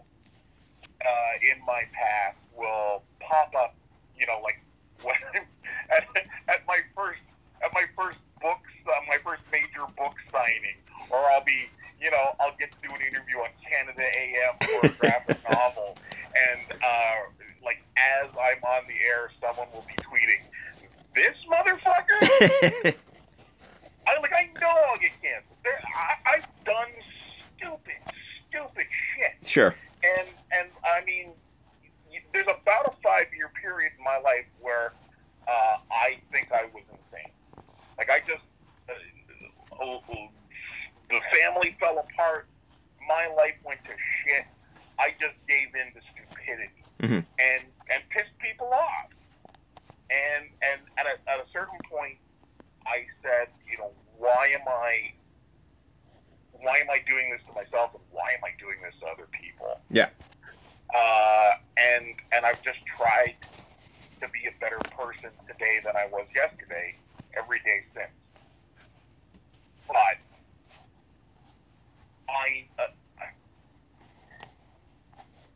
uh, 1.01 1.33
in 1.41 1.63
my 1.65 1.83
past 1.93 2.37
will 2.55 3.03
pop 3.19 3.53
up, 3.55 3.75
you 4.17 4.25
know, 4.25 4.39
like 4.43 4.59
when 5.01 5.15
at, 5.89 6.03
at 6.47 6.65
my 6.67 6.79
first 6.95 7.19
at 7.63 7.73
my 7.73 7.85
first 7.95 8.17
books, 8.41 8.71
uh, 8.87 8.91
my 9.07 9.17
first 9.17 9.41
major 9.51 9.85
book 9.97 10.15
signing, 10.31 10.77
or 11.09 11.19
I'll 11.31 11.43
be, 11.43 11.69
you 11.99 12.11
know, 12.11 12.35
I'll 12.39 12.55
get 12.57 12.71
to 12.71 12.77
do 12.87 12.93
an 12.93 13.01
interview 13.01 13.37
on 13.39 13.49
Canada 13.63 14.03
AM 14.03 14.53
for 14.81 14.87
a 14.87 14.89
graphic 14.99 15.37
novel, 15.49 15.97
and 16.35 16.61
uh, 16.81 17.15
like 17.63 17.81
as 17.97 18.27
I'm 18.31 18.63
on 18.63 18.83
the 18.87 18.95
air, 19.05 19.31
someone 19.41 19.67
will 19.73 19.85
be 19.87 19.95
tweeting, 20.03 20.43
"This 21.15 21.35
motherfucker." 21.49 22.95
I 24.05 24.19
like 24.19 24.33
I 24.33 24.49
know 24.59 24.67
I'll 24.67 24.97
get 24.97 25.11
canceled. 25.21 25.57
There, 25.63 25.79
I, 25.95 26.35
I've 26.35 26.47
done 26.65 26.89
stupid, 27.55 27.95
stupid 28.49 28.85
shit 29.15 29.47
Sure. 29.47 29.75
and 30.03 30.27
and 30.51 30.67
I 30.83 31.03
mean, 31.05 31.31
there's 32.33 32.47
about 32.47 32.87
a 32.87 32.91
five 33.01 33.27
year 33.35 33.49
period 33.61 33.93
in 33.97 34.03
my 34.03 34.17
life 34.17 34.45
where 34.59 34.91
uh, 35.47 35.77
I 35.91 36.19
think 36.33 36.51
I 36.51 36.65
was 36.73 36.83
insane. 36.91 37.31
Like 37.97 38.09
I 38.09 38.19
just 38.19 38.43
the 41.09 41.19
family 41.37 41.75
fell 41.79 41.99
apart. 41.99 42.47
My 43.07 43.27
life 43.35 43.55
went 43.65 43.83
to 43.85 43.91
shit. 43.91 44.45
I 44.99 45.09
just 45.19 45.35
gave 45.47 45.67
in 45.75 45.91
to 45.93 46.01
stupidity 46.13 46.83
Mhm. 46.99 47.25
and 47.39 47.63
and 47.89 48.09
pissed 48.09 48.37
people 48.39 48.71
off. 48.73 49.09
And 50.09 50.49
and 50.61 50.81
at 50.97 51.05
a, 51.05 51.29
at 51.29 51.39
a 51.39 51.45
certain 51.51 51.77
point, 51.89 52.17
I 52.85 53.05
said, 53.21 53.47
you 53.69 53.77
know, 53.77 53.91
why 54.17 54.47
am 54.47 54.67
I 54.67 55.13
why 56.53 56.77
am 56.77 56.89
I 56.89 56.99
doing 57.05 57.29
this 57.31 57.41
to 57.47 57.53
myself 57.53 57.93
and 57.93 58.03
why 58.11 58.31
am 58.31 58.43
I 58.45 58.51
doing 58.59 58.81
this 58.81 58.93
to 59.01 59.07
other 59.07 59.27
people? 59.31 59.81
Yeah. 59.89 60.09
Uh, 60.93 61.51
and 61.77 62.05
and 62.31 62.45
I've 62.45 62.61
just 62.61 62.79
tried 62.85 63.35
to 64.21 64.27
be 64.29 64.47
a 64.47 64.51
better 64.61 64.77
person 64.95 65.31
today 65.47 65.81
than 65.83 65.97
I 65.97 66.05
was 66.07 66.25
yesterday, 66.33 66.95
every 67.35 67.59
day 67.65 67.83
since. 67.93 68.07
But 69.87 70.17
I 72.29 72.65
uh, 72.79 72.87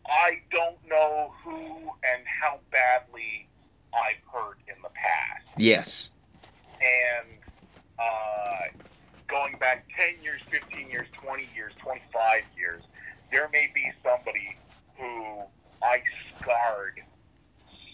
I 0.08 0.40
don't 0.52 0.78
know 0.90 1.34
who 1.44 1.58
and 1.60 2.24
how 2.42 2.60
badly 2.72 3.48
I've 3.94 4.22
hurt 4.32 4.58
in 4.68 4.82
the 4.82 4.90
past 4.90 5.52
Yes. 5.58 6.10
and 6.82 7.28
uh, 8.00 8.78
going 9.28 9.58
back 9.58 9.86
10 9.98 10.24
years, 10.24 10.42
15 10.52 10.90
years, 10.90 11.08
20 11.22 11.48
years, 11.56 11.74
25 11.82 12.44
years, 12.58 12.84
there 13.32 13.50
may 13.52 13.70
be 13.74 13.92
somebody 14.04 14.56
who 14.98 15.42
I 15.84 16.02
scarred 16.40 17.02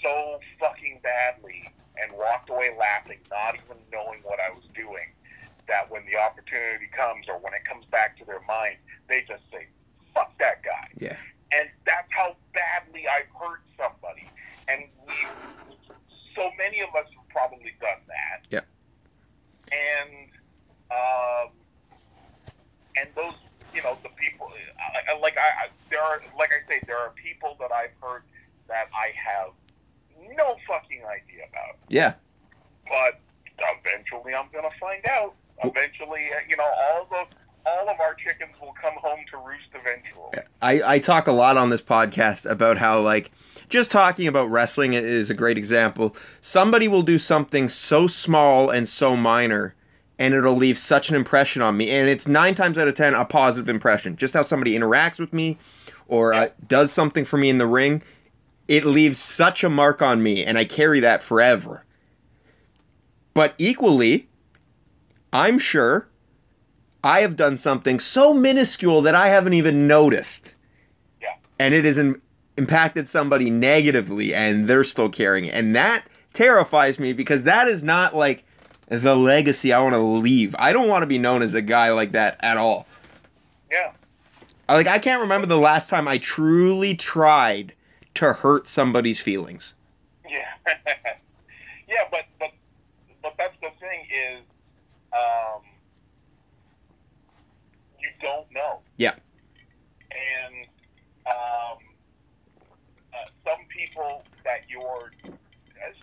so 0.04 0.40
fucking 0.60 1.00
badly 1.02 1.68
and 2.02 2.12
walked 2.18 2.50
away 2.50 2.72
laughing, 2.78 3.20
not 3.32 3.56
even 3.56 3.78
knowing 3.92 4.20
what 4.24 4.40
I 4.40 4.52
was 4.54 4.64
doing, 4.76 5.08
that 5.68 5.90
when 5.90 6.04
the 6.06 6.18
opportunity 6.18 6.88
comes 6.96 7.28
or 7.28 7.38
when 7.40 7.54
it 7.54 7.64
comes 7.66 7.86
back 7.92 8.18
to 8.20 8.26
their 8.26 8.42
mind, 8.48 8.78
they 9.08 9.22
just 9.28 9.44
say, 9.52 9.68
fuck 10.14 10.38
that 10.40 10.62
guy 10.64 10.88
Yeah. 10.98 11.18
and 11.52 11.70
that's 11.86 12.08
how 12.12 12.36
badly 12.54 13.06
I've 13.08 13.30
hurt 13.40 13.62
somebody. 13.78 14.30
And 14.68 14.84
we, 15.08 15.14
so 16.36 16.50
many 16.58 16.82
of 16.82 16.90
us 16.96 17.08
have 17.16 17.30
probably 17.30 17.74
done 17.82 18.02
that. 18.08 18.46
Yeah. 18.50 18.62
And, 19.72 20.30
um, 20.92 21.52
and 22.96 23.10
those, 23.16 23.34
you 23.74 23.82
know, 23.82 23.98
the 24.04 24.10
people, 24.10 24.52
I, 24.78 25.14
I, 25.14 25.20
like 25.20 25.38
I, 25.38 25.66
I, 25.66 25.68
there 25.90 26.02
are, 26.02 26.22
like 26.38 26.52
I 26.52 26.68
say, 26.68 26.80
there 26.86 26.98
are 26.98 27.12
people 27.12 27.58
that 27.60 27.72
I've 27.72 27.92
hurt 28.02 28.24
that 28.68 28.88
I 28.94 29.12
have 29.18 29.50
no 30.38 30.56
fucking 30.68 31.02
idea 31.04 31.46
about. 31.50 31.78
Yeah. 31.90 32.14
But 32.88 33.20
eventually, 33.58 34.34
I'm 34.34 34.48
gonna 34.54 34.70
find 34.80 35.04
out. 35.10 35.33
Eventually, 35.64 36.30
uh, 36.32 36.40
you 36.48 36.58
know, 36.58 36.64
all 36.64 37.08
the 37.10 37.26
all 37.66 37.90
of 37.90 38.00
our 38.00 38.14
chickens 38.16 38.52
will 38.62 38.74
come 38.82 38.94
home 38.98 39.20
to 39.32 39.38
roost 39.38 39.68
eventually. 39.74 40.44
I, 40.62 40.96
I 40.96 41.00
talk 41.00 41.28
a 41.28 41.32
lot 41.32 41.58
on 41.58 41.70
this 41.70 41.82
podcast 41.82 42.50
about 42.50 42.78
how 42.78 43.00
like 43.00 43.32
just 43.70 43.90
talking 43.92 44.28
about 44.28 44.52
wrestling 44.52 44.94
is 44.94 45.30
a 45.30 45.34
great 45.34 45.58
example. 45.58 46.16
Somebody 46.42 46.88
will 46.88 47.04
do 47.04 47.18
something 47.18 47.70
so 47.70 48.08
small 48.08 48.70
and 48.70 48.88
so 48.88 49.16
minor 49.16 49.76
and 50.20 50.34
it'll 50.34 50.56
leave 50.56 50.78
such 50.78 51.10
an 51.10 51.16
impression 51.16 51.62
on 51.62 51.78
me 51.78 51.90
and 51.90 52.10
it's 52.10 52.28
9 52.28 52.54
times 52.54 52.78
out 52.78 52.88
of 52.88 52.96
10 52.96 53.14
a 53.14 53.26
positive 53.26 53.70
impression. 53.70 54.16
Just 54.16 54.34
how 54.34 54.42
somebody 54.42 54.78
interacts 54.78 55.20
with 55.20 55.34
me 55.34 55.58
or 56.08 56.34
uh, 56.34 56.50
does 56.68 56.92
something 56.92 57.26
for 57.26 57.38
me 57.38 57.50
in 57.50 57.58
the 57.58 57.68
ring, 57.68 58.04
it 58.68 58.86
leaves 58.86 59.20
such 59.20 59.64
a 59.64 59.70
mark 59.70 60.02
on 60.02 60.22
me 60.22 60.44
and 60.44 60.58
I 60.58 60.66
carry 60.66 61.00
that 61.00 61.24
forever. 61.24 61.86
But 63.34 63.56
equally, 63.58 64.28
I'm 65.34 65.60
sure 65.60 66.08
I 67.04 67.22
have 67.22 67.36
done 67.36 67.58
something 67.58 68.00
so 68.00 68.34
minuscule 68.34 69.02
that 69.02 69.16
I 69.16 69.28
haven't 69.28 69.54
even 69.54 69.88
noticed. 69.88 70.54
Yeah. 71.22 71.36
And 71.60 71.74
it 71.74 71.84
has 71.86 72.00
im- 72.00 72.22
impacted 72.56 73.08
somebody 73.08 73.50
negatively 73.50 74.34
and 74.34 74.68
they're 74.68 74.84
still 74.84 75.10
carrying 75.10 75.46
it. 75.46 75.54
And 75.54 75.76
that 75.76 76.08
terrifies 76.32 77.00
me 77.00 77.12
because 77.12 77.44
that 77.44 77.68
is 77.68 77.84
not 77.84 78.16
like 78.16 78.46
the 78.88 79.16
legacy 79.16 79.74
I 79.74 79.82
want 79.82 79.96
to 79.96 80.00
leave. 80.00 80.56
I 80.60 80.72
don't 80.72 80.88
want 80.88 81.02
to 81.04 81.08
be 81.08 81.18
known 81.18 81.42
as 81.42 81.54
a 81.54 81.62
guy 81.62 81.92
like 81.92 82.12
that 82.12 82.38
at 82.42 82.58
all. 82.58 82.88
Yeah. 83.72 83.92
Like 84.70 84.88
I 84.88 85.00
can't 85.00 85.22
remember 85.22 85.48
the 85.48 85.58
last 85.58 85.90
time 85.90 86.08
I 86.08 86.18
truly 86.18 86.96
tried 86.96 87.74
to 88.16 88.34
hurt 88.34 88.70
somebody's 88.70 89.20
feelings. 89.20 89.76
Yeah, 90.30 90.46
yeah, 91.88 92.04
but 92.12 92.26
but 92.40 92.52
but 93.22 93.34
that's 93.38 93.56
the 93.62 93.70
thing 93.80 94.06
is, 94.12 94.44
um, 95.16 95.62
you 98.00 98.10
don't 98.22 98.52
know, 98.52 98.80
Yeah. 98.98 99.14
and 100.12 100.66
um, 101.26 101.78
uh, 103.14 103.26
some 103.46 103.66
people 103.70 104.24
that 104.44 104.62
you're, 104.68 105.12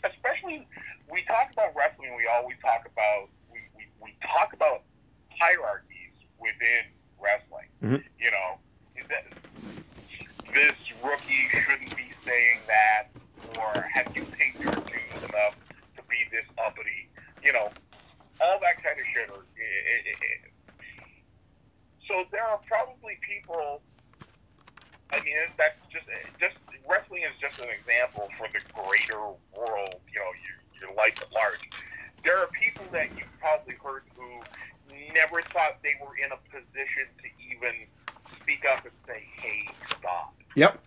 especially, 0.05 0.67
we 1.11 1.23
talk 1.25 1.53
about 1.53 1.75
wrestling. 1.77 2.15
We 2.17 2.27
always 2.27 2.57
talk 2.63 2.87
about 2.87 3.29
we, 3.53 3.59
we, 3.77 3.85
we 4.01 4.15
talk 4.23 4.53
about 4.55 4.83
hierarchies 5.39 6.15
within 6.39 6.85
wrestling. 7.21 7.69
Mhm. 7.83 8.05
You 8.19 8.31
know, 8.31 8.59
that 9.09 9.27
this 10.55 10.73
rookie 11.05 11.49
shouldn't 11.51 11.97
be 11.97 12.11
saying 12.25 12.59
that, 12.67 13.09
or 13.59 13.83
have 13.93 14.15
you 14.17 14.25
paid 14.25 14.55
your 14.61 14.73
dues 14.73 15.23
enough 15.29 15.57
to 15.97 16.03
be 16.09 16.17
this 16.31 16.47
uppity? 16.65 17.09
You 17.43 17.53
know, 17.53 17.71
all 18.41 18.59
that 18.61 18.83
kind 18.83 18.99
of 18.99 19.05
shit. 19.07 19.29
Or, 19.31 19.45
i- 19.59 20.09
i- 20.09 20.17
i- 20.25 21.05
so 22.07 22.25
there 22.33 22.45
are 22.45 22.59
probably 22.67 23.19
people. 23.23 23.83
I 25.13 25.21
mean, 25.21 25.35
that's 25.57 25.77
just 25.91 26.07
just 26.39 26.55
wrestling 26.89 27.23
is 27.23 27.33
just 27.41 27.59
an 27.61 27.69
example 27.71 28.29
for 28.39 28.47
the 28.49 28.61
greater 28.73 29.19
world. 29.57 30.01
You 30.13 30.21
know, 30.21 30.33
your 30.45 30.57
your 30.89 30.95
life 30.97 31.21
at 31.23 31.33
large. 31.33 31.69
There 32.25 32.39
are 32.39 32.47
people 32.49 32.85
that 32.93 33.11
you 33.17 33.25
probably 33.41 33.75
heard 33.75 34.03
who 34.17 34.43
never 35.15 35.43
thought 35.43 35.83
they 35.83 35.95
were 36.01 36.17
in 36.17 36.31
a 36.33 36.37
position 36.51 37.07
to 37.23 37.29
even 37.51 37.87
speak 38.41 38.65
up 38.65 38.85
and 38.85 38.93
say, 39.07 39.25
"Hey, 39.37 39.67
stop." 39.89 40.35
Yep. 40.57 40.81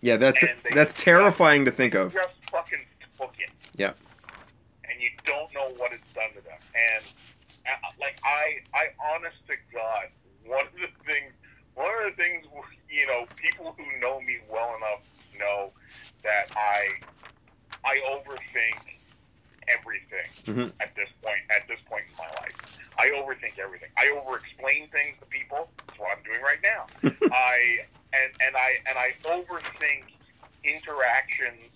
Yeah, 0.00 0.16
that's 0.16 0.42
And 0.42 0.58
they- 0.62 0.70
that's 0.74 0.94
terrifying 1.10 1.64
to 1.64 1.70
think 1.70 1.94
of. 1.94 2.12
just 2.12 2.34
fucking 2.50 2.80
took 3.18 3.32
it. 3.38 3.50
Yeah. 3.76 3.92
And 4.84 5.00
you 5.00 5.10
don't 5.24 5.52
know 5.54 5.68
what 5.78 5.92
it's 5.92 6.12
done 6.12 6.30
to 6.34 6.40
them. 6.42 6.58
And 6.74 7.04
uh, 7.66 7.88
like 8.00 8.18
I, 8.24 8.58
I 8.74 8.86
honest 9.14 9.36
to 9.46 9.54
God, 9.72 10.06
one 10.44 10.66
of 10.66 10.72
the 10.74 10.88
things, 11.04 11.32
one 11.74 11.90
of 12.04 12.10
the 12.16 12.22
things, 12.22 12.44
you 12.90 13.06
know, 13.06 13.26
people 13.36 13.74
who 13.78 13.84
know 14.00 14.20
me 14.20 14.38
well 14.50 14.74
enough 14.76 15.08
know 15.38 15.70
that 16.24 16.50
I, 16.56 16.88
I 17.84 18.00
overthink 18.10 18.80
everything 19.68 20.26
Mhm. 20.46 20.72
at 20.80 20.94
this 20.96 21.08
point. 21.22 21.40
At 21.54 21.66
this 21.68 21.78
point 21.88 22.04
in 22.10 22.16
my 22.16 22.28
life, 22.40 22.78
I 22.98 23.08
overthink 23.10 23.58
everything. 23.58 23.90
I 23.98 24.08
over-explain 24.22 24.88
things 24.90 25.16
to 25.20 25.26
people. 25.26 25.68
That's 25.86 25.98
what 25.98 26.16
I'm 26.16 26.22
doing 26.24 26.40
right 26.40 26.60
now. 26.62 26.86
I 27.32 27.80
and 28.12 28.32
and 28.40 28.56
I 28.56 28.78
and 28.88 28.96
I 28.96 29.12
overthink 29.24 30.04
interactions 30.62 31.70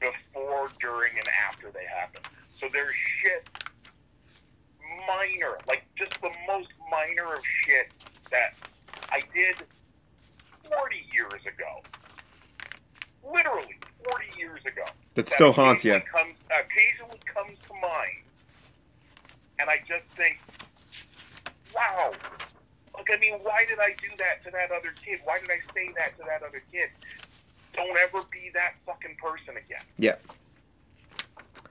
before, 0.00 0.68
during, 0.80 1.12
and 1.18 1.28
after 1.48 1.70
they 1.70 1.84
happen. 1.84 2.22
So 2.58 2.66
there's 2.72 2.94
shit 3.20 3.46
minor, 5.06 5.58
like 5.68 5.84
just 5.96 6.20
the 6.22 6.30
most 6.46 6.68
minor 6.90 7.34
of 7.34 7.42
shit 7.62 7.92
that 8.30 8.54
I 9.12 9.20
did 9.34 9.56
40 10.64 10.96
years 11.12 11.42
ago. 11.46 11.82
Literally 13.32 13.78
40 14.10 14.38
years 14.38 14.60
ago. 14.66 14.84
That 15.14 15.28
haunts 15.92 16.06
you. 16.14 16.16
occasionally 16.16 16.24
Comes, 16.24 16.34
occasionally 16.50 17.20
comes 17.26 17.58
to 17.66 17.74
mind. 17.74 18.22
And 19.58 19.70
I 19.70 19.78
just 19.86 20.04
think, 20.16 20.40
wow. 21.74 22.12
Like, 22.94 23.08
I 23.12 23.18
mean, 23.18 23.34
why 23.42 23.64
did 23.68 23.78
I 23.78 23.94
do 24.00 24.08
that 24.18 24.44
to 24.44 24.50
that 24.50 24.70
other 24.70 24.92
kid? 25.04 25.20
Why 25.24 25.38
did 25.38 25.50
I 25.50 25.60
say 25.74 25.90
that 25.96 26.16
to 26.18 26.24
that 26.26 26.42
other 26.46 26.62
kid? 26.72 26.90
Don't 27.74 27.96
ever 27.98 28.24
be 28.30 28.50
that 28.54 28.74
fucking 28.86 29.16
person 29.20 29.56
again. 29.56 29.82
Yeah. 29.98 30.16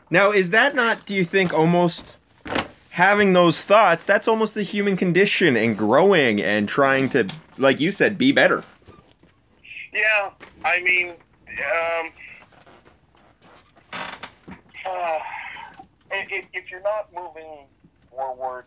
Now, 0.09 0.31
is 0.31 0.51
that 0.51 0.75
not, 0.75 1.05
do 1.05 1.15
you 1.15 1.23
think, 1.23 1.53
almost 1.53 2.17
having 2.91 3.33
those 3.33 3.63
thoughts? 3.63 4.03
That's 4.03 4.27
almost 4.27 4.53
the 4.53 4.63
human 4.63 4.97
condition 4.97 5.55
and 5.55 5.77
growing 5.77 6.41
and 6.41 6.67
trying 6.67 7.09
to, 7.09 7.27
like 7.57 7.79
you 7.79 7.91
said, 7.91 8.17
be 8.17 8.31
better. 8.31 8.63
Yeah, 9.93 10.31
I 10.65 10.81
mean, 10.81 11.09
um, 11.47 12.09
uh, 14.85 15.19
if, 16.11 16.45
if 16.53 16.69
you're 16.71 16.81
not 16.81 17.09
moving 17.13 17.65
forward, 18.09 18.65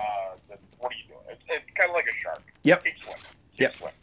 uh, 0.00 0.02
then 0.48 0.58
what 0.78 0.92
are 0.92 0.96
you 0.96 1.08
doing? 1.08 1.20
It's, 1.30 1.42
it's 1.48 1.70
kind 1.78 1.90
of 1.90 1.94
like 1.94 2.06
a 2.06 2.16
shark. 2.20 2.42
Yep. 2.64 2.84
Keep 2.84 2.94
swimming. 3.02 3.16
Keep 3.52 3.60
Yep. 3.60 3.76
swimming. 3.76 3.94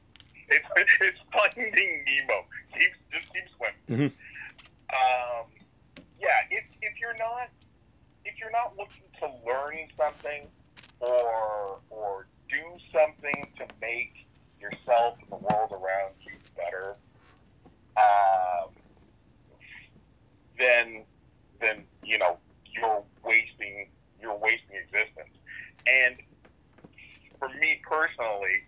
It's, 0.50 0.66
it's 1.02 1.20
finding 1.34 1.72
Nemo. 1.74 2.46
Keep, 2.74 2.92
just 3.14 3.34
keep 3.34 3.44
swimming. 3.58 4.12
Mhm. 4.12 4.14
Um, 4.94 5.46
yeah, 6.20 6.28
if, 6.50 6.64
if 6.82 7.00
you're 7.00 7.16
not 7.20 7.50
if 8.24 8.36
you're 8.40 8.52
not 8.52 8.76
looking 8.78 9.04
to 9.20 9.26
learn 9.48 9.88
something 9.98 10.48
or 11.00 11.80
or 11.90 12.28
do 12.50 12.62
something 12.94 13.52
to 13.58 13.66
make 13.82 14.28
yourself 14.60 15.18
and 15.22 15.32
the 15.32 15.38
world 15.38 15.72
around 15.72 16.14
you 16.22 16.34
better, 16.56 16.96
um, 17.98 18.70
then 20.60 21.04
then 21.62 21.84
you 22.04 22.18
know 22.18 22.38
you're 22.66 23.04
wasting 23.24 23.88
you're 24.22 24.38
wasting 24.38 24.76
existence. 24.76 25.36
And 25.88 26.18
for 27.40 27.50
me 27.50 27.82
personally, 27.88 28.66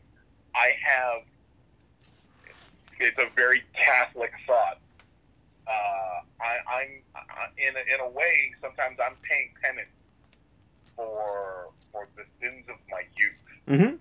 I 0.56 0.72
have 0.84 1.24
it's 3.00 3.20
a 3.20 3.28
very 3.36 3.64
Catholic 3.74 4.32
thought. 4.48 4.80
Uh, 5.68 6.22
I, 6.42 6.58
I'm 6.70 6.90
I, 7.16 7.22
in 7.58 7.76
a, 7.76 7.80
in 7.94 8.00
a 8.02 8.10
way 8.10 8.52
sometimes 8.62 8.98
I'm 9.04 9.16
paying 9.24 9.52
penance 9.62 9.90
for 10.96 11.70
for 11.92 12.08
the 12.16 12.24
sins 12.40 12.66
of 12.70 12.76
my 12.92 13.04
youth 13.18 13.44
Mm-hmm. 13.70 13.96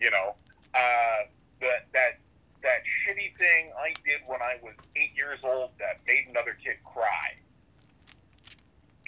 you 0.00 0.10
know, 0.10 0.34
uh, 0.74 1.20
that 1.60 1.84
that 1.92 2.18
that 2.62 2.80
shitty 3.04 3.36
thing 3.36 3.72
I 3.76 3.92
did 4.06 4.20
when 4.26 4.40
I 4.40 4.56
was 4.62 4.72
eight 4.96 5.14
years 5.14 5.40
old 5.44 5.70
that 5.78 6.00
made 6.06 6.28
another 6.30 6.56
kid 6.64 6.76
cry. 6.84 7.36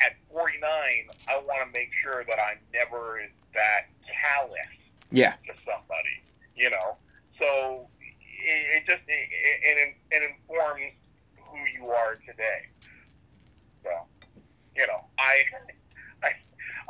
At 0.02 0.16
49, 0.32 0.60
I 1.28 1.36
want 1.38 1.60
to 1.72 1.78
make 1.78 1.90
sure 2.02 2.24
that 2.28 2.38
I'm 2.38 2.58
never 2.72 3.20
that 3.54 3.86
callous 4.10 4.66
Yeah. 5.10 5.34
to 5.46 5.52
somebody, 5.64 6.16
you 6.56 6.70
know. 6.70 6.96
So 7.38 7.86
it, 8.00 8.82
it 8.82 8.86
just 8.86 9.02
it, 9.06 9.28
it, 9.30 9.94
it 10.10 10.22
informs 10.22 10.92
who 11.38 11.58
you 11.72 11.90
are 11.90 12.16
today. 12.26 12.66
So, 13.82 13.90
you 14.76 14.86
know, 14.86 15.04
I, 15.18 15.44
I, 16.24 16.30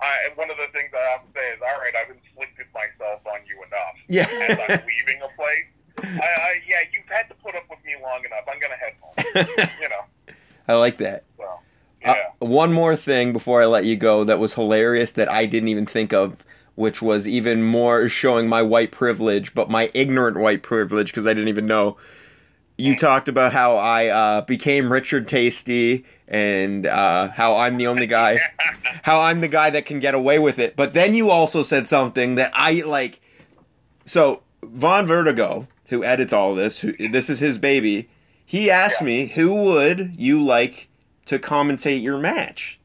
I, 0.00 0.14
one 0.34 0.50
of 0.50 0.56
the 0.56 0.66
things 0.72 0.90
I 0.96 1.10
have 1.12 1.22
to 1.26 1.32
say 1.34 1.46
is, 1.52 1.60
all 1.60 1.78
right, 1.80 1.92
I've 1.94 2.10
inflicted 2.10 2.66
myself 2.72 3.20
on 3.26 3.40
you 3.46 3.60
enough. 3.62 3.96
Yeah. 4.08 4.28
As 4.48 4.58
I'm 4.58 4.86
leaving 4.88 5.20
a 5.22 5.28
place, 5.36 5.68
I, 6.02 6.26
I, 6.26 6.50
yeah, 6.66 6.82
you've 6.92 7.06
had 7.08 7.28
to 7.28 7.34
put 7.36 7.54
up 7.54 7.64
with 7.68 7.78
me 7.84 7.92
long 8.02 8.24
enough. 8.24 8.48
I'm 8.48 8.58
gonna 8.60 8.80
head 8.80 8.94
home. 9.00 9.14
You 9.80 9.88
know, 9.88 10.34
I 10.68 10.74
like 10.74 10.96
that. 10.98 11.24
so 11.36 11.44
Uh, 12.04 12.14
one 12.38 12.72
more 12.72 12.94
thing 12.96 13.32
before 13.32 13.62
I 13.62 13.66
let 13.66 13.84
you 13.84 13.96
go 13.96 14.24
that 14.24 14.38
was 14.38 14.54
hilarious 14.54 15.12
that 15.12 15.30
I 15.30 15.46
didn't 15.46 15.68
even 15.68 15.86
think 15.86 16.12
of, 16.12 16.44
which 16.74 17.00
was 17.00 17.26
even 17.26 17.62
more 17.62 18.08
showing 18.08 18.48
my 18.48 18.62
white 18.62 18.90
privilege, 18.92 19.54
but 19.54 19.70
my 19.70 19.90
ignorant 19.94 20.36
white 20.36 20.62
privilege 20.62 21.08
because 21.08 21.26
I 21.26 21.32
didn't 21.32 21.48
even 21.48 21.66
know. 21.66 21.96
You 22.76 22.96
talked 22.96 23.28
about 23.28 23.52
how 23.52 23.76
I 23.76 24.08
uh, 24.08 24.40
became 24.42 24.90
Richard 24.92 25.28
Tasty 25.28 26.04
and 26.26 26.86
uh, 26.86 27.28
how 27.28 27.56
I'm 27.56 27.76
the 27.76 27.86
only 27.86 28.08
guy, 28.08 28.40
how 29.04 29.20
I'm 29.20 29.40
the 29.40 29.48
guy 29.48 29.70
that 29.70 29.86
can 29.86 30.00
get 30.00 30.14
away 30.14 30.38
with 30.40 30.58
it. 30.58 30.74
But 30.74 30.92
then 30.92 31.14
you 31.14 31.30
also 31.30 31.62
said 31.62 31.86
something 31.86 32.34
that 32.34 32.50
I 32.52 32.82
like. 32.84 33.20
So 34.06 34.42
Von 34.62 35.06
Vertigo, 35.06 35.68
who 35.86 36.02
edits 36.02 36.32
all 36.32 36.54
this, 36.54 36.80
who 36.80 36.92
this 37.08 37.30
is 37.30 37.38
his 37.40 37.58
baby. 37.58 38.08
He 38.44 38.70
asked 38.70 39.00
Yeah. 39.00 39.06
me, 39.06 39.26
"Who 39.28 39.54
would 39.54 40.16
you 40.18 40.42
like 40.42 40.88
to 41.26 41.38
commentate 41.38 42.02
your 42.02 42.18
match?" 42.18 42.78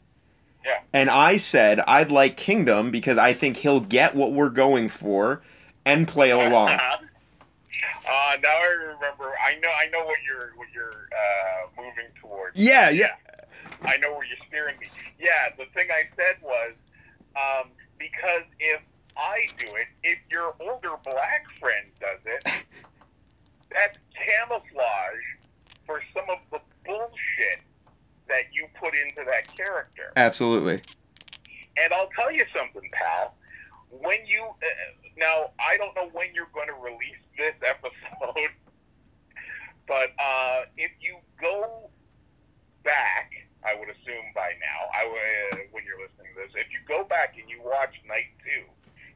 Yeah. 0.65 0.79
And 0.93 1.09
I 1.09 1.37
said, 1.37 1.79
"I'd 1.81 2.11
like 2.11 2.37
Kingdom 2.37 2.91
because 2.91 3.17
I 3.17 3.33
think 3.33 3.57
he'll 3.57 3.79
get 3.79 4.15
what 4.15 4.31
we're 4.31 4.49
going 4.49 4.89
for 4.89 5.41
and 5.85 6.07
play 6.07 6.31
along." 6.31 6.77
Uh, 8.09 8.37
now 8.41 8.49
I 8.49 8.65
remember. 8.65 9.35
I 9.37 9.59
know. 9.59 9.69
I 9.69 9.87
know 9.91 10.03
what 10.03 10.17
you're 10.25 10.53
what 10.55 10.67
you're 10.73 11.07
uh, 11.13 11.67
moving 11.77 12.09
towards. 12.19 12.59
Yeah, 12.59 12.89
yeah. 12.89 13.13
I 13.83 13.97
know 13.97 14.13
where 14.13 14.25
you're 14.25 14.37
steering 14.47 14.79
me. 14.79 14.87
Yeah, 15.19 15.49
the 15.57 15.65
thing 15.73 15.89
I 15.91 16.03
said 16.15 16.41
was 16.41 16.73
um, 17.35 17.69
because 17.99 18.43
if 18.59 18.81
I 19.15 19.47
do 19.57 19.67
it, 19.75 19.87
if 20.03 20.17
your 20.29 20.55
older 20.59 20.95
black 21.03 21.45
friend 21.59 21.85
does 21.99 22.19
it, 22.25 22.43
that's 23.71 23.99
camouflage 24.15 25.25
for 25.85 26.01
some 26.13 26.25
of 26.29 26.39
the 26.51 26.59
bullshit 26.85 27.61
that 28.29 28.53
you 28.53 28.67
put 28.79 28.93
into 28.95 29.29
that 29.29 29.53
character. 29.55 30.13
Absolutely. 30.15 30.81
And 31.77 31.93
I'll 31.93 32.09
tell 32.17 32.31
you 32.31 32.45
something, 32.55 32.89
pal. 32.93 33.35
When 33.89 34.25
you 34.25 34.41
uh, 34.41 35.09
now, 35.17 35.51
I 35.59 35.77
don't 35.77 35.93
know 35.95 36.09
when 36.13 36.33
you're 36.33 36.49
going 36.53 36.67
to 36.67 36.79
release 36.79 37.19
this 37.37 37.55
episode, 37.67 38.49
but 39.87 40.09
uh, 40.17 40.61
if 40.77 40.91
you 41.01 41.17
go 41.41 41.89
back, 42.83 43.31
I 43.65 43.75
would 43.75 43.89
assume 43.89 44.31
by 44.33 44.53
now, 44.61 44.79
I 44.95 45.03
uh, 45.03 45.57
when 45.71 45.83
you're 45.83 45.99
listening 45.99 46.31
to 46.35 46.47
this, 46.47 46.53
if 46.55 46.71
you 46.71 46.79
go 46.87 47.03
back 47.03 47.35
and 47.39 47.49
you 47.49 47.59
watch 47.63 47.93
Night 48.07 48.31
Two, 48.43 48.63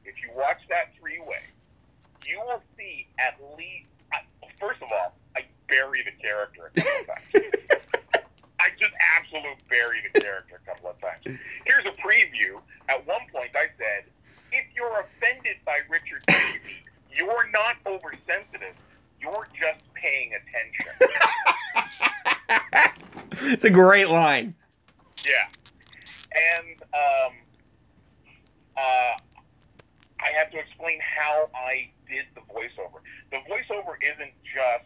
if 0.04 0.16
you 0.22 0.30
watch 0.36 0.60
that 0.70 0.92
three 1.00 1.20
way, 1.20 1.44
you 2.28 2.40
will 2.40 2.62
see 2.78 3.08
at 3.20 3.40
least. 3.58 3.90
I, 4.12 4.20
first 4.60 4.82
of 4.82 4.92
all, 4.92 5.16
I 5.36 5.46
bury 5.68 6.04
the 6.04 6.12
character 6.22 6.72
a 6.76 6.82
couple 6.82 7.00
of 7.00 7.08
times. 7.08 8.24
I 8.64 8.70
just 8.80 8.94
absolute 9.18 9.58
buried 9.68 10.04
the 10.14 10.22
character 10.22 10.62
a 10.64 10.70
couple 10.70 10.90
of 10.90 11.00
times. 11.02 11.38
Here's 11.66 11.86
a 11.86 11.92
preview. 12.00 12.62
At 12.88 13.06
one 13.06 13.22
point, 13.32 13.50
I 13.56 13.68
said, 13.78 14.06
if 14.54 14.66
you're 14.74 15.02
offended 15.02 15.58
by 15.66 15.80
Richard 15.90 16.24
Davey, 16.28 16.86
you're 17.12 17.50
not 17.52 17.76
oversensitive. 17.86 18.76
You're 19.20 19.48
just 19.52 19.84
paying 19.94 20.32
attention. 20.34 20.86
It's 23.46 23.64
a 23.64 23.70
great 23.70 24.10
line. 24.10 24.56
Yeah. 25.26 25.48
And 26.32 26.82
um, 26.94 27.34
uh, 28.78 29.14
I 30.22 30.30
have 30.38 30.50
to 30.52 30.60
explain 30.60 31.00
how 31.02 31.50
I 31.54 31.90
did 32.08 32.26
the 32.36 32.42
voiceover. 32.42 33.02
The 33.32 33.38
voiceover 33.50 33.96
isn't 34.02 34.34
just 34.44 34.86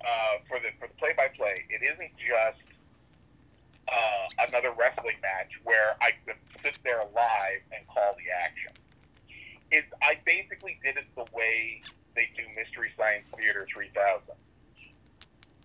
uh, 0.00 0.38
for 0.48 0.58
the 0.60 0.68
for 0.78 0.88
the 0.88 0.94
play 0.94 1.10
by 1.16 1.28
play. 1.28 1.54
It 1.68 1.82
isn't 1.82 2.12
just 2.16 2.62
uh, 3.88 4.46
another 4.48 4.72
wrestling 4.78 5.16
match 5.22 5.52
where 5.64 5.96
I 6.00 6.10
could 6.24 6.36
sit 6.62 6.78
there 6.84 7.02
live 7.14 7.62
and 7.72 7.86
call 7.88 8.14
the 8.18 8.30
action. 8.44 8.72
It's 9.70 9.86
I 10.02 10.18
basically 10.24 10.78
did 10.82 10.96
it 10.96 11.06
the 11.14 11.26
way 11.34 11.82
they 12.14 12.28
do 12.36 12.42
Mystery 12.54 12.90
Science 12.96 13.26
Theater 13.38 13.66
3000. 13.72 14.22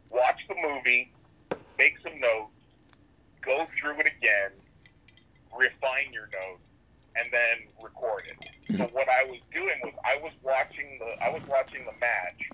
Watch 0.10 0.42
the 0.48 0.56
movie, 0.56 1.12
make 1.78 1.98
some 2.04 2.20
notes, 2.20 2.52
go 3.42 3.68
through 3.80 4.00
it 4.02 4.08
again, 4.08 4.52
refine 5.58 6.12
your 6.12 6.28
notes, 6.34 6.66
and 7.16 7.28
then 7.32 7.68
record 7.82 8.28
it. 8.28 8.78
So 8.78 8.86
what 8.92 9.08
I 9.10 9.24
was 9.26 9.40
doing 9.54 9.80
was 9.84 9.94
I 10.06 10.22
was 10.22 10.34
watching 10.44 11.00
the 11.00 11.24
I 11.24 11.30
was 11.30 11.42
watching 11.48 11.86
the 11.86 11.94
match, 12.00 12.50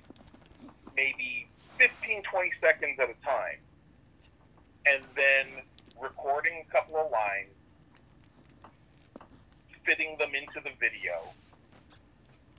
maybe 0.95 1.47
15, 1.77 2.23
20 2.23 2.51
seconds 2.61 2.99
at 2.99 3.09
a 3.09 3.25
time, 3.25 3.59
and 4.87 5.03
then 5.15 5.45
recording 6.01 6.63
a 6.67 6.71
couple 6.71 6.95
of 6.97 7.11
lines, 7.11 7.53
fitting 9.85 10.15
them 10.19 10.31
into 10.35 10.59
the 10.63 10.71
video, 10.79 11.33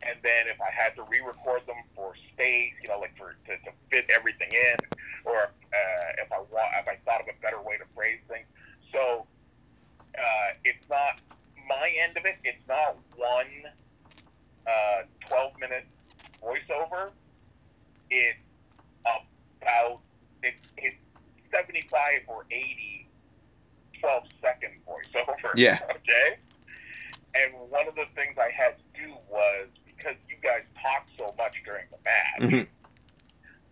and 0.06 0.16
then 0.22 0.46
if 0.48 0.60
I 0.60 0.70
had 0.70 0.94
to 0.96 1.02
re-record 1.02 1.66
them 1.66 1.76
for 1.94 2.14
space, 2.32 2.72
you 2.82 2.88
know, 2.88 3.00
like 3.00 3.16
for 3.16 3.34
to, 3.46 3.52
to 3.64 3.70
fit 3.90 4.06
everything 4.08 4.48
in, 4.52 4.76
or 5.24 5.50
uh, 5.72 6.22
if 6.22 6.30
I 6.32 6.38
want, 6.38 6.70
if 6.80 6.88
I 6.88 6.96
thought 7.04 7.20
of 7.20 7.26
a 7.28 7.42
better 7.42 7.60
way 7.60 7.76
to 7.76 7.84
phrase 7.94 8.20
things. 8.28 8.46
So 8.90 9.26
uh, 10.16 10.54
it's 10.64 10.88
not 10.88 11.20
my 11.68 11.92
end 12.02 12.16
of 12.16 12.24
it. 12.24 12.36
It's 12.44 12.66
not 12.68 12.96
one 13.16 13.46
uh, 14.66 15.02
12-minute 15.26 15.86
voiceover. 16.42 17.10
It's 18.10 18.38
about 19.60 20.00
it's 20.42 20.96
75 21.58 22.00
or 22.28 22.44
80 22.50 23.06
12-second 24.02 24.70
voiceover. 24.86 25.50
Yeah. 25.56 25.78
Okay. 25.90 26.36
And 27.34 27.52
one 27.70 27.86
of 27.86 27.94
the 27.94 28.06
things 28.14 28.36
I 28.38 28.50
had 28.50 28.74
to 28.78 29.00
do 29.06 29.12
was 29.28 29.68
because 29.86 30.14
you 30.28 30.36
guys 30.42 30.62
talk 30.82 31.06
so 31.18 31.34
much 31.36 31.54
during 31.64 31.84
the 31.92 31.98
match, 32.04 32.50
Mhm. 32.50 32.66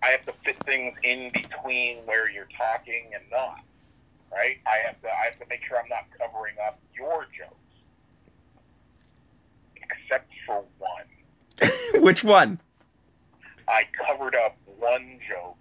I 0.03 0.09
have 0.11 0.27
to 0.27 0.33
fit 0.45 0.63
things 0.65 0.95
in 1.03 1.31
between 1.33 1.99
where 2.05 2.29
you're 2.29 2.49
talking 2.57 3.11
and 3.15 3.25
not. 3.31 3.61
Right? 4.31 4.59
I 4.67 4.87
have 4.87 5.01
to 5.03 5.09
I 5.09 5.25
have 5.25 5.37
to 5.37 5.47
make 5.49 5.65
sure 5.65 5.79
I'm 5.81 5.89
not 5.89 6.05
covering 6.19 6.55
up 6.67 6.79
your 6.95 7.25
jokes. 7.37 7.55
Except 9.77 10.31
for 10.47 10.65
one. 10.79 12.03
Which 12.03 12.23
one? 12.25 12.61
I 13.69 13.85
covered 14.07 14.35
up 14.35 14.57
one 14.79 15.19
joke 15.29 15.59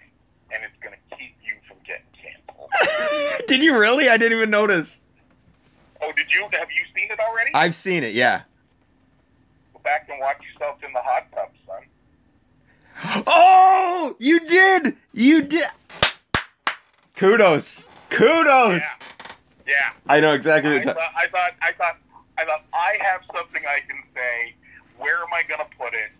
and 0.51 0.63
it's 0.63 0.77
gonna 0.83 0.97
keep 1.17 1.35
you 1.43 1.55
from 1.67 1.77
getting 1.85 2.05
canceled. 2.13 2.64
Did 3.47 3.63
you 3.63 3.77
really? 3.77 4.09
I 4.09 4.17
didn't 4.17 4.37
even 4.37 4.49
notice. 4.49 4.99
oh, 6.01 6.11
did 6.15 6.27
you 6.31 6.47
have 6.51 6.69
you 6.71 6.83
seen 6.95 7.11
it 7.11 7.19
already? 7.19 7.51
I've 7.53 7.75
seen 7.75 8.03
it, 8.03 8.13
yeah. 8.13 8.41
Go 9.73 9.79
back 9.83 10.07
and 10.09 10.19
watch 10.19 10.41
yourself 10.51 10.83
in 10.83 10.91
the 10.93 10.99
hot 10.99 11.25
tub, 11.33 11.49
son. 11.65 13.23
Oh, 13.27 14.15
you 14.19 14.39
did. 14.47 14.95
You 15.13 15.41
did. 15.41 15.67
Kudos. 17.15 17.83
Kudos. 18.09 18.79
Yeah. 18.79 19.27
Yeah. 19.67 19.93
I 20.07 20.19
know 20.19 20.33
exactly 20.33 20.71
what 20.71 20.83
you're 20.85 20.93
talking 20.93 21.09
I 21.17 21.27
thought, 21.27 21.51
I 21.61 21.71
thought, 21.73 21.97
I 22.37 22.45
thought, 22.45 22.63
I 22.73 22.97
have 23.01 23.21
something 23.35 23.63
I 23.65 23.79
can 23.87 24.01
say. 24.13 24.55
Where 24.97 25.17
am 25.17 25.33
I 25.33 25.43
going 25.43 25.59
to 25.59 25.77
put 25.77 25.93
it? 25.93 26.11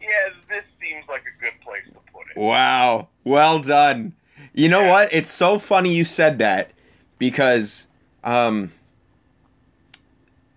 Yeah, 0.00 0.34
this 0.48 0.64
seems 0.80 1.04
like 1.08 1.22
a 1.22 1.40
good 1.42 1.60
place 1.62 1.82
to 1.86 2.12
put 2.12 2.26
it. 2.34 2.40
Wow. 2.40 3.08
Well 3.24 3.58
done. 3.60 4.14
You 4.58 4.68
know 4.68 4.82
what? 4.88 5.08
It's 5.12 5.30
so 5.30 5.60
funny 5.60 5.94
you 5.94 6.04
said 6.04 6.40
that 6.40 6.72
because 7.16 7.86
um 8.24 8.72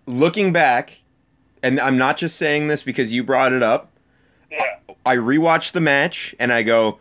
looking 0.06 0.52
back 0.52 1.02
and 1.62 1.78
I'm 1.78 1.96
not 1.96 2.16
just 2.16 2.36
saying 2.36 2.66
this 2.66 2.82
because 2.82 3.12
you 3.12 3.22
brought 3.22 3.52
it 3.52 3.62
up. 3.62 3.92
Yeah, 4.50 4.64
I 5.06 5.14
rewatched 5.14 5.70
the 5.70 5.80
match 5.80 6.34
and 6.40 6.52
I 6.52 6.64
go, 6.64 6.98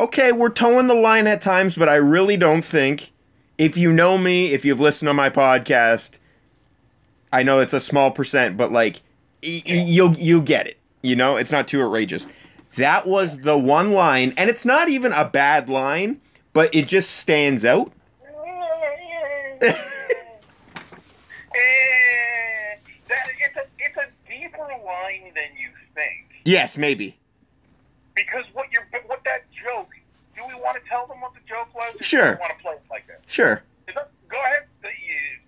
"Okay, 0.00 0.32
we're 0.32 0.48
toeing 0.48 0.86
the 0.86 0.94
line 0.94 1.26
at 1.26 1.42
times, 1.42 1.76
but 1.76 1.90
I 1.90 1.96
really 1.96 2.38
don't 2.38 2.64
think 2.64 3.12
if 3.58 3.76
you 3.76 3.92
know 3.92 4.16
me, 4.16 4.54
if 4.54 4.64
you've 4.64 4.80
listened 4.80 5.10
to 5.10 5.14
my 5.14 5.28
podcast, 5.28 6.12
I 7.30 7.42
know 7.42 7.58
it's 7.58 7.74
a 7.74 7.80
small 7.80 8.10
percent, 8.10 8.56
but 8.56 8.72
like 8.72 9.02
y- 9.42 9.60
y- 9.66 9.84
you'll 9.86 10.14
you 10.14 10.40
get 10.40 10.66
it. 10.66 10.78
You 11.02 11.14
know, 11.14 11.36
it's 11.36 11.52
not 11.52 11.68
too 11.68 11.82
outrageous. 11.82 12.26
That 12.76 13.06
was 13.06 13.38
the 13.38 13.58
one 13.58 13.92
line, 13.92 14.32
and 14.36 14.48
it's 14.48 14.64
not 14.64 14.88
even 14.88 15.12
a 15.12 15.28
bad 15.28 15.68
line, 15.68 16.20
but 16.52 16.74
it 16.74 16.88
just 16.88 17.10
stands 17.16 17.64
out. 17.64 17.92
That, 23.08 23.28
it's, 23.40 23.56
a, 23.56 23.62
it's 23.78 23.96
a 23.96 24.06
deeper 24.30 24.58
line 24.58 25.32
than 25.34 25.56
you 25.60 25.68
think. 25.94 26.42
yes, 26.44 26.78
maybe. 26.78 27.18
Because 28.14 28.44
what 28.52 28.66
you're, 28.72 28.86
what 29.06 29.22
that 29.24 29.44
joke, 29.52 29.90
do 30.36 30.42
we 30.48 30.54
want 30.54 30.82
to 30.82 30.88
tell 30.88 31.06
them 31.06 31.20
what 31.20 31.32
the 31.34 31.40
joke 31.48 31.74
was? 31.74 31.94
Sure. 32.00 32.32
we 32.32 32.36
want 32.40 32.52
to 32.56 32.62
play 32.62 32.72
it 32.74 32.82
like 32.90 33.06
that? 33.06 33.20
Sure. 33.26 33.62
That- 33.94 34.10
Go 34.28 34.40
ahead. 34.40 34.64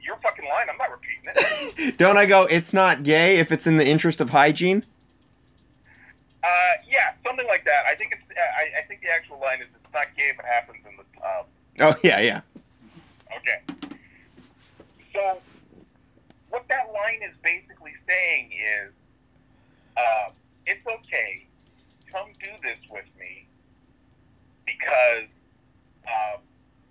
Your 0.03 0.17
fucking 0.19 0.45
line. 0.45 0.67
I'm 0.71 0.77
not 0.77 0.91
repeating 0.91 1.89
it. 1.89 1.97
Don't 1.99 2.19
I 2.19 2.27
go, 2.27 2.43
it's 2.45 2.75
not 2.75 3.03
gay 3.03 3.39
if 3.39 3.51
it's 3.51 3.67
in 3.67 3.79
the 3.79 3.87
interest 3.87 4.21
of 4.21 4.29
hygiene? 4.31 4.85
Uh, 6.45 6.73
yeah, 6.87 7.15
something 7.25 7.47
like 7.47 7.65
that. 7.65 7.87
I 7.87 7.95
think 7.95 8.13
it's. 8.13 8.23
I, 8.37 8.81
I 8.81 8.87
think 8.87 9.01
the 9.01 9.09
actual 9.09 9.41
line 9.41 9.63
is, 9.63 9.69
"It's 9.75 9.93
not 9.95 10.09
gay 10.15 10.29
if 10.29 10.39
it 10.39 10.45
happens 10.45 10.85
in 10.89 10.97
the 10.97 11.05
tub." 11.19 11.47
Oh, 11.81 11.99
yeah, 12.05 12.21
yeah. 12.21 12.41
Okay. 13.37 13.91
So, 15.13 15.39
what 16.51 16.67
that 16.69 16.93
line 16.93 17.23
is 17.23 17.35
basically 17.43 17.93
saying 18.07 18.51
is, 18.53 18.93
uh, 19.97 20.31
it's 20.67 20.87
okay. 20.87 21.47
Come 22.13 22.29
do 22.41 22.51
this 22.63 22.79
with 22.91 23.07
me 23.19 23.47
because 24.67 25.29
um, 26.07 26.41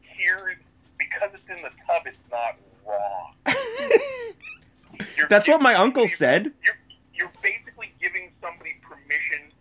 here, 0.01 0.57
because 0.97 1.29
it's 1.33 1.47
in 1.47 1.57
the 1.57 1.69
tub, 1.87 2.03
it's 2.05 2.17
not 2.31 2.57
wrong. 2.87 3.33
That's 5.29 5.47
what 5.47 5.61
my 5.61 5.75
uncle 5.75 6.07
said. 6.07 6.51
You're, 6.63 6.77
you're 7.13 7.31
basically 7.41 7.93
giving 8.01 8.31
somebody 8.41 8.75
permission 8.81 9.51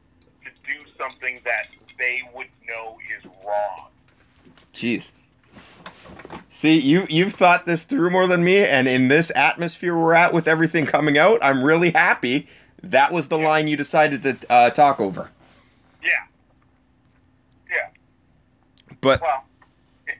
to 0.44 0.50
do 0.66 0.90
something 1.02 1.40
that 1.44 1.66
they 1.98 2.22
would 2.34 2.48
know 2.68 2.98
is 3.18 3.24
wrong. 3.44 3.88
Jeez. 4.72 5.12
See, 6.50 6.78
you 6.78 7.06
you've 7.08 7.32
thought 7.32 7.66
this 7.66 7.82
through 7.84 8.10
more 8.10 8.26
than 8.26 8.44
me, 8.44 8.58
and 8.58 8.86
in 8.88 9.08
this 9.08 9.32
atmosphere 9.34 9.96
we're 9.96 10.14
at 10.14 10.32
with 10.32 10.46
everything 10.46 10.86
coming 10.86 11.18
out, 11.18 11.38
I'm 11.42 11.62
really 11.64 11.90
happy. 11.90 12.46
That 12.82 13.12
was 13.12 13.28
the 13.28 13.38
line 13.38 13.68
you 13.68 13.76
decided 13.76 14.22
to 14.22 14.36
uh, 14.50 14.70
talk 14.70 15.00
over. 15.00 15.30
Yeah. 16.02 16.10
Yeah. 17.70 17.88
But 19.00 19.20
Well. 19.22 19.44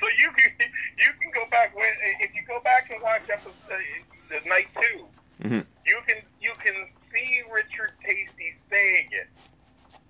so 0.00 0.06
you 0.18 0.30
can 0.32 0.50
you 0.98 1.10
can 1.20 1.30
go 1.34 1.44
back 1.50 1.74
when 1.76 1.88
if 2.20 2.34
you 2.34 2.42
go 2.46 2.60
back 2.60 2.90
and 2.90 3.02
watch 3.02 3.22
episode 3.32 3.54
the 4.28 4.48
night 4.48 4.68
2 4.74 5.48
Mhm. 5.48 5.64
you 5.86 5.98
can 6.06 6.16
you 6.40 6.52
can 6.62 6.74
see 7.12 7.40
Richard 7.52 7.92
Tasty 8.04 8.54
saying 8.68 9.08
it, 9.12 9.28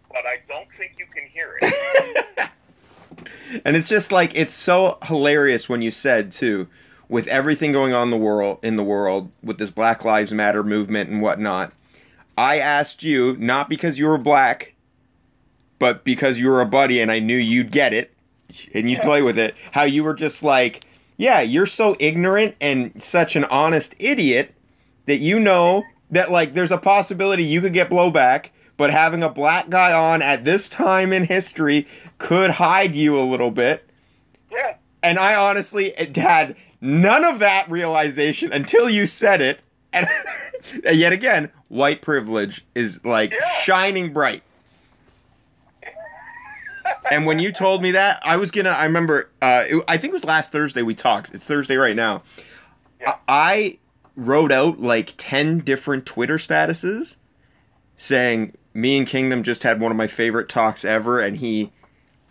but 0.08 0.24
I 0.26 0.38
don't 0.48 0.68
think 0.76 0.96
you 0.98 1.06
can 1.06 1.26
hear 1.26 1.58
it. 1.60 2.50
and 3.64 3.76
it's 3.76 3.88
just 3.88 4.12
like 4.12 4.32
it's 4.34 4.54
so 4.54 4.98
hilarious 5.02 5.68
when 5.68 5.82
you 5.82 5.90
said 5.90 6.30
too, 6.30 6.68
with 7.08 7.26
everything 7.26 7.72
going 7.72 7.92
on 7.92 8.04
in 8.04 8.10
the 8.10 8.16
world 8.16 8.58
in 8.62 8.76
the 8.76 8.84
world 8.84 9.30
with 9.42 9.58
this 9.58 9.70
Black 9.70 10.04
Lives 10.04 10.32
Matter 10.32 10.62
movement 10.62 11.10
and 11.10 11.22
whatnot. 11.22 11.74
I 12.36 12.58
asked 12.58 13.02
you 13.02 13.36
not 13.38 13.68
because 13.68 13.98
you 13.98 14.06
were 14.06 14.18
black, 14.18 14.74
but 15.78 16.04
because 16.04 16.38
you 16.38 16.48
were 16.48 16.60
a 16.60 16.66
buddy 16.66 17.00
and 17.00 17.10
I 17.10 17.18
knew 17.18 17.36
you'd 17.36 17.70
get 17.70 17.92
it 17.92 18.14
and 18.72 18.88
you'd 18.88 19.02
play 19.02 19.22
with 19.22 19.38
it. 19.38 19.54
How 19.72 19.82
you 19.82 20.04
were 20.04 20.14
just 20.14 20.42
like, 20.42 20.84
yeah, 21.16 21.40
you're 21.40 21.66
so 21.66 21.96
ignorant 21.98 22.56
and 22.60 23.02
such 23.02 23.36
an 23.36 23.44
honest 23.44 23.94
idiot 23.98 24.54
that 25.06 25.18
you 25.18 25.38
know 25.38 25.84
that 26.10 26.30
like 26.30 26.54
there's 26.54 26.70
a 26.72 26.78
possibility 26.78 27.44
you 27.44 27.60
could 27.60 27.72
get 27.72 27.88
blowback, 27.90 28.46
but 28.76 28.90
having 28.90 29.22
a 29.22 29.28
black 29.28 29.68
guy 29.70 29.92
on 29.92 30.22
at 30.22 30.44
this 30.44 30.68
time 30.68 31.12
in 31.12 31.24
history 31.24 31.86
could 32.18 32.52
hide 32.52 32.94
you 32.94 33.18
a 33.18 33.22
little 33.22 33.50
bit. 33.50 33.88
yeah. 34.50 34.74
And 35.02 35.18
I 35.18 35.34
honestly 35.34 35.94
had 36.14 36.56
none 36.80 37.24
of 37.24 37.38
that 37.38 37.70
realization 37.70 38.52
until 38.52 38.90
you 38.90 39.06
said 39.06 39.40
it. 39.40 39.60
And, 39.92 40.06
yet 40.92 41.12
again, 41.12 41.50
white 41.68 42.02
privilege 42.02 42.64
is 42.74 43.02
like 43.04 43.32
Yeah. 43.32 43.48
shining 43.62 44.12
bright. 44.12 44.42
And 47.10 47.24
when 47.26 47.38
you 47.38 47.50
told 47.52 47.82
me 47.82 47.90
that, 47.92 48.20
I 48.24 48.36
was 48.36 48.50
gonna. 48.50 48.70
I 48.70 48.84
remember. 48.84 49.30
Uh, 49.40 49.64
it, 49.68 49.82
I 49.88 49.96
think 49.96 50.10
it 50.10 50.14
was 50.14 50.24
last 50.24 50.52
Thursday 50.52 50.82
we 50.82 50.94
talked. 50.94 51.34
It's 51.34 51.44
Thursday 51.44 51.76
right 51.76 51.96
now. 51.96 52.22
Yeah. 53.00 53.16
I 53.26 53.78
wrote 54.20 54.52
out 54.52 54.80
like 54.80 55.14
ten 55.16 55.58
different 55.58 56.06
Twitter 56.06 56.36
statuses 56.36 57.16
saying 57.96 58.54
me 58.72 58.96
and 58.96 59.06
Kingdom 59.06 59.42
just 59.42 59.62
had 59.62 59.80
one 59.80 59.90
of 59.90 59.96
my 59.96 60.06
favorite 60.06 60.48
talks 60.48 60.84
ever, 60.84 61.20
and 61.20 61.36
he. 61.36 61.72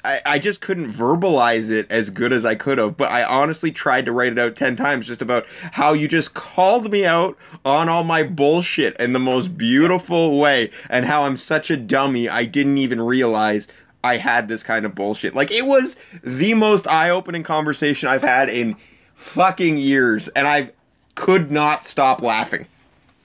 I, 0.02 0.22
I 0.26 0.40
just 0.40 0.62
couldn't 0.62 0.90
verbalize 0.90 1.70
it 1.70 1.86
as 1.92 2.10
good 2.10 2.32
as 2.32 2.46
I 2.46 2.56
could 2.56 2.78
have, 2.78 2.96
but 2.96 3.12
I 3.12 3.22
honestly 3.22 3.70
tried 3.70 4.06
to 4.06 4.14
write 4.14 4.32
it 4.32 4.40
out 4.40 4.56
10 4.56 4.78
times 4.78 5.08
just 5.08 5.22
about 5.22 5.46
how 5.74 5.92
you 5.92 6.08
just 6.08 6.34
called 6.34 6.90
me 6.90 7.06
out 7.06 7.38
on 7.66 7.90
all 7.90 8.06
my 8.06 8.24
bullshit 8.24 8.96
in 8.96 9.12
the 9.12 9.20
most 9.20 9.58
beautiful 9.58 10.40
way 10.40 10.72
and 10.90 11.04
how 11.04 11.24
I'm 11.24 11.36
such 11.36 11.70
a 11.70 11.76
dummy 11.76 12.30
I 12.30 12.46
didn't 12.46 12.78
even 12.78 13.02
realize 13.02 13.68
I 14.02 14.18
had 14.18 14.48
this 14.48 14.64
kind 14.64 14.86
of 14.86 14.96
bullshit. 14.96 15.36
Like 15.36 15.52
it 15.52 15.66
was 15.66 15.98
the 16.24 16.54
most 16.54 16.88
eye-opening 16.88 17.44
conversation 17.44 18.08
I've 18.08 18.24
had 18.24 18.48
in 18.48 18.78
fucking 19.16 19.78
years, 19.78 20.30
and 20.30 20.48
I 20.48 20.72
could 21.20 21.52
not 21.52 21.84
stop 21.84 22.22
laughing. 22.22 22.66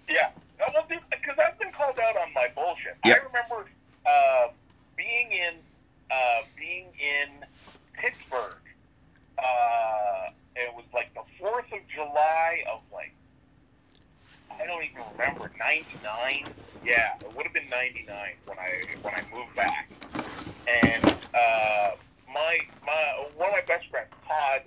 Yeah, 0.09 0.31
because 0.59 1.39
I've 1.39 1.57
been 1.61 1.71
called 1.71 1.99
out 2.01 2.17
on 2.17 2.33
my 2.35 2.49
bullshit. 2.53 2.97
Yep. 3.05 3.23
I 3.23 3.27
remember 3.27 3.71
uh, 4.05 4.49
being 4.97 5.31
in 5.31 5.55
uh, 6.11 6.43
being 6.59 6.87
in 6.99 7.47
Pittsburgh. 7.93 8.57
Uh, 9.39 10.31
it 10.57 10.75
was 10.75 10.85
like 10.93 11.15
the 11.15 11.23
Fourth 11.39 11.73
of 11.73 11.79
July 11.95 12.65
of 12.71 12.81
like 12.93 13.15
I 14.51 14.67
don't 14.67 14.83
even 14.83 15.03
remember 15.17 15.51
'99. 15.57 16.45
Yeah, 16.85 17.15
it 17.21 17.37
would 17.37 17.47
have 17.47 17.55
been 17.55 17.71
'99 17.71 18.33
when 18.47 18.59
I 18.59 18.83
when 19.03 19.15
I 19.15 19.23
moved 19.33 19.55
back, 19.55 19.89
and 20.67 21.15
uh, 21.33 21.93
my 22.27 22.59
my 22.85 23.29
one 23.37 23.51
of 23.51 23.55
my 23.55 23.63
best 23.69 23.89
friends, 23.89 24.09
Todd, 24.27 24.63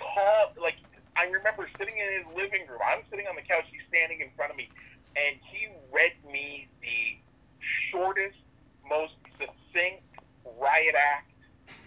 called 0.00 0.56
like 0.60 0.76
I 1.16 1.24
remember 1.24 1.68
sitting 1.78 1.96
in 1.96 2.24
his 2.24 2.36
living 2.36 2.66
room. 2.68 2.80
I'm 2.84 3.02
sitting 3.10 3.26
on 3.26 3.36
the 3.36 3.42
couch. 3.42 3.64
He's 3.70 3.80
standing 3.88 4.20
in 4.20 4.28
front 4.36 4.50
of 4.50 4.56
me, 4.56 4.68
and 5.16 5.36
he 5.50 5.68
read 5.92 6.12
me 6.30 6.68
the 6.82 7.16
shortest, 7.90 8.36
most 8.88 9.14
succinct 9.38 10.02
riot 10.60 10.94
act. 10.94 11.32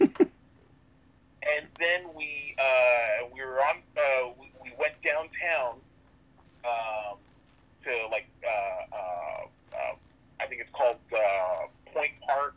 and 0.00 1.64
then 1.78 2.10
we 2.14 2.56
uh, 2.58 3.28
we 3.32 3.40
were 3.40 3.60
on. 3.60 3.78
Uh, 3.96 4.30
we, 4.38 4.52
we 4.62 4.72
went 4.78 4.94
downtown 5.02 5.78
um, 6.64 7.16
to 7.84 7.92
like 8.10 8.28
uh, 8.44 8.94
uh, 8.94 9.78
uh, 9.78 9.94
I 10.40 10.46
think 10.46 10.60
it's 10.60 10.72
called 10.72 10.98
uh, 11.12 11.66
Point 11.94 12.12
Park, 12.26 12.56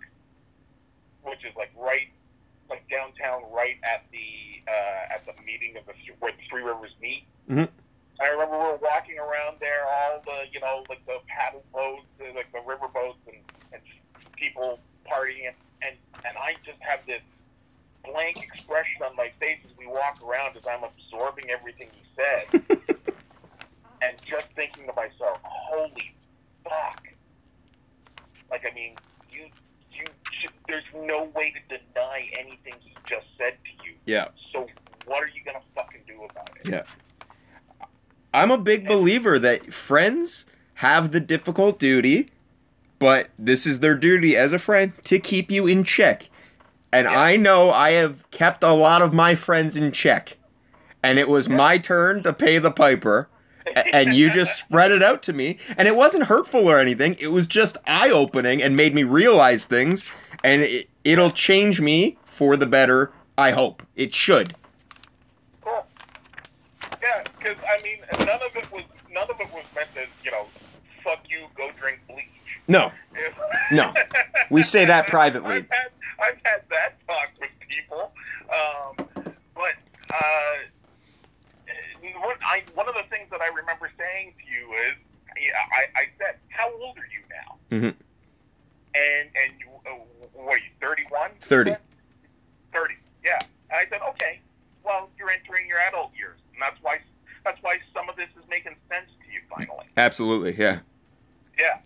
which 1.24 1.45
is 1.45 1.55
like 1.55 1.71
right 1.78 2.09
like 2.69 2.84
downtown, 2.89 3.43
right 3.51 3.78
at 3.84 4.05
the 4.11 4.52
uh, 4.68 5.14
at 5.14 5.26
the 5.26 5.34
meeting 5.43 5.78
of 5.78 5.86
the 5.86 5.93
where 6.20 6.32
the 6.32 6.43
three 6.49 6.61
rivers 6.64 6.91
meet. 7.01 7.26
Mhm. 7.49 7.70
I 8.22 8.28
remember 8.30 8.57
we 8.57 8.64
were 8.64 8.78
walking 8.82 9.18
around 9.20 9.57
there, 9.59 9.86
all 9.86 10.22
the 10.26 10.45
you 10.51 10.59
know 10.59 10.84
like 10.89 11.05
the 11.05 11.20
paddle 11.28 11.64
boats, 11.74 12.05
uh, 12.22 12.34
like 12.36 12.51
the 12.51 12.61
river 12.61 12.88
boats, 12.88 13.20
and, 13.28 13.38
and 13.74 13.82
people 14.36 14.80
partying, 15.05 15.47
and, 15.47 15.55
and 15.82 15.95
and 16.26 16.38
I 16.38 16.55
just 16.66 16.80
have 16.82 17.05
this 17.05 17.22
blank 18.05 18.38
expression 18.43 19.01
on 19.03 19.16
my 19.16 19.30
face 19.39 19.59
as 19.66 19.72
we 19.78 19.88
walk 19.88 20.20
around 20.26 20.55
as 20.57 20.68
I'm 20.68 20.84
absorbing 20.84 21.49
everything 21.49 21.89
he 21.91 22.03
said, 22.16 22.64
and 24.01 24.22
just 24.26 24.47
thinking 24.55 24.86
to 24.88 24.93
myself, 24.93 25.39
"Holy 25.43 26.14
fuck!" 26.64 27.01
Like 28.51 28.66
I 28.70 28.74
mean, 28.76 28.93
you 28.93 28.93
you 28.93 28.99
should, 29.01 29.12
there's 30.74 31.07
no 31.07 31.30
way 31.36 31.53
to 31.69 31.78
deny 31.78 32.30
anything 32.39 32.74
he 32.80 32.95
just 33.05 33.28
said 33.38 33.53
to 33.63 33.86
you. 33.86 33.93
Yeah. 34.05 34.30
So 34.51 34.67
what 35.05 35.21
are 35.21 35.30
you 35.34 35.43
gonna 35.45 35.63
fucking 35.76 36.01
do 36.07 36.24
about 36.24 36.49
it? 36.63 36.69
Yeah. 36.69 36.84
I'm 38.34 38.49
a 38.49 38.57
big 38.57 38.88
believer 38.88 39.38
that 39.38 39.71
friends 39.71 40.47
have 40.76 41.11
the 41.11 41.19
difficult 41.19 41.78
duty, 41.78 42.32
but 42.97 43.30
this 43.38 43.67
is 43.67 43.82
their 43.82 43.93
duty 43.93 44.36
as 44.36 44.51
a 44.51 44.57
friend 44.57 44.93
to 45.03 45.19
keep 45.19 45.51
you 45.51 45.67
in 45.67 45.84
check. 45.84 46.30
And 46.91 47.07
I 47.07 47.36
know 47.36 47.69
I 47.69 47.91
have 47.91 48.30
kept 48.32 48.63
a 48.63 48.74
lot 48.74 49.03
of 49.03 49.13
my 49.13 49.36
friends 49.36 49.76
in 49.76 49.91
check. 49.91 50.38
And 51.03 51.19
it 51.19 51.30
was 51.30 51.49
my 51.49 51.78
turn 51.78 52.24
to 52.24 52.34
pay 52.34 52.57
the 52.57 52.71
piper. 52.71 53.30
And 53.91 54.15
you 54.15 54.32
just 54.32 54.57
spread 54.59 54.91
it 54.91 55.03
out 55.03 55.21
to 55.24 55.34
me. 55.34 55.57
And 55.78 55.88
it 55.88 55.95
wasn't 55.95 56.26
hurtful 56.26 56.67
or 56.67 56.80
anything. 56.80 57.17
It 57.19 57.32
was 57.32 57.45
just 57.45 57.78
eye 57.86 58.09
opening 58.09 58.61
and 58.63 58.76
made 58.76 58.95
me 58.95 59.03
realize 59.03 59.65
things. 59.65 60.05
And 60.43 60.61
it, 60.61 60.89
it'll 61.03 61.31
change 61.31 61.79
me 61.79 62.17
for 62.25 62.57
the 62.57 62.65
better, 62.65 63.11
I 63.37 63.51
hope. 63.51 63.83
It 63.95 64.13
should. 64.13 64.55
Cool. 65.61 65.85
Yeah, 67.01 67.23
because 67.37 67.57
I 67.63 67.81
mean, 67.81 67.99
none 68.19 68.41
of 68.41 68.55
it 68.55 68.71
was 68.71 68.83
none 69.11 69.29
of 69.29 69.39
it 69.39 69.51
was 69.53 69.63
meant 69.75 69.93
to 69.95 70.01
you 70.23 70.31
know, 70.31 70.45
fuck 71.03 71.19
you, 71.29 71.45
go 71.55 71.69
drink 71.79 71.99
bleach. 72.07 72.25
No. 72.67 72.91
No. 73.71 73.93
We 74.49 74.63
say 74.63 74.85
that 74.85 75.07
privately. 75.15 75.55
I've 75.55 75.69
had, 75.69 75.91
I've 76.19 76.39
had 76.43 76.61
that 76.69 76.95
talk 77.07 77.29
with 77.39 77.49
people, 77.69 78.11
um, 78.49 79.07
but 79.55 79.73
uh, 80.13 80.55
what 82.21 82.37
I, 82.45 82.63
one 82.73 82.87
of 82.87 82.95
the 82.95 83.03
things 83.09 83.29
that 83.31 83.41
I 83.41 83.47
remember 83.47 83.89
saying 83.97 84.33
to 84.39 84.51
you 84.51 84.71
is, 84.89 84.95
I, 85.75 85.99
I 86.01 86.03
said, 86.17 86.35
"How 86.49 86.71
old 86.71 86.97
are 86.97 87.07
you 87.11 87.21
now?" 87.29 87.77
Mhm. 87.77 87.95
And 88.95 89.29
and 89.35 89.59
you, 89.59 89.67
what 90.43 90.55
are 90.55 90.57
you, 90.57 90.71
thirty-one? 90.81 91.31
30. 91.41 91.75
30. 92.73 92.93
Yeah. 93.23 93.37
And 93.69 93.79
I 93.79 93.89
said, 93.89 94.01
okay, 94.09 94.39
well, 94.83 95.09
you're 95.17 95.29
entering 95.29 95.67
your 95.67 95.79
adult 95.79 96.11
years, 96.17 96.37
and 96.53 96.61
that's 96.61 96.81
why 96.81 96.99
that's 97.43 97.61
why 97.61 97.77
some 97.93 98.09
of 98.09 98.15
this 98.15 98.29
is 98.37 98.47
making 98.49 98.75
sense 98.89 99.09
to 99.23 99.31
you 99.31 99.41
finally. 99.49 99.85
Absolutely, 99.97 100.55
yeah. 100.57 100.79
Yeah. 101.57 101.79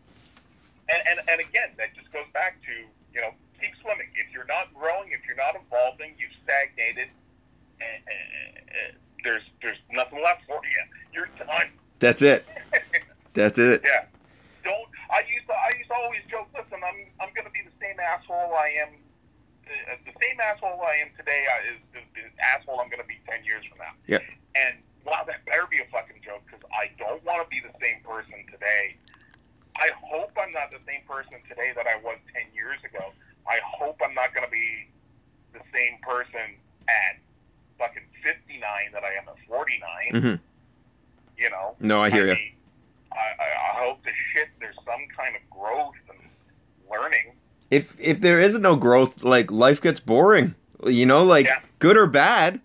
And 0.90 1.02
and 1.10 1.30
and 1.30 1.40
again, 1.42 1.70
that 1.78 1.96
just 1.96 2.12
goes 2.12 2.28
back 2.34 2.62
to 2.64 2.74
you 3.14 3.22
know 3.22 3.32
keep 3.60 3.72
swimming. 3.82 4.08
If 4.16 4.34
you're 4.34 4.46
not 4.46 4.74
growing, 4.74 5.12
if 5.12 5.26
you're 5.26 5.36
not 5.38 5.56
evolving, 5.56 6.14
you've 6.18 6.36
stagnated. 6.44 7.10
And, 7.80 8.04
and, 8.08 8.98
there's 9.24 9.44
there's 9.62 9.78
nothing 9.92 10.24
left 10.24 10.46
for 10.46 10.62
you. 10.64 10.84
You're 11.14 11.30
done. 11.38 11.68
That's 12.00 12.22
it. 12.22 12.48
That's 13.34 13.60
it. 13.60 13.82
Yeah. 13.84 14.06
I 15.10 15.24
used 15.28 15.48
to. 15.48 15.56
I 15.56 15.72
used 15.78 15.90
to 15.90 15.96
always 15.96 16.24
joke. 16.30 16.48
Listen, 16.56 16.80
I'm. 16.84 17.00
I'm 17.20 17.32
going 17.34 17.48
to 17.48 17.54
be 17.56 17.64
the 17.64 17.76
same 17.80 17.98
asshole 18.00 18.54
I 18.56 18.70
am. 18.84 18.92
Uh, 19.68 19.96
the 20.08 20.16
same 20.20 20.40
asshole 20.40 20.80
I 20.84 21.04
am 21.04 21.12
today 21.20 21.44
is 21.72 21.80
the, 21.92 22.02
the 22.16 22.24
asshole 22.40 22.80
I'm 22.80 22.88
going 22.92 23.04
to 23.04 23.08
be 23.08 23.20
ten 23.28 23.44
years 23.44 23.64
from 23.68 23.80
now. 23.80 23.94
Yeah. 24.08 24.24
And 24.56 24.80
wow, 25.08 25.24
that 25.28 25.44
better 25.48 25.68
be 25.70 25.80
a 25.80 25.88
fucking 25.92 26.20
joke 26.24 26.44
because 26.48 26.64
I 26.72 26.92
don't 27.00 27.24
want 27.24 27.44
to 27.44 27.48
be 27.52 27.60
the 27.64 27.74
same 27.80 28.00
person 28.04 28.36
today. 28.52 28.96
I 29.76 29.92
hope 30.02 30.32
I'm 30.40 30.52
not 30.52 30.72
the 30.72 30.82
same 30.88 31.04
person 31.08 31.38
today 31.48 31.72
that 31.76 31.86
I 31.88 32.00
was 32.04 32.18
ten 32.36 32.48
years 32.56 32.80
ago. 32.84 33.12
I 33.48 33.60
hope 33.64 34.00
I'm 34.04 34.14
not 34.16 34.34
going 34.34 34.44
to 34.46 34.52
be 34.52 34.88
the 35.54 35.64
same 35.72 36.00
person 36.04 36.60
at 36.90 37.16
fucking 37.80 38.04
59 38.24 38.60
that 38.92 39.04
I 39.04 39.14
am 39.16 39.28
at 39.30 39.38
49. 39.48 40.12
Mhm. 40.14 40.40
You 41.38 41.50
know. 41.50 41.76
No, 41.80 42.02
I 42.04 42.10
hear 42.10 42.26
ya. 42.28 42.34
mean, 42.34 42.54
I, 43.14 43.18
I, 43.40 43.48
I 43.48 43.86
hope 43.86 44.04
the 44.04 44.12
shit 44.34 44.50
there's 44.60 44.76
some 44.84 45.06
kind 45.16 45.36
of 45.36 45.42
growth 45.50 45.96
and 46.10 46.20
learning. 46.90 47.34
If 47.70 47.96
if 48.00 48.22
there 48.22 48.40
isn't 48.40 48.62
no 48.62 48.76
growth, 48.76 49.24
like 49.24 49.52
life 49.52 49.82
gets 49.82 50.00
boring. 50.00 50.56
You 50.86 51.06
know, 51.06 51.24
like 51.24 51.48
Yeah. 51.48 51.60
good 51.80 51.98
or 51.98 52.08
bad. 52.08 52.62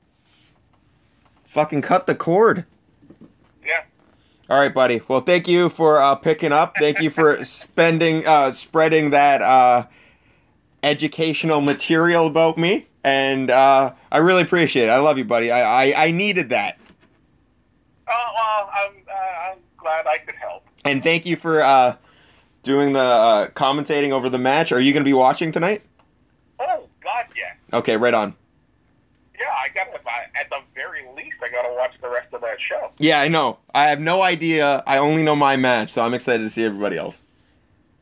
Fucking 1.45 1.83
cut 1.83 2.07
the 2.07 2.15
cord. 2.15 2.65
Yeah. 3.67 3.83
All 4.49 4.59
right, 4.59 4.73
buddy. 4.73 5.01
Well, 5.09 5.21
thank 5.21 5.47
you 5.49 5.69
for 5.69 6.01
uh, 6.01 6.15
picking 6.15 6.53
up. 6.53 6.75
Thank 6.79 7.01
you 7.01 7.11
for 7.11 7.45
spending, 7.45 8.27
uh, 8.27 8.53
spreading 8.53 9.11
that 9.11 9.43
uh, 9.43 9.87
educational 10.83 11.61
material 11.61 12.27
about 12.27 12.57
me, 12.59 12.87
and 13.05 13.51
uh, 13.51 13.93
I 14.11 14.19
really 14.19 14.43
appreciate 14.43 14.85
it. 14.87 14.91
I 14.91 14.99
love 14.99 15.19
you, 15.19 15.25
buddy. 15.25 15.51
I 15.51 15.85
I, 15.93 16.07
I 16.07 16.11
needed 16.11 16.49
that, 16.51 16.79
Oh 18.09 18.13
well, 18.35 18.71
I'm 18.73 18.93
uh, 19.09 19.51
I'm 19.53 19.59
glad 19.77 20.07
I 20.07 20.19
could 20.19 20.35
help. 20.37 20.65
and 20.85 21.03
thank 21.03 21.27
you 21.27 21.37
for 21.37 21.63
uh, 21.63 21.97
doing 22.63 22.93
the 22.93 23.01
uh, 23.01 23.49
commentating 23.49 24.11
over 24.11 24.29
the 24.31 24.39
match. 24.39 24.73
Are 24.73 24.81
you 24.81 24.93
going 24.93 25.03
to 25.05 25.09
be 25.09 25.13
watching 25.15 25.53
tonight? 25.53 25.83
Oh 26.61 26.89
God, 27.03 27.27
yeah, 27.37 27.79
Okay, 27.79 27.97
right 27.97 28.15
on. 28.15 28.35
yeah. 29.39 29.47
I 29.63 29.69
got 29.75 29.85
to 29.85 29.99
at 30.35 30.49
the 30.51 30.59
very 30.75 31.03
least, 31.17 31.37
I 31.43 31.51
got 31.51 31.63
to 31.63 31.75
watch 31.75 31.93
the 32.01 32.09
rest 32.09 32.33
of 32.33 32.41
that 32.41 32.57
show. 32.61 32.91
Yeah, 32.99 33.21
I 33.21 33.29
know. 33.29 33.59
I 33.75 33.89
have 33.89 34.01
no 34.01 34.23
idea. 34.23 34.83
I 34.87 34.99
only 34.99 35.23
know 35.23 35.37
my 35.37 35.57
match, 35.57 35.91
so 35.91 36.03
I'm 36.03 36.15
excited 36.15 36.43
to 36.43 36.51
see 36.51 36.65
everybody 36.65 36.97
else. 36.97 37.21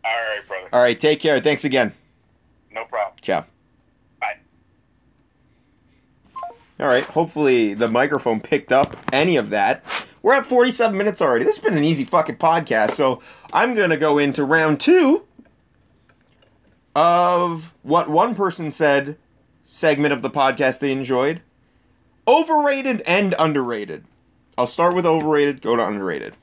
All 0.05 0.11
right, 0.13 0.47
brother. 0.47 0.69
All 0.73 0.81
right, 0.81 0.99
take 0.99 1.21
care. 1.21 1.41
Thanks 1.41 1.65
again. 1.65 1.93
No 2.73 2.85
problem. 2.85 3.17
Ciao. 3.21 3.45
Bye. 4.21 4.37
All 6.79 6.87
right. 6.87 7.05
Hopefully 7.05 7.75
the 7.75 7.89
microphone 7.89 8.41
picked 8.41 8.73
up 8.73 8.97
any 9.13 9.37
of 9.37 9.51
that. 9.51 9.85
We're 10.23 10.35
at 10.35 10.47
47 10.47 10.97
minutes 10.97 11.23
already. 11.23 11.45
This 11.45 11.57
has 11.57 11.64
been 11.64 11.77
an 11.77 11.85
easy 11.85 12.05
fucking 12.05 12.37
podcast. 12.37 12.93
So 12.93 13.21
I'm 13.53 13.75
going 13.75 13.91
to 13.91 13.97
go 13.97 14.18
into 14.18 14.45
round 14.45 14.81
two 14.81 15.27
of 16.95 17.75
what 17.83 18.09
one 18.09 18.35
person 18.35 18.71
said 18.71 19.16
segment 19.64 20.12
of 20.12 20.23
the 20.23 20.31
podcast 20.31 20.81
they 20.81 20.93
enjoyed 20.93 21.41
overrated 22.27 23.03
and 23.07 23.35
underrated. 23.39 24.05
I'll 24.57 24.66
start 24.66 24.95
with 24.95 25.07
overrated, 25.07 25.62
go 25.62 25.75
to 25.75 25.87
underrated. 25.87 26.35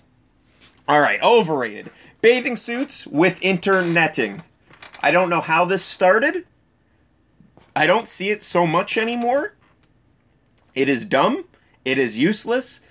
All 0.87 0.99
right. 0.99 1.21
Overrated. 1.21 1.91
Bathing 2.21 2.55
suits 2.55 3.05
with 3.07 3.39
internetting. 3.41 4.41
I 5.01 5.11
don't 5.11 5.29
know 5.29 5.41
how 5.41 5.65
this 5.65 5.83
started. 5.83 6.45
I 7.75 7.85
don't 7.85 8.07
see 8.07 8.29
it 8.29 8.41
so 8.41 8.65
much 8.65 8.97
anymore. 8.97 9.55
It 10.73 10.89
is 10.89 11.05
dumb. 11.05 11.45
It 11.85 11.97
is 11.97 12.17
useless. 12.17 12.81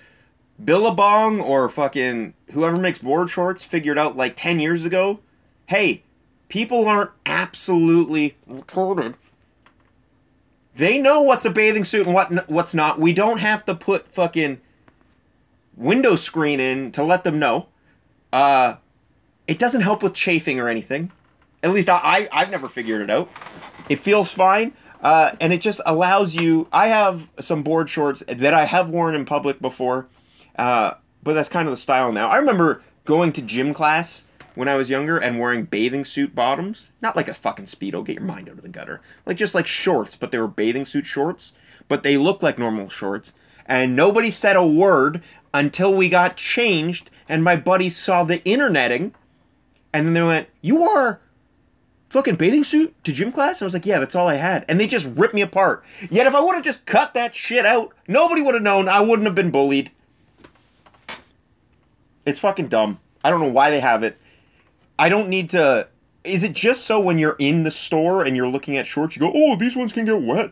Billabong 0.63 1.39
or 1.39 1.69
fucking 1.69 2.33
whoever 2.51 2.77
makes 2.77 2.99
board 2.99 3.29
shorts 3.29 3.63
figured 3.63 3.97
out 3.97 4.17
like 4.17 4.35
10 4.35 4.59
years 4.59 4.85
ago 4.85 5.19
hey, 5.67 6.03
people 6.49 6.87
aren't 6.87 7.11
absolutely 7.25 8.37
retarded. 8.49 9.15
They 10.75 10.97
know 10.97 11.21
what's 11.21 11.45
a 11.45 11.49
bathing 11.49 11.83
suit 11.83 12.05
and 12.05 12.13
what 12.13 12.49
what's 12.49 12.73
not. 12.73 12.99
We 12.99 13.13
don't 13.13 13.39
have 13.39 13.65
to 13.65 13.75
put 13.75 14.07
fucking 14.07 14.61
window 15.75 16.15
screen 16.15 16.59
in 16.59 16.91
to 16.93 17.03
let 17.03 17.23
them 17.23 17.39
know. 17.39 17.67
Uh, 18.31 18.75
it 19.47 19.57
doesn't 19.59 19.81
help 19.81 20.03
with 20.03 20.13
chafing 20.13 20.59
or 20.59 20.69
anything. 20.69 21.11
At 21.63 21.71
least 21.71 21.89
I, 21.89 21.99
I 22.03 22.29
I've 22.31 22.51
never 22.51 22.69
figured 22.69 23.01
it 23.01 23.09
out. 23.09 23.29
It 23.89 23.99
feels 23.99 24.31
fine. 24.31 24.73
Uh, 25.01 25.31
and 25.39 25.53
it 25.53 25.61
just 25.61 25.79
allows 25.85 26.35
you. 26.35 26.67
I 26.71 26.87
have 26.87 27.27
some 27.39 27.63
board 27.63 27.89
shorts 27.89 28.23
that 28.27 28.53
I 28.53 28.65
have 28.65 28.89
worn 28.89 29.13
in 29.15 29.25
public 29.25 29.59
before, 29.59 30.07
uh, 30.57 30.95
but 31.23 31.33
that's 31.33 31.49
kind 31.49 31.67
of 31.67 31.71
the 31.71 31.77
style 31.77 32.11
now. 32.11 32.29
I 32.29 32.37
remember 32.37 32.81
going 33.05 33.31
to 33.33 33.41
gym 33.41 33.73
class 33.73 34.25
when 34.55 34.67
I 34.67 34.75
was 34.75 34.89
younger 34.89 35.17
and 35.17 35.39
wearing 35.39 35.65
bathing 35.65 36.03
suit 36.03 36.33
bottoms. 36.33 36.89
Not 37.01 37.15
like 37.15 37.27
a 37.27 37.33
fucking 37.33 37.65
Speedo, 37.65 38.03
get 38.03 38.15
your 38.15 38.25
mind 38.25 38.49
out 38.49 38.55
of 38.55 38.63
the 38.63 38.69
gutter. 38.69 39.01
Like 39.25 39.37
just 39.37 39.53
like 39.53 39.67
shorts, 39.67 40.15
but 40.15 40.31
they 40.31 40.39
were 40.39 40.47
bathing 40.47 40.85
suit 40.85 41.05
shorts, 41.05 41.53
but 41.87 42.03
they 42.03 42.17
looked 42.17 42.43
like 42.43 42.57
normal 42.57 42.89
shorts. 42.89 43.33
And 43.65 43.95
nobody 43.95 44.31
said 44.31 44.55
a 44.55 44.65
word 44.65 45.21
until 45.53 45.93
we 45.93 46.09
got 46.09 46.37
changed 46.37 47.11
and 47.29 47.43
my 47.43 47.55
buddies 47.55 47.95
saw 47.95 48.23
the 48.23 48.43
interneting. 48.49 49.13
And 49.93 50.07
then 50.07 50.13
they 50.13 50.23
went, 50.23 50.49
You 50.61 50.83
are 50.83 51.19
fucking 52.09 52.35
bathing 52.35 52.63
suit 52.63 52.95
to 53.03 53.11
gym 53.11 53.31
class? 53.31 53.59
And 53.59 53.65
I 53.65 53.67
was 53.67 53.73
like, 53.73 53.85
Yeah, 53.85 53.99
that's 53.99 54.15
all 54.15 54.27
I 54.27 54.35
had. 54.35 54.65
And 54.67 54.79
they 54.79 54.87
just 54.87 55.09
ripped 55.15 55.33
me 55.33 55.41
apart. 55.41 55.83
Yet 56.09 56.27
if 56.27 56.33
I 56.33 56.39
would 56.39 56.55
have 56.55 56.63
just 56.63 56.85
cut 56.85 57.13
that 57.13 57.35
shit 57.35 57.65
out, 57.65 57.93
nobody 58.07 58.41
would 58.41 58.53
have 58.53 58.63
known. 58.63 58.87
I 58.89 59.01
wouldn't 59.01 59.27
have 59.27 59.35
been 59.35 59.51
bullied. 59.51 59.91
It's 62.27 62.39
fucking 62.39 62.67
dumb. 62.67 62.99
I 63.23 63.29
don't 63.29 63.39
know 63.39 63.51
why 63.51 63.69
they 63.69 63.79
have 63.79 64.03
it. 64.03 64.17
I 64.99 65.07
don't 65.07 65.29
need 65.29 65.49
to. 65.51 65.87
Is 66.25 66.43
it 66.43 66.51
just 66.51 66.85
so 66.85 66.99
when 66.99 67.17
you're 67.17 67.37
in 67.39 67.63
the 67.63 67.71
store 67.71 68.21
and 68.21 68.35
you're 68.35 68.49
looking 68.49 68.75
at 68.75 68.85
shorts, 68.85 69.15
you 69.15 69.21
go, 69.21 69.31
oh, 69.33 69.55
these 69.55 69.77
ones 69.77 69.93
can 69.93 70.03
get 70.03 70.21
wet? 70.21 70.51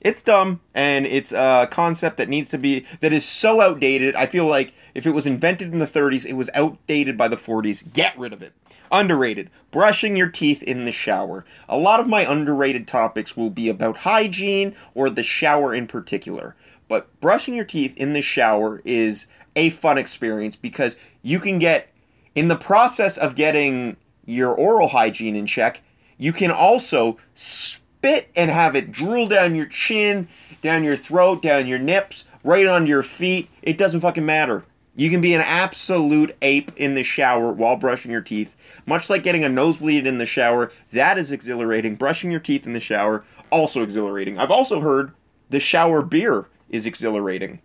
It's 0.00 0.22
dumb, 0.22 0.60
and 0.74 1.06
it's 1.06 1.32
a 1.32 1.68
concept 1.70 2.16
that 2.16 2.28
needs 2.28 2.50
to 2.50 2.58
be, 2.58 2.84
that 3.00 3.12
is 3.12 3.24
so 3.24 3.60
outdated. 3.60 4.14
I 4.16 4.26
feel 4.26 4.44
like 4.44 4.74
if 4.94 5.06
it 5.06 5.12
was 5.12 5.26
invented 5.26 5.72
in 5.72 5.78
the 5.78 5.86
30s, 5.86 6.26
it 6.26 6.34
was 6.34 6.50
outdated 6.52 7.16
by 7.16 7.28
the 7.28 7.36
40s. 7.36 7.92
Get 7.92 8.18
rid 8.18 8.32
of 8.32 8.42
it. 8.42 8.52
Underrated. 8.90 9.50
Brushing 9.70 10.16
your 10.16 10.28
teeth 10.28 10.62
in 10.62 10.84
the 10.84 10.92
shower. 10.92 11.44
A 11.68 11.78
lot 11.78 12.00
of 12.00 12.08
my 12.08 12.30
underrated 12.30 12.86
topics 12.86 13.36
will 13.36 13.50
be 13.50 13.68
about 13.68 13.98
hygiene 13.98 14.74
or 14.94 15.10
the 15.10 15.22
shower 15.22 15.74
in 15.74 15.86
particular. 15.86 16.56
But 16.88 17.20
brushing 17.20 17.54
your 17.54 17.64
teeth 17.64 17.96
in 17.96 18.12
the 18.12 18.22
shower 18.22 18.80
is 18.84 19.26
a 19.56 19.70
fun 19.70 19.98
experience 19.98 20.54
because 20.54 20.96
you 21.22 21.40
can 21.40 21.58
get 21.58 21.88
in 22.34 22.48
the 22.48 22.56
process 22.56 23.16
of 23.16 23.34
getting 23.34 23.96
your 24.24 24.54
oral 24.54 24.88
hygiene 24.88 25.34
in 25.34 25.46
check, 25.46 25.82
you 26.18 26.32
can 26.32 26.50
also 26.50 27.16
spit 27.34 28.30
and 28.36 28.50
have 28.50 28.76
it 28.76 28.92
drool 28.92 29.26
down 29.26 29.54
your 29.54 29.66
chin, 29.66 30.28
down 30.62 30.84
your 30.84 30.96
throat, 30.96 31.42
down 31.42 31.66
your 31.66 31.78
nips, 31.78 32.26
right 32.44 32.66
onto 32.66 32.88
your 32.88 33.02
feet. 33.02 33.48
It 33.62 33.78
doesn't 33.78 34.00
fucking 34.00 34.26
matter. 34.26 34.64
You 34.94 35.10
can 35.10 35.20
be 35.20 35.34
an 35.34 35.42
absolute 35.42 36.34
ape 36.40 36.72
in 36.76 36.94
the 36.94 37.02
shower 37.02 37.52
while 37.52 37.76
brushing 37.76 38.10
your 38.10 38.22
teeth. 38.22 38.56
Much 38.86 39.10
like 39.10 39.22
getting 39.22 39.44
a 39.44 39.48
nosebleed 39.48 40.06
in 40.06 40.16
the 40.18 40.24
shower, 40.24 40.72
that 40.92 41.18
is 41.18 41.30
exhilarating. 41.30 41.96
Brushing 41.96 42.30
your 42.30 42.40
teeth 42.40 42.66
in 42.66 42.72
the 42.72 42.80
shower, 42.80 43.22
also 43.50 43.82
exhilarating. 43.82 44.38
I've 44.38 44.50
also 44.50 44.80
heard 44.80 45.12
the 45.50 45.60
shower 45.60 46.00
beer 46.00 46.46
is 46.70 46.86
exhilarating. 46.86 47.60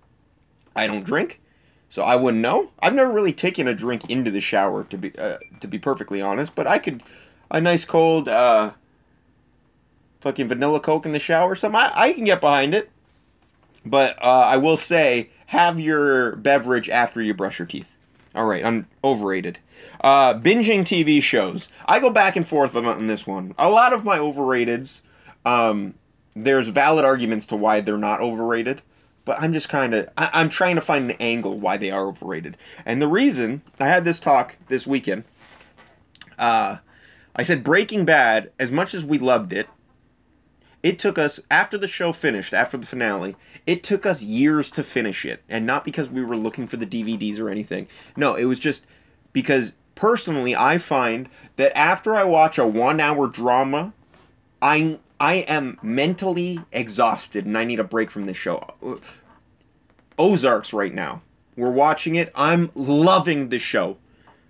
I 0.75 0.87
don't 0.87 1.05
drink, 1.05 1.41
so 1.91 2.03
I 2.03 2.15
wouldn't 2.15 2.41
know. 2.41 2.71
I've 2.79 2.93
never 2.93 3.11
really 3.11 3.33
taken 3.33 3.67
a 3.67 3.73
drink 3.73 4.09
into 4.09 4.31
the 4.31 4.39
shower 4.39 4.85
to 4.85 4.97
be 4.97 5.11
uh, 5.17 5.39
to 5.59 5.67
be 5.67 5.77
perfectly 5.77 6.21
honest, 6.21 6.55
but 6.55 6.65
I 6.65 6.79
could 6.79 7.03
a 7.51 7.59
nice 7.59 7.83
cold 7.83 8.29
uh, 8.29 8.71
fucking 10.21 10.47
vanilla 10.47 10.79
coke 10.79 11.05
in 11.05 11.11
the 11.11 11.19
shower. 11.19 11.53
Some 11.53 11.75
I, 11.75 11.91
I 11.93 12.13
can 12.13 12.23
get 12.23 12.39
behind 12.39 12.73
it, 12.73 12.89
but 13.85 14.17
uh, 14.23 14.45
I 14.47 14.55
will 14.55 14.77
say 14.77 15.31
have 15.47 15.81
your 15.81 16.37
beverage 16.37 16.87
after 16.89 17.21
you 17.21 17.33
brush 17.33 17.59
your 17.59 17.65
teeth. 17.65 17.93
All 18.33 18.45
right, 18.45 18.65
I'm 18.65 18.87
overrated. 19.03 19.59
Uh, 19.99 20.33
binging 20.33 20.83
TV 20.83 21.21
shows. 21.21 21.67
I 21.85 21.99
go 21.99 22.09
back 22.09 22.37
and 22.37 22.47
forth 22.47 22.73
on, 22.73 22.85
on 22.85 23.07
this 23.07 23.27
one. 23.27 23.53
A 23.57 23.69
lot 23.69 23.91
of 23.91 24.05
my 24.05 24.17
overrateds. 24.17 25.01
Um, 25.45 25.95
there's 26.37 26.69
valid 26.69 27.03
arguments 27.03 27.45
to 27.47 27.57
why 27.57 27.81
they're 27.81 27.97
not 27.97 28.21
overrated 28.21 28.81
but 29.31 29.41
I'm 29.41 29.53
just 29.53 29.69
kind 29.69 29.93
of 29.93 30.09
I'm 30.17 30.49
trying 30.49 30.75
to 30.75 30.81
find 30.81 31.09
an 31.09 31.15
angle 31.21 31.57
why 31.57 31.77
they 31.77 31.89
are 31.89 32.05
overrated. 32.05 32.57
And 32.85 33.01
the 33.01 33.07
reason 33.07 33.61
I 33.79 33.87
had 33.87 34.03
this 34.03 34.19
talk 34.19 34.57
this 34.67 34.85
weekend, 34.85 35.23
uh, 36.37 36.79
I 37.33 37.43
said 37.43 37.63
Breaking 37.63 38.03
Bad, 38.03 38.51
as 38.59 38.73
much 38.73 38.93
as 38.93 39.05
we 39.05 39.17
loved 39.17 39.53
it, 39.53 39.69
it 40.83 40.99
took 40.99 41.17
us 41.17 41.39
after 41.49 41.77
the 41.77 41.87
show 41.87 42.11
finished, 42.11 42.53
after 42.53 42.75
the 42.75 42.85
finale, 42.85 43.37
it 43.65 43.83
took 43.83 44.05
us 44.05 44.21
years 44.21 44.69
to 44.71 44.83
finish 44.83 45.23
it, 45.23 45.43
and 45.47 45.65
not 45.65 45.85
because 45.85 46.09
we 46.09 46.25
were 46.25 46.35
looking 46.35 46.67
for 46.67 46.75
the 46.75 46.85
DVDs 46.85 47.39
or 47.39 47.49
anything. 47.49 47.87
No, 48.17 48.35
it 48.35 48.45
was 48.45 48.59
just 48.59 48.85
because 49.31 49.71
personally 49.95 50.57
I 50.57 50.77
find 50.77 51.29
that 51.55 51.71
after 51.77 52.17
I 52.17 52.25
watch 52.25 52.57
a 52.57 52.67
one-hour 52.67 53.27
drama, 53.27 53.93
I 54.61 54.99
I 55.21 55.35
am 55.47 55.77
mentally 55.83 56.61
exhausted 56.71 57.45
and 57.45 57.55
I 57.55 57.63
need 57.63 57.79
a 57.79 57.83
break 57.83 58.09
from 58.09 58.25
this 58.25 58.37
show. 58.37 58.73
Ozarks 60.21 60.71
right 60.71 60.93
now. 60.93 61.23
We're 61.57 61.71
watching 61.71 62.13
it. 62.13 62.31
I'm 62.35 62.69
loving 62.75 63.49
the 63.49 63.57
show. 63.57 63.97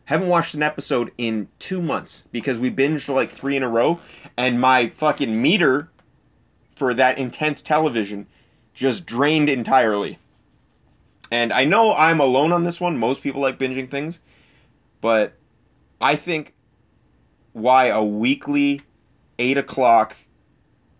Haven't 0.03 0.27
watched 0.27 0.53
an 0.53 0.61
episode 0.61 1.13
in 1.17 1.47
two 1.59 1.81
months 1.81 2.25
because 2.29 2.59
we 2.59 2.69
binged 2.69 3.07
like 3.07 3.31
three 3.31 3.55
in 3.55 3.63
a 3.63 3.69
row, 3.69 4.01
and 4.35 4.59
my 4.59 4.89
fucking 4.89 5.41
meter 5.41 5.89
for 6.75 6.93
that 6.93 7.17
intense 7.17 7.61
television 7.61 8.27
just 8.73 9.05
drained 9.05 9.49
entirely. 9.49 10.19
And 11.31 11.53
I 11.53 11.63
know 11.63 11.95
I'm 11.95 12.19
alone 12.19 12.51
on 12.51 12.65
this 12.65 12.81
one. 12.81 12.97
Most 12.97 13.23
people 13.23 13.41
like 13.41 13.57
binging 13.57 13.89
things, 13.89 14.19
but 14.99 15.37
I 16.01 16.17
think 16.17 16.53
why 17.53 17.85
a 17.85 18.03
weekly 18.03 18.81
eight 19.39 19.57
o'clock 19.57 20.17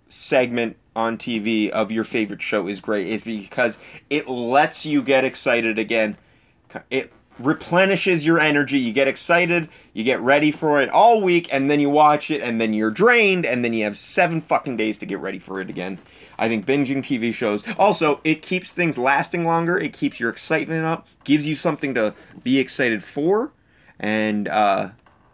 segment 0.07 0.78
on 0.95 1.17
TV 1.17 1.69
of 1.69 1.91
your 1.91 2.03
favorite 2.03 2.41
show 2.41 2.67
is 2.67 2.81
great 2.81 3.07
is 3.07 3.21
because 3.21 3.77
it 4.09 4.27
lets 4.27 4.85
you 4.85 5.01
get 5.01 5.23
excited 5.23 5.79
again. 5.79 6.17
It 6.89 7.11
replenishes 7.39 8.25
your 8.25 8.39
energy. 8.39 8.79
You 8.79 8.93
get 8.93 9.07
excited, 9.07 9.69
you 9.93 10.03
get 10.03 10.19
ready 10.19 10.51
for 10.51 10.81
it 10.81 10.89
all 10.89 11.21
week, 11.21 11.47
and 11.51 11.69
then 11.69 11.79
you 11.79 11.89
watch 11.89 12.29
it, 12.29 12.41
and 12.41 12.59
then 12.59 12.73
you're 12.73 12.91
drained, 12.91 13.45
and 13.45 13.63
then 13.63 13.73
you 13.73 13.83
have 13.83 13.97
seven 13.97 14.41
fucking 14.41 14.77
days 14.77 14.97
to 14.99 15.05
get 15.05 15.19
ready 15.19 15.39
for 15.39 15.59
it 15.59 15.69
again. 15.69 15.99
I 16.37 16.47
think 16.47 16.65
binging 16.65 17.03
TV 17.03 17.33
shows 17.33 17.63
also 17.77 18.19
it 18.23 18.41
keeps 18.41 18.73
things 18.73 18.97
lasting 18.97 19.45
longer. 19.45 19.77
It 19.77 19.93
keeps 19.93 20.19
your 20.19 20.29
excitement 20.29 20.85
up, 20.85 21.07
gives 21.23 21.47
you 21.47 21.55
something 21.55 21.93
to 21.93 22.13
be 22.43 22.59
excited 22.59 23.03
for, 23.03 23.51
and 23.99 24.47
uh, 24.47 24.89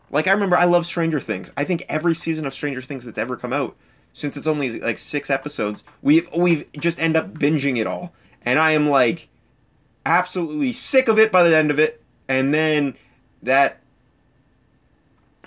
like 0.09 0.27
I 0.27 0.31
remember, 0.31 0.57
I 0.57 0.65
love 0.65 0.85
Stranger 0.85 1.19
Things. 1.19 1.51
I 1.57 1.63
think 1.63 1.85
every 1.89 2.15
season 2.15 2.45
of 2.45 2.53
Stranger 2.53 2.81
Things 2.81 3.05
that's 3.05 3.17
ever 3.17 3.35
come 3.37 3.53
out 3.53 3.75
since 4.17 4.35
it's 4.35 4.47
only 4.47 4.79
like 4.79 4.97
six 4.97 5.29
episodes, 5.29 5.83
we've 6.01 6.27
we've 6.35 6.65
just 6.73 6.99
end 6.99 7.15
up 7.15 7.35
binging 7.35 7.77
it 7.77 7.85
all, 7.85 8.13
and 8.43 8.57
I 8.57 8.71
am 8.71 8.89
like 8.89 9.29
absolutely 10.05 10.73
sick 10.73 11.07
of 11.07 11.19
it 11.19 11.31
by 11.31 11.43
the 11.43 11.55
end 11.55 11.69
of 11.69 11.77
it, 11.77 12.01
and 12.27 12.53
then 12.53 12.95
that 13.43 13.79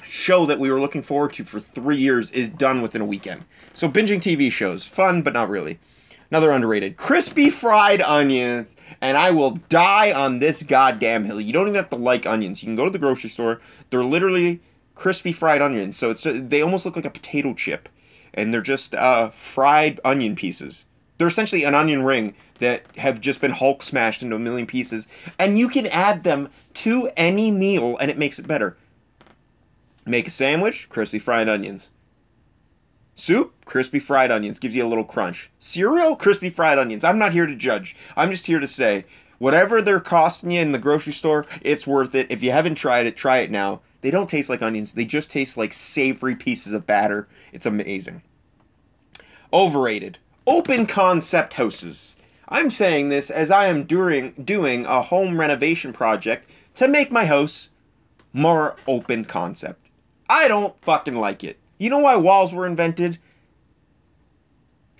show 0.02 0.46
that 0.46 0.58
we 0.58 0.70
were 0.70 0.80
looking 0.80 1.02
forward 1.02 1.32
to 1.32 1.44
for 1.44 1.58
three 1.58 1.96
years 1.96 2.30
is 2.30 2.48
done 2.48 2.80
within 2.80 3.00
a 3.02 3.06
weekend. 3.06 3.44
So 3.74 3.88
binging 3.88 4.20
TV 4.20 4.50
shows, 4.50 4.86
fun 4.86 5.22
but 5.22 5.32
not 5.32 5.50
really. 5.50 5.78
Another 6.30 6.52
underrated, 6.52 6.96
crispy 6.96 7.50
fried 7.50 8.00
onions, 8.00 8.76
and 9.00 9.16
I 9.16 9.32
will 9.32 9.50
die 9.68 10.12
on 10.12 10.38
this 10.38 10.62
goddamn 10.62 11.24
hill. 11.24 11.40
You 11.40 11.52
don't 11.52 11.66
even 11.66 11.74
have 11.74 11.90
to 11.90 11.96
like 11.96 12.24
onions. 12.24 12.62
You 12.62 12.68
can 12.68 12.76
go 12.76 12.84
to 12.84 12.90
the 12.90 13.00
grocery 13.00 13.30
store. 13.30 13.60
They're 13.90 14.04
literally 14.04 14.60
crispy 14.94 15.32
fried 15.32 15.60
onions, 15.60 15.96
so 15.96 16.10
it's 16.10 16.24
they 16.24 16.62
almost 16.62 16.84
look 16.84 16.94
like 16.94 17.04
a 17.04 17.10
potato 17.10 17.52
chip 17.52 17.88
and 18.34 18.52
they're 18.52 18.60
just 18.60 18.94
uh, 18.94 19.30
fried 19.30 20.00
onion 20.04 20.36
pieces. 20.36 20.84
They're 21.18 21.28
essentially 21.28 21.64
an 21.64 21.74
onion 21.74 22.02
ring 22.02 22.34
that 22.60 22.84
have 22.96 23.20
just 23.20 23.40
been 23.40 23.52
Hulk 23.52 23.82
smashed 23.82 24.22
into 24.22 24.36
a 24.36 24.38
million 24.38 24.66
pieces, 24.66 25.08
and 25.38 25.58
you 25.58 25.68
can 25.68 25.86
add 25.86 26.24
them 26.24 26.50
to 26.74 27.10
any 27.16 27.50
meal, 27.50 27.96
and 27.98 28.10
it 28.10 28.18
makes 28.18 28.38
it 28.38 28.46
better. 28.46 28.76
Make 30.06 30.28
a 30.28 30.30
sandwich, 30.30 30.88
crispy 30.88 31.18
fried 31.18 31.48
onions. 31.48 31.90
Soup, 33.14 33.52
crispy 33.66 33.98
fried 33.98 34.30
onions, 34.30 34.58
gives 34.58 34.74
you 34.74 34.84
a 34.84 34.88
little 34.88 35.04
crunch. 35.04 35.50
Cereal, 35.58 36.16
crispy 36.16 36.48
fried 36.48 36.78
onions. 36.78 37.04
I'm 37.04 37.18
not 37.18 37.32
here 37.32 37.46
to 37.46 37.54
judge. 37.54 37.94
I'm 38.16 38.30
just 38.30 38.46
here 38.46 38.60
to 38.60 38.66
say, 38.66 39.04
whatever 39.38 39.82
they're 39.82 40.00
costing 40.00 40.50
you 40.52 40.60
in 40.60 40.72
the 40.72 40.78
grocery 40.78 41.12
store, 41.12 41.44
it's 41.60 41.86
worth 41.86 42.14
it. 42.14 42.30
If 42.30 42.42
you 42.42 42.50
haven't 42.50 42.76
tried 42.76 43.06
it, 43.06 43.16
try 43.16 43.38
it 43.38 43.50
now. 43.50 43.80
They 44.00 44.10
don't 44.10 44.30
taste 44.30 44.48
like 44.48 44.62
onions. 44.62 44.92
They 44.92 45.04
just 45.04 45.30
taste 45.30 45.56
like 45.56 45.72
savory 45.72 46.34
pieces 46.34 46.72
of 46.72 46.86
batter. 46.86 47.28
It's 47.52 47.66
amazing. 47.66 48.22
Overrated. 49.52 50.18
Open 50.46 50.86
concept 50.86 51.54
houses. 51.54 52.16
I'm 52.48 52.70
saying 52.70 53.08
this 53.08 53.30
as 53.30 53.50
I 53.50 53.66
am 53.66 53.84
doing 53.84 54.32
doing 54.42 54.84
a 54.84 55.02
home 55.02 55.38
renovation 55.38 55.92
project 55.92 56.50
to 56.74 56.88
make 56.88 57.12
my 57.12 57.26
house 57.26 57.70
more 58.32 58.76
open 58.86 59.24
concept. 59.24 59.88
I 60.28 60.48
don't 60.48 60.78
fucking 60.80 61.16
like 61.16 61.44
it. 61.44 61.58
You 61.78 61.90
know 61.90 61.98
why 61.98 62.16
walls 62.16 62.52
were 62.52 62.66
invented? 62.66 63.18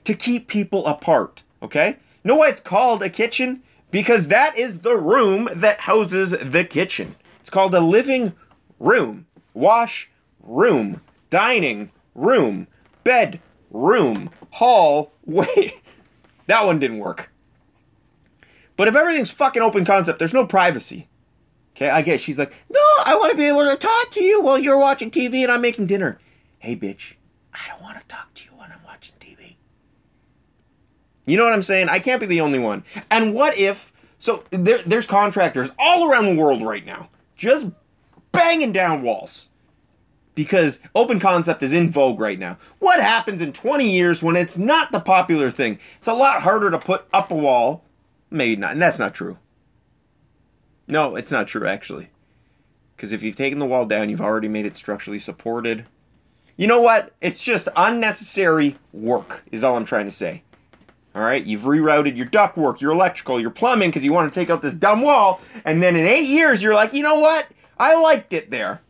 To 0.05 0.15
keep 0.15 0.49
people 0.49 0.87
apart, 0.87 1.43
okay? 1.63 1.97
Know 2.25 2.37
why 2.37 2.49
it's 2.49 2.61
called 2.61 3.03
a 3.03 3.11
kitchen? 3.11 3.63
Because 3.91 4.29
that 4.29 4.57
is 4.57 4.81
the 4.81 4.97
room 4.97 5.49
that 5.53 5.81
houses 5.81 6.31
the 6.31 6.65
kitchen. 6.65 7.17
It's 7.41 7.51
called 7.51 7.75
a 7.75 7.81
living 7.81 8.35
room, 8.81 9.27
wash 9.55 10.11
room, 10.43 11.01
dining 11.29 11.93
room, 12.15 12.67
bed 13.05 13.41
room, 13.71 14.31
hall 14.53 15.13
way. 15.25 15.75
That 16.47 16.67
one 16.67 16.81
didn't 16.81 16.99
work. 16.99 17.31
But 18.77 18.89
if 18.89 18.97
everything's 18.97 19.31
fucking 19.31 19.63
open 19.63 19.85
concept, 19.85 20.19
there's 20.19 20.35
no 20.35 20.47
privacy. 20.47 21.09
Okay, 21.77 21.91
I 21.91 22.03
get. 22.03 22.21
She's 22.21 22.39
like, 22.39 22.53
no, 22.69 22.81
I 23.05 23.15
want 23.15 23.31
to 23.31 23.37
be 23.37 23.47
able 23.47 23.71
to 23.71 23.77
talk 23.77 24.11
to 24.13 24.25
you 24.25 24.43
while 24.43 24.59
you're 24.59 24.79
watching 24.79 25.11
TV 25.11 25.43
and 25.43 25.53
I'm 25.53 25.61
making 25.61 25.87
dinner. 25.87 26.19
Hey, 26.59 26.75
bitch, 26.75 27.15
I 27.55 27.69
don't 27.69 27.81
want 27.81 27.99
to 28.01 28.07
talk 28.09 28.35
to 28.35 28.45
you 28.47 28.51
when 28.59 28.73
I'm 28.73 28.83
watching 28.85 29.15
TV. 29.21 29.57
You 31.27 31.37
know 31.37 31.45
what 31.45 31.53
I'm 31.53 31.63
saying? 31.63 31.89
I 31.89 32.01
can't 32.01 32.21
be 32.21 32.27
the 32.27 32.41
only 32.41 32.59
one. 32.59 32.85
And 33.11 33.35
what 33.35 33.57
if? 33.57 33.93
So 34.19 34.45
there, 34.51 34.83
there's 34.83 35.07
contractors 35.07 35.71
all 35.79 36.11
around 36.11 36.27
the 36.27 36.35
world 36.35 36.63
right 36.63 36.85
now 36.85 37.09
just 37.41 37.69
banging 38.33 38.73
down 38.73 39.03
walls 39.03 39.49
because 40.35 40.79
open 40.95 41.21
concept 41.21 41.63
is 41.63 41.73
in 41.73 41.91
vogue 41.91 42.21
right 42.21 42.39
now. 42.39 42.57
What 42.79 43.01
happens 43.01 43.41
in 43.41 43.53
20 43.53 43.91
years 43.91 44.23
when 44.23 44.37
it's 44.37 44.57
not 44.57 44.93
the 44.93 45.01
popular 45.01 45.51
thing? 45.51 45.79
It's 45.99 46.09
a 46.09 46.15
lot 46.15 46.43
harder 46.43 46.71
to 46.71 46.79
put 46.79 47.07
up 47.13 47.31
a 47.31 47.35
wall. 47.35 47.85
Maybe 48.31 48.57
not, 48.57 48.73
and 48.73 48.83
that's 48.83 48.99
not 48.99 49.15
true. 49.15 49.39
No, 50.87 51.17
it's 51.17 51.31
not 51.31 51.47
true 51.47 51.67
actually. 51.67 52.11
Because 52.97 53.13
if 53.13 53.23
you've 53.23 53.37
taken 53.37 53.59
the 53.59 53.67
wall 53.67 53.87
down, 53.87 54.11
you've 54.11 54.21
already 54.21 54.49
made 54.49 54.67
it 54.67 54.77
structurally 54.77 55.19
supported. 55.19 55.87
You 56.57 56.67
know 56.67 56.81
what? 56.81 57.15
It's 57.21 57.43
just 57.43 57.69
unnecessary 57.75 58.77
work, 58.93 59.43
is 59.51 59.65
all 59.65 59.77
I'm 59.77 59.87
trying 59.87 60.05
to 60.05 60.11
say. 60.11 60.43
All 61.15 61.23
right, 61.23 61.45
you've 61.45 61.63
rerouted 61.63 62.17
your 62.17 62.27
ductwork, 62.27 62.81
your 62.81 62.93
electrical, 62.93 63.41
your 63.41 63.51
plumbing 63.51 63.89
because 63.91 64.05
you 64.05 64.13
want 64.13 64.33
to 64.33 64.39
take 64.39 64.49
out 64.49 64.63
this 64.63 64.75
dumb 64.75 65.03
wall, 65.03 65.41
and 65.65 65.83
then 65.83 65.97
in 65.97 66.07
eight 66.07 66.29
years 66.29 66.63
you're 66.63 66.75
like, 66.75 66.93
you 66.93 67.03
know 67.03 67.19
what? 67.19 67.49
I 67.81 67.99
liked 67.99 68.35
it 68.35 68.51
there. 68.51 68.83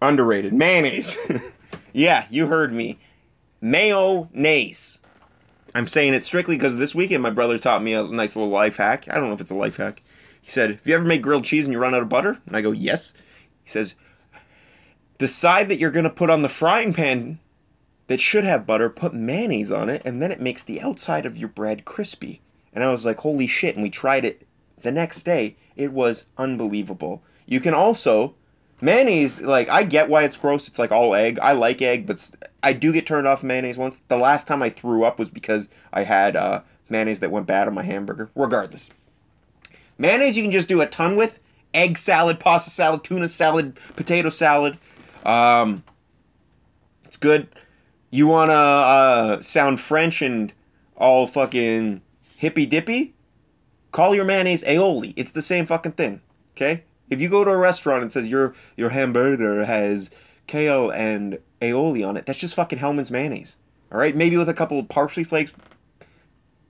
Underrated 0.00 0.54
mayonnaise. 0.54 1.16
yeah, 1.92 2.26
you 2.30 2.46
heard 2.46 2.72
me. 2.72 3.00
Mayonnaise. 3.60 5.00
I'm 5.74 5.88
saying 5.88 6.14
it 6.14 6.22
strictly 6.22 6.56
because 6.56 6.76
this 6.76 6.94
weekend 6.94 7.24
my 7.24 7.30
brother 7.30 7.58
taught 7.58 7.82
me 7.82 7.92
a 7.92 8.04
nice 8.04 8.36
little 8.36 8.50
life 8.50 8.76
hack. 8.76 9.06
I 9.10 9.16
don't 9.16 9.26
know 9.28 9.34
if 9.34 9.40
it's 9.40 9.50
a 9.50 9.56
life 9.56 9.78
hack. 9.78 10.02
He 10.40 10.48
said, 10.48 10.70
"Have 10.70 10.86
you 10.86 10.94
ever 10.94 11.04
made 11.04 11.22
grilled 11.22 11.44
cheese 11.44 11.64
and 11.64 11.72
you 11.72 11.80
run 11.80 11.94
out 11.94 12.02
of 12.02 12.08
butter?" 12.08 12.38
And 12.46 12.56
I 12.56 12.60
go, 12.60 12.70
"Yes." 12.70 13.12
He 13.64 13.70
says, 13.70 13.96
"The 15.18 15.26
side 15.26 15.68
that 15.68 15.78
you're 15.78 15.90
going 15.90 16.04
to 16.04 16.10
put 16.10 16.30
on 16.30 16.42
the 16.42 16.48
frying 16.48 16.92
pan 16.92 17.40
that 18.06 18.20
should 18.20 18.44
have 18.44 18.66
butter, 18.66 18.88
put 18.88 19.12
mayonnaise 19.12 19.72
on 19.72 19.88
it, 19.88 20.02
and 20.04 20.22
then 20.22 20.30
it 20.30 20.40
makes 20.40 20.62
the 20.62 20.80
outside 20.80 21.26
of 21.26 21.36
your 21.36 21.48
bread 21.48 21.84
crispy." 21.84 22.42
And 22.72 22.84
I 22.84 22.92
was 22.92 23.04
like, 23.04 23.18
"Holy 23.18 23.48
shit!" 23.48 23.74
And 23.74 23.82
we 23.82 23.90
tried 23.90 24.24
it 24.24 24.46
the 24.82 24.92
next 24.92 25.22
day. 25.22 25.56
It 25.76 25.92
was 25.92 26.26
unbelievable. 26.36 27.22
You 27.46 27.60
can 27.60 27.74
also 27.74 28.34
mayonnaise. 28.80 29.40
Like 29.40 29.70
I 29.70 29.84
get 29.84 30.08
why 30.08 30.24
it's 30.24 30.36
gross. 30.36 30.68
It's 30.68 30.78
like 30.78 30.92
all 30.92 31.14
egg. 31.14 31.38
I 31.40 31.52
like 31.52 31.80
egg, 31.80 32.06
but 32.06 32.30
I 32.62 32.72
do 32.72 32.92
get 32.92 33.06
turned 33.06 33.26
off 33.26 33.42
mayonnaise 33.42 33.78
once. 33.78 34.00
The 34.08 34.18
last 34.18 34.46
time 34.46 34.62
I 34.62 34.68
threw 34.68 35.04
up 35.04 35.18
was 35.18 35.30
because 35.30 35.68
I 35.92 36.04
had 36.04 36.36
uh, 36.36 36.62
mayonnaise 36.88 37.20
that 37.20 37.30
went 37.30 37.46
bad 37.46 37.68
on 37.68 37.74
my 37.74 37.82
hamburger. 37.82 38.30
Regardless, 38.34 38.90
mayonnaise 39.96 40.36
you 40.36 40.42
can 40.42 40.52
just 40.52 40.68
do 40.68 40.80
a 40.80 40.86
ton 40.86 41.16
with. 41.16 41.38
Egg 41.72 41.96
salad, 41.96 42.38
pasta 42.38 42.68
salad, 42.68 43.02
tuna 43.02 43.28
salad, 43.28 43.78
potato 43.96 44.28
salad. 44.28 44.76
Um, 45.24 45.84
it's 47.04 47.16
good. 47.16 47.48
You 48.10 48.26
wanna 48.26 48.52
uh, 48.52 49.42
sound 49.42 49.80
French 49.80 50.20
and 50.20 50.52
all 50.98 51.26
fucking 51.26 52.02
hippy 52.36 52.66
dippy? 52.66 53.14
Call 53.92 54.14
your 54.14 54.24
mayonnaise 54.24 54.64
aioli. 54.64 55.12
It's 55.16 55.30
the 55.30 55.42
same 55.42 55.66
fucking 55.66 55.92
thing. 55.92 56.22
Okay? 56.56 56.84
If 57.08 57.20
you 57.20 57.28
go 57.28 57.44
to 57.44 57.50
a 57.50 57.56
restaurant 57.56 58.02
and 58.02 58.10
says 58.10 58.28
your 58.28 58.54
your 58.76 58.90
hamburger 58.90 59.64
has 59.64 60.10
kale 60.46 60.90
and 60.90 61.38
aioli 61.60 62.06
on 62.06 62.16
it, 62.16 62.26
that's 62.26 62.38
just 62.38 62.54
fucking 62.54 62.78
Hellmann's 62.78 63.10
mayonnaise. 63.10 63.58
All 63.92 63.98
right? 63.98 64.16
Maybe 64.16 64.36
with 64.36 64.48
a 64.48 64.54
couple 64.54 64.78
of 64.78 64.88
parsley 64.88 65.24
flakes 65.24 65.52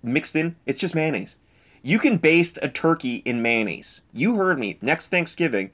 mixed 0.02 0.36
in. 0.36 0.56
It's 0.66 0.80
just 0.80 0.94
mayonnaise. 0.94 1.38
You 1.82 1.98
can 1.98 2.16
baste 2.16 2.58
a 2.62 2.68
turkey 2.68 3.16
in 3.24 3.42
mayonnaise. 3.42 4.02
You 4.12 4.36
heard 4.36 4.58
me. 4.58 4.78
Next 4.82 5.08
Thanksgiving, 5.08 5.70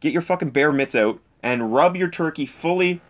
get 0.00 0.12
your 0.12 0.22
fucking 0.22 0.50
bare 0.50 0.72
mitts 0.72 0.94
out 0.94 1.20
and 1.42 1.72
rub 1.72 1.96
your 1.96 2.10
turkey 2.10 2.46
fully 2.46 3.00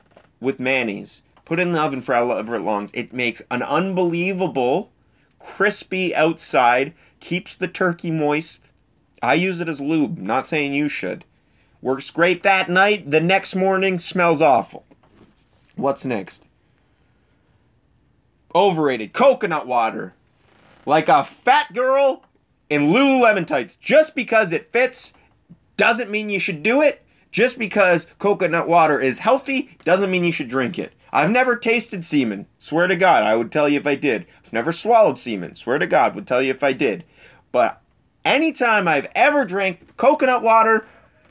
with 0.41 0.61
mayonnaise. 0.61 1.23
Put 1.45 1.59
it 1.59 1.63
in 1.63 1.73
the 1.73 1.81
oven 1.81 2.03
for 2.03 2.15
however 2.15 2.59
long. 2.59 2.91
It 2.93 3.13
makes 3.13 3.43
an 3.51 3.63
unbelievable 3.63 4.91
crispy 5.39 6.15
outside, 6.15 6.93
keeps 7.27 7.57
the 7.57 7.67
turkey 7.67 8.13
moist. 8.13 8.69
I 9.21 9.35
use 9.35 9.59
it 9.59 9.69
as 9.69 9.81
lube, 9.81 10.17
not 10.17 10.47
saying 10.47 10.75
you 10.75 10.89
should. 10.89 11.25
Works 11.83 12.09
great 12.13 12.45
that 12.45 12.69
night, 12.69 13.11
the 13.11 13.21
next 13.21 13.57
morning 13.57 13.99
smells 13.99 14.41
awful. 14.41 14.85
What's 15.75 16.05
next? 16.05 16.45
Overrated 18.55 19.13
coconut 19.13 19.67
water. 19.67 20.15
Like 20.87 21.09
a 21.09 21.25
fat 21.25 21.75
girl 21.75 22.23
in 22.71 22.91
Lululemon 22.91 23.45
tights. 23.45 23.75
Just 23.75 24.15
because 24.15 24.53
it 24.53 24.71
fits 24.71 25.13
doesn't 25.77 26.13
mean 26.13 26.31
you 26.31 26.39
should 26.39 26.63
do 26.63 26.81
it. 26.81 27.05
Just 27.33 27.59
because 27.59 28.07
coconut 28.21 28.69
water 28.69 29.01
is 29.01 29.19
healthy 29.19 29.77
doesn't 29.83 30.13
mean 30.13 30.23
you 30.23 30.31
should 30.31 30.49
drink 30.49 30.79
it. 30.79 30.93
I've 31.13 31.31
never 31.31 31.57
tasted 31.57 32.05
semen. 32.05 32.47
Swear 32.61 32.87
to 32.87 32.95
God, 32.95 33.25
I 33.25 33.35
would 33.35 33.51
tell 33.51 33.69
you 33.69 33.81
if 33.81 33.87
I 33.87 33.97
did. 33.97 34.27
I've 34.45 34.53
never 34.53 34.71
swallowed 34.71 35.19
semen. 35.19 35.57
Swear 35.57 35.79
to 35.79 35.89
God, 35.89 36.15
would 36.15 36.29
tell 36.29 36.41
you 36.41 36.53
if 36.53 36.63
I 36.63 36.73
did. 36.73 37.03
But 37.57 37.81
anytime 38.23 38.87
I've 38.87 39.09
ever 39.15 39.47
drank 39.47 39.97
coconut 39.97 40.43
water, 40.43 40.87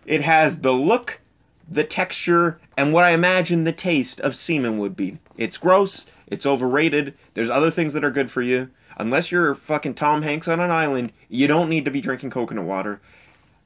it 0.07 0.21
has 0.21 0.61
the 0.61 0.71
look, 0.71 1.21
the 1.69 1.83
texture, 1.83 2.59
and 2.75 2.91
what 2.91 3.03
I 3.03 3.11
imagine 3.11 3.63
the 3.63 3.71
taste 3.71 4.19
of 4.21 4.35
semen 4.35 4.79
would 4.79 4.95
be. 4.95 5.19
It's 5.37 5.59
gross. 5.59 6.07
It's 6.25 6.47
overrated. 6.47 7.13
There's 7.35 7.51
other 7.51 7.69
things 7.69 7.93
that 7.93 8.03
are 8.03 8.09
good 8.09 8.31
for 8.31 8.41
you. 8.41 8.71
Unless 8.97 9.31
you're 9.31 9.53
fucking 9.53 9.93
Tom 9.93 10.23
Hanks 10.23 10.47
on 10.47 10.59
an 10.59 10.71
island, 10.71 11.11
you 11.29 11.47
don't 11.47 11.69
need 11.69 11.85
to 11.85 11.91
be 11.91 12.01
drinking 12.01 12.31
coconut 12.31 12.65
water. 12.65 12.99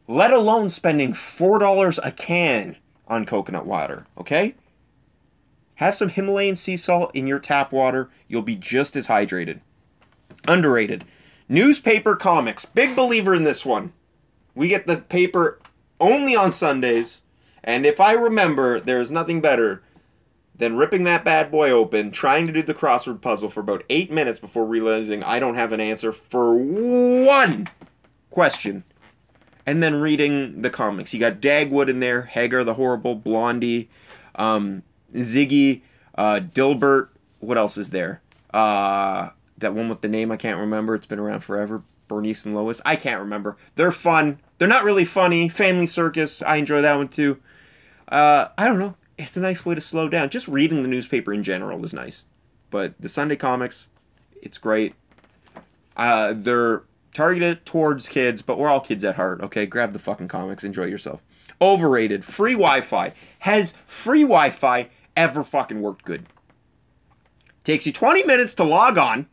Let 0.05 0.33
alone 0.33 0.67
spending 0.69 1.13
$4 1.13 1.99
a 2.03 2.11
can 2.11 2.75
on 3.07 3.25
coconut 3.25 3.65
water, 3.65 4.05
okay? 4.17 4.55
Have 5.75 5.95
some 5.95 6.09
Himalayan 6.09 6.57
sea 6.57 6.75
salt 6.75 7.11
in 7.13 7.25
your 7.25 7.39
tap 7.39 7.71
water. 7.71 8.09
You'll 8.27 8.41
be 8.41 8.57
just 8.57 8.97
as 8.97 9.07
hydrated. 9.07 9.61
Underrated. 10.45 11.05
Newspaper 11.49 12.15
comics. 12.15 12.63
Big 12.65 12.95
believer 12.95 13.33
in 13.33 13.43
this 13.43 13.65
one. 13.65 13.91
We 14.53 14.67
get 14.67 14.85
the 14.85 14.97
paper 14.97 15.59
only 15.99 16.35
on 16.35 16.53
Sundays. 16.53 17.21
And 17.63 17.85
if 17.85 17.99
I 17.99 18.13
remember, 18.13 18.79
there's 18.79 19.09
nothing 19.09 19.41
better 19.41 19.81
than 20.55 20.75
ripping 20.75 21.05
that 21.05 21.25
bad 21.25 21.49
boy 21.49 21.71
open, 21.71 22.11
trying 22.11 22.45
to 22.45 22.53
do 22.53 22.61
the 22.61 22.73
crossword 22.73 23.21
puzzle 23.21 23.49
for 23.49 23.61
about 23.61 23.83
eight 23.89 24.11
minutes 24.11 24.39
before 24.39 24.65
realizing 24.65 25.23
I 25.23 25.39
don't 25.39 25.55
have 25.55 25.71
an 25.71 25.79
answer 25.79 26.11
for 26.11 26.55
one 26.55 27.67
question. 28.29 28.83
And 29.65 29.81
then 29.81 29.95
reading 29.95 30.61
the 30.61 30.69
comics. 30.69 31.13
You 31.13 31.19
got 31.19 31.41
Dagwood 31.41 31.89
in 31.89 31.99
there, 31.99 32.23
Hagar 32.23 32.63
the 32.63 32.73
Horrible, 32.73 33.15
Blondie, 33.15 33.89
um, 34.35 34.83
Ziggy, 35.13 35.81
uh, 36.15 36.39
Dilbert. 36.39 37.09
What 37.39 37.57
else 37.57 37.77
is 37.77 37.91
there? 37.91 38.21
Uh, 38.53 39.29
that 39.59 39.73
one 39.73 39.89
with 39.89 40.01
the 40.01 40.07
name 40.07 40.31
I 40.31 40.37
can't 40.37 40.59
remember. 40.59 40.95
It's 40.95 41.05
been 41.05 41.19
around 41.19 41.41
forever. 41.41 41.83
Bernice 42.07 42.43
and 42.43 42.55
Lois. 42.55 42.81
I 42.85 42.95
can't 42.95 43.19
remember. 43.19 43.55
They're 43.75 43.91
fun. 43.91 44.39
They're 44.57 44.67
not 44.67 44.83
really 44.83 45.05
funny. 45.05 45.47
Family 45.47 45.87
Circus. 45.87 46.41
I 46.41 46.57
enjoy 46.57 46.81
that 46.81 46.95
one 46.95 47.07
too. 47.07 47.39
Uh, 48.07 48.47
I 48.57 48.65
don't 48.65 48.79
know. 48.79 48.95
It's 49.17 49.37
a 49.37 49.41
nice 49.41 49.65
way 49.65 49.75
to 49.75 49.81
slow 49.81 50.09
down. 50.09 50.29
Just 50.29 50.47
reading 50.47 50.81
the 50.81 50.89
newspaper 50.89 51.31
in 51.33 51.43
general 51.43 51.83
is 51.83 51.93
nice. 51.93 52.25
But 52.69 52.99
the 52.99 53.09
Sunday 53.09 53.35
comics, 53.35 53.89
it's 54.41 54.57
great. 54.57 54.95
Uh, 55.95 56.33
they're 56.35 56.83
targeted 57.13 57.65
towards 57.65 58.07
kids, 58.07 58.41
but 58.41 58.57
we're 58.57 58.69
all 58.69 58.79
kids 58.79 59.03
at 59.03 59.15
heart. 59.15 59.41
Okay, 59.41 59.65
grab 59.65 59.93
the 59.93 59.99
fucking 59.99 60.27
comics. 60.27 60.63
Enjoy 60.63 60.85
yourself. 60.85 61.21
Overrated. 61.61 62.23
Free 62.23 62.53
Wi-Fi. 62.53 63.13
Has 63.39 63.73
free 63.85 64.21
Wi-Fi 64.21 64.89
ever 65.17 65.43
fucking 65.43 65.81
worked 65.81 66.05
good? 66.05 66.25
Takes 67.63 67.85
you 67.85 67.93
20 67.93 68.23
minutes 68.23 68.53
to 68.55 68.63
log 68.63 68.97
on, 68.97 69.27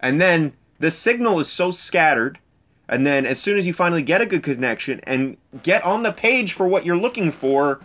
and 0.00 0.20
then 0.20 0.54
the 0.78 0.90
signal 0.90 1.38
is 1.40 1.50
so 1.50 1.70
scattered. 1.70 2.38
And 2.88 3.06
then 3.06 3.26
as 3.26 3.38
soon 3.38 3.58
as 3.58 3.66
you 3.66 3.72
finally 3.72 4.02
get 4.02 4.22
a 4.22 4.26
good 4.26 4.42
connection 4.42 5.00
and 5.02 5.36
get 5.62 5.84
on 5.84 6.02
the 6.02 6.12
page 6.12 6.52
for 6.52 6.66
what 6.66 6.86
you're 6.86 6.96
looking 6.96 7.30
for, 7.32 7.80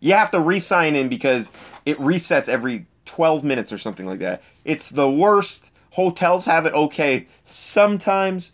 you 0.00 0.14
have 0.14 0.30
to 0.30 0.40
re-sign 0.40 0.94
in 0.94 1.08
because 1.08 1.50
it 1.84 1.98
resets 1.98 2.48
every 2.48 2.86
12 3.04 3.42
minutes 3.42 3.72
or 3.72 3.78
something 3.78 4.06
like 4.06 4.20
that. 4.20 4.42
It's 4.64 4.88
the 4.88 5.10
worst. 5.10 5.70
Hotels 5.90 6.44
have 6.44 6.66
it 6.66 6.74
okay 6.74 7.26
sometimes. 7.44 8.52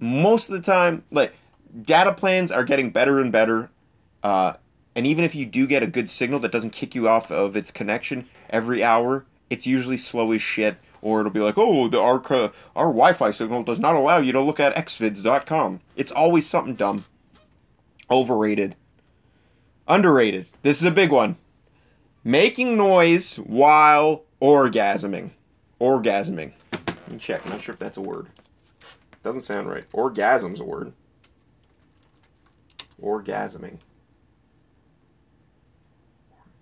Most 0.00 0.48
of 0.48 0.54
the 0.54 0.62
time, 0.62 1.04
like 1.10 1.34
data 1.80 2.12
plans 2.12 2.50
are 2.50 2.64
getting 2.64 2.90
better 2.90 3.20
and 3.20 3.30
better. 3.30 3.70
Uh, 4.22 4.54
and 4.94 5.06
even 5.06 5.24
if 5.24 5.34
you 5.34 5.46
do 5.46 5.66
get 5.66 5.82
a 5.82 5.86
good 5.86 6.10
signal 6.10 6.40
that 6.40 6.52
doesn't 6.52 6.70
kick 6.70 6.94
you 6.94 7.08
off 7.08 7.30
of 7.30 7.56
its 7.56 7.70
connection 7.70 8.28
every 8.50 8.82
hour, 8.82 9.24
it's 9.50 9.66
usually 9.66 9.98
slow 9.98 10.32
as 10.32 10.42
shit. 10.42 10.76
Or 11.02 11.20
it'll 11.20 11.32
be 11.32 11.40
like, 11.40 11.58
oh, 11.58 11.88
the 11.88 12.00
our 12.00 12.22
our 12.76 12.86
Wi-Fi 12.86 13.32
signal 13.32 13.64
does 13.64 13.80
not 13.80 13.96
allow 13.96 14.18
you 14.18 14.32
to 14.32 14.40
look 14.40 14.60
at 14.60 14.74
xvids.com. 14.74 15.80
It's 15.96 16.12
always 16.12 16.48
something 16.48 16.76
dumb. 16.76 17.04
Overrated. 18.10 18.76
Underrated. 19.88 20.46
This 20.62 20.78
is 20.78 20.84
a 20.84 20.92
big 20.92 21.10
one. 21.10 21.36
Making 22.22 22.76
noise 22.76 23.36
while 23.36 24.24
orgasming. 24.40 25.30
Orgasming. 25.80 26.52
Let 26.72 27.10
me 27.10 27.18
check. 27.18 27.44
I'm 27.44 27.50
not 27.50 27.60
sure 27.60 27.72
if 27.72 27.80
that's 27.80 27.96
a 27.96 28.02
word. 28.02 28.28
Doesn't 29.24 29.40
sound 29.40 29.68
right. 29.68 29.90
Orgasm's 29.90 30.60
a 30.60 30.64
word. 30.64 30.92
Orgasming. 33.02 33.78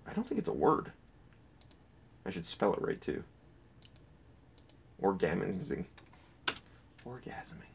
I 0.07 0.12
don't 0.14 0.26
think 0.26 0.38
it's 0.38 0.49
a 0.49 0.55
word. 0.55 0.93
I 2.24 2.30
should 2.30 2.47
spell 2.47 2.72
it 2.72 2.82
right 2.82 3.01
too. 3.01 3.22
Orgasming. 5.03 5.84
Orgasming. 7.07 7.70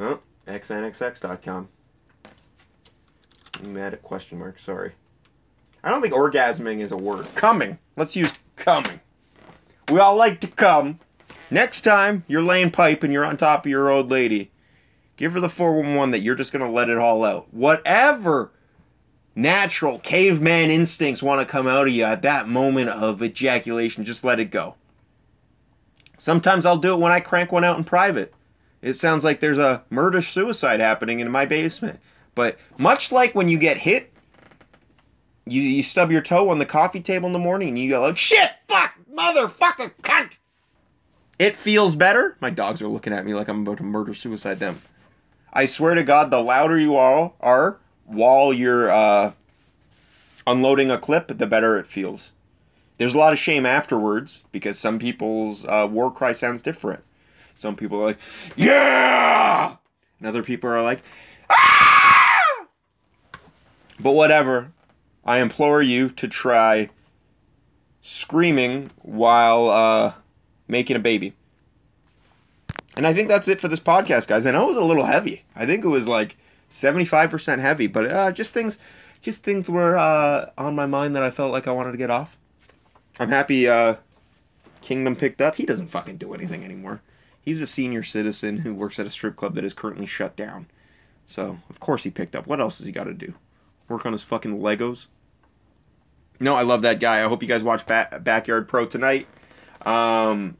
Oh, 0.00 0.20
xnxx.com. 0.46 1.68
I'm 3.62 3.74
mad 3.74 3.94
at 3.94 4.02
question 4.02 4.38
mark, 4.38 4.58
sorry. 4.58 4.92
I 5.82 5.90
don't 5.90 6.02
think 6.02 6.14
orgasming 6.14 6.80
is 6.80 6.92
a 6.92 6.96
word. 6.96 7.32
Coming. 7.34 7.78
Let's 7.96 8.16
use 8.16 8.32
coming. 8.56 9.00
We 9.90 9.98
all 10.00 10.16
like 10.16 10.40
to 10.40 10.48
come. 10.48 11.00
Next 11.50 11.80
time 11.80 12.24
you're 12.28 12.42
laying 12.42 12.70
pipe 12.70 13.02
and 13.02 13.12
you're 13.12 13.24
on 13.24 13.36
top 13.36 13.64
of 13.64 13.70
your 13.70 13.90
old 13.90 14.10
lady, 14.10 14.50
give 15.16 15.32
her 15.32 15.40
the 15.40 15.48
411 15.48 16.10
that 16.10 16.20
you're 16.20 16.34
just 16.34 16.52
going 16.52 16.64
to 16.64 16.70
let 16.70 16.90
it 16.90 16.98
all 16.98 17.24
out. 17.24 17.52
Whatever 17.52 18.52
natural 19.34 19.98
caveman 20.00 20.70
instincts 20.70 21.22
want 21.22 21.40
to 21.40 21.50
come 21.50 21.66
out 21.66 21.86
of 21.86 21.92
you 21.92 22.04
at 22.04 22.22
that 22.22 22.48
moment 22.48 22.90
of 22.90 23.22
ejaculation, 23.22 24.04
just 24.04 24.24
let 24.24 24.40
it 24.40 24.50
go. 24.50 24.74
Sometimes 26.18 26.66
I'll 26.66 26.76
do 26.76 26.92
it 26.92 26.98
when 27.00 27.12
I 27.12 27.20
crank 27.20 27.52
one 27.52 27.64
out 27.64 27.78
in 27.78 27.84
private. 27.84 28.34
It 28.82 28.94
sounds 28.94 29.24
like 29.24 29.40
there's 29.40 29.58
a 29.58 29.84
murder 29.88 30.20
suicide 30.20 30.80
happening 30.80 31.20
in 31.20 31.30
my 31.30 31.46
basement. 31.46 32.00
But 32.34 32.58
much 32.76 33.10
like 33.10 33.34
when 33.34 33.48
you 33.48 33.58
get 33.58 33.78
hit, 33.78 34.12
you, 35.46 35.62
you 35.62 35.82
stub 35.82 36.10
your 36.10 36.20
toe 36.20 36.50
on 36.50 36.58
the 36.58 36.66
coffee 36.66 37.00
table 37.00 37.28
in 37.28 37.32
the 37.32 37.38
morning 37.38 37.70
and 37.70 37.78
you 37.78 37.88
go 37.90 38.02
like, 38.02 38.18
shit, 38.18 38.50
fuck, 38.68 38.94
motherfucker, 39.12 39.92
cunt. 40.02 40.36
It 41.38 41.54
feels 41.54 41.94
better. 41.94 42.36
My 42.40 42.50
dogs 42.50 42.82
are 42.82 42.88
looking 42.88 43.12
at 43.12 43.24
me 43.24 43.34
like 43.34 43.48
I'm 43.48 43.62
about 43.62 43.78
to 43.78 43.84
murder 43.84 44.12
suicide 44.12 44.58
them. 44.58 44.82
I 45.52 45.66
swear 45.66 45.94
to 45.94 46.02
God, 46.02 46.30
the 46.30 46.42
louder 46.42 46.78
you 46.78 46.96
all 46.96 47.36
are 47.40 47.78
while 48.04 48.52
you're 48.52 48.90
uh, 48.90 49.32
unloading 50.46 50.90
a 50.90 50.98
clip, 50.98 51.28
the 51.28 51.46
better 51.46 51.78
it 51.78 51.86
feels. 51.86 52.32
There's 52.98 53.14
a 53.14 53.18
lot 53.18 53.32
of 53.32 53.38
shame 53.38 53.64
afterwards 53.64 54.42
because 54.52 54.78
some 54.78 54.98
people's 54.98 55.64
uh, 55.64 55.88
war 55.90 56.12
cry 56.12 56.32
sounds 56.32 56.62
different. 56.62 57.04
Some 57.54 57.76
people 57.76 58.00
are 58.00 58.06
like, 58.06 58.20
yeah! 58.56 59.76
And 60.18 60.28
other 60.28 60.42
people 60.42 60.68
are 60.70 60.82
like, 60.82 61.02
ah! 61.48 62.66
But 63.98 64.12
whatever. 64.12 64.72
I 65.24 65.38
implore 65.38 65.82
you 65.82 66.08
to 66.10 66.26
try 66.26 66.90
screaming 68.00 68.90
while 69.02 69.68
uh, 69.68 70.12
making 70.66 70.96
a 70.96 71.00
baby. 71.00 71.34
And 72.96 73.06
I 73.06 73.12
think 73.12 73.28
that's 73.28 73.46
it 73.46 73.60
for 73.60 73.68
this 73.68 73.80
podcast, 73.80 74.26
guys. 74.26 74.46
I 74.46 74.50
know 74.50 74.64
it 74.64 74.68
was 74.68 74.76
a 74.76 74.82
little 74.82 75.04
heavy. 75.04 75.44
I 75.54 75.66
think 75.66 75.84
it 75.84 75.88
was 75.88 76.08
like 76.08 76.36
75% 76.70 77.58
heavy, 77.60 77.86
but 77.86 78.10
uh, 78.10 78.32
just 78.32 78.52
things 78.52 78.78
just 79.20 79.42
things 79.42 79.68
were 79.68 79.98
uh, 79.98 80.50
on 80.56 80.74
my 80.74 80.86
mind 80.86 81.14
that 81.16 81.22
I 81.22 81.30
felt 81.30 81.52
like 81.52 81.66
I 81.66 81.72
wanted 81.72 81.92
to 81.92 81.98
get 81.98 82.10
off. 82.10 82.38
I'm 83.18 83.30
happy 83.30 83.68
uh, 83.68 83.96
Kingdom 84.80 85.16
picked 85.16 85.40
up. 85.40 85.56
He 85.56 85.66
doesn't 85.66 85.88
fucking 85.88 86.16
do 86.16 86.34
anything 86.34 86.64
anymore. 86.64 87.02
He's 87.40 87.60
a 87.60 87.66
senior 87.66 88.02
citizen 88.02 88.58
who 88.58 88.74
works 88.74 88.98
at 88.98 89.06
a 89.06 89.10
strip 89.10 89.36
club 89.36 89.54
that 89.54 89.64
is 89.64 89.74
currently 89.74 90.06
shut 90.06 90.36
down. 90.36 90.66
So, 91.26 91.58
of 91.68 91.80
course 91.80 92.04
he 92.04 92.10
picked 92.10 92.36
up. 92.36 92.46
What 92.46 92.60
else 92.60 92.78
has 92.78 92.86
he 92.86 92.92
got 92.92 93.04
to 93.04 93.14
do? 93.14 93.34
Work 93.88 94.06
on 94.06 94.12
his 94.12 94.22
fucking 94.22 94.58
Legos? 94.58 95.06
No, 96.40 96.54
I 96.54 96.62
love 96.62 96.82
that 96.82 97.00
guy. 97.00 97.24
I 97.24 97.28
hope 97.28 97.42
you 97.42 97.48
guys 97.48 97.64
watch 97.64 97.86
ba- 97.86 98.20
Backyard 98.22 98.68
Pro 98.68 98.86
tonight. 98.86 99.26
Um, 99.82 100.56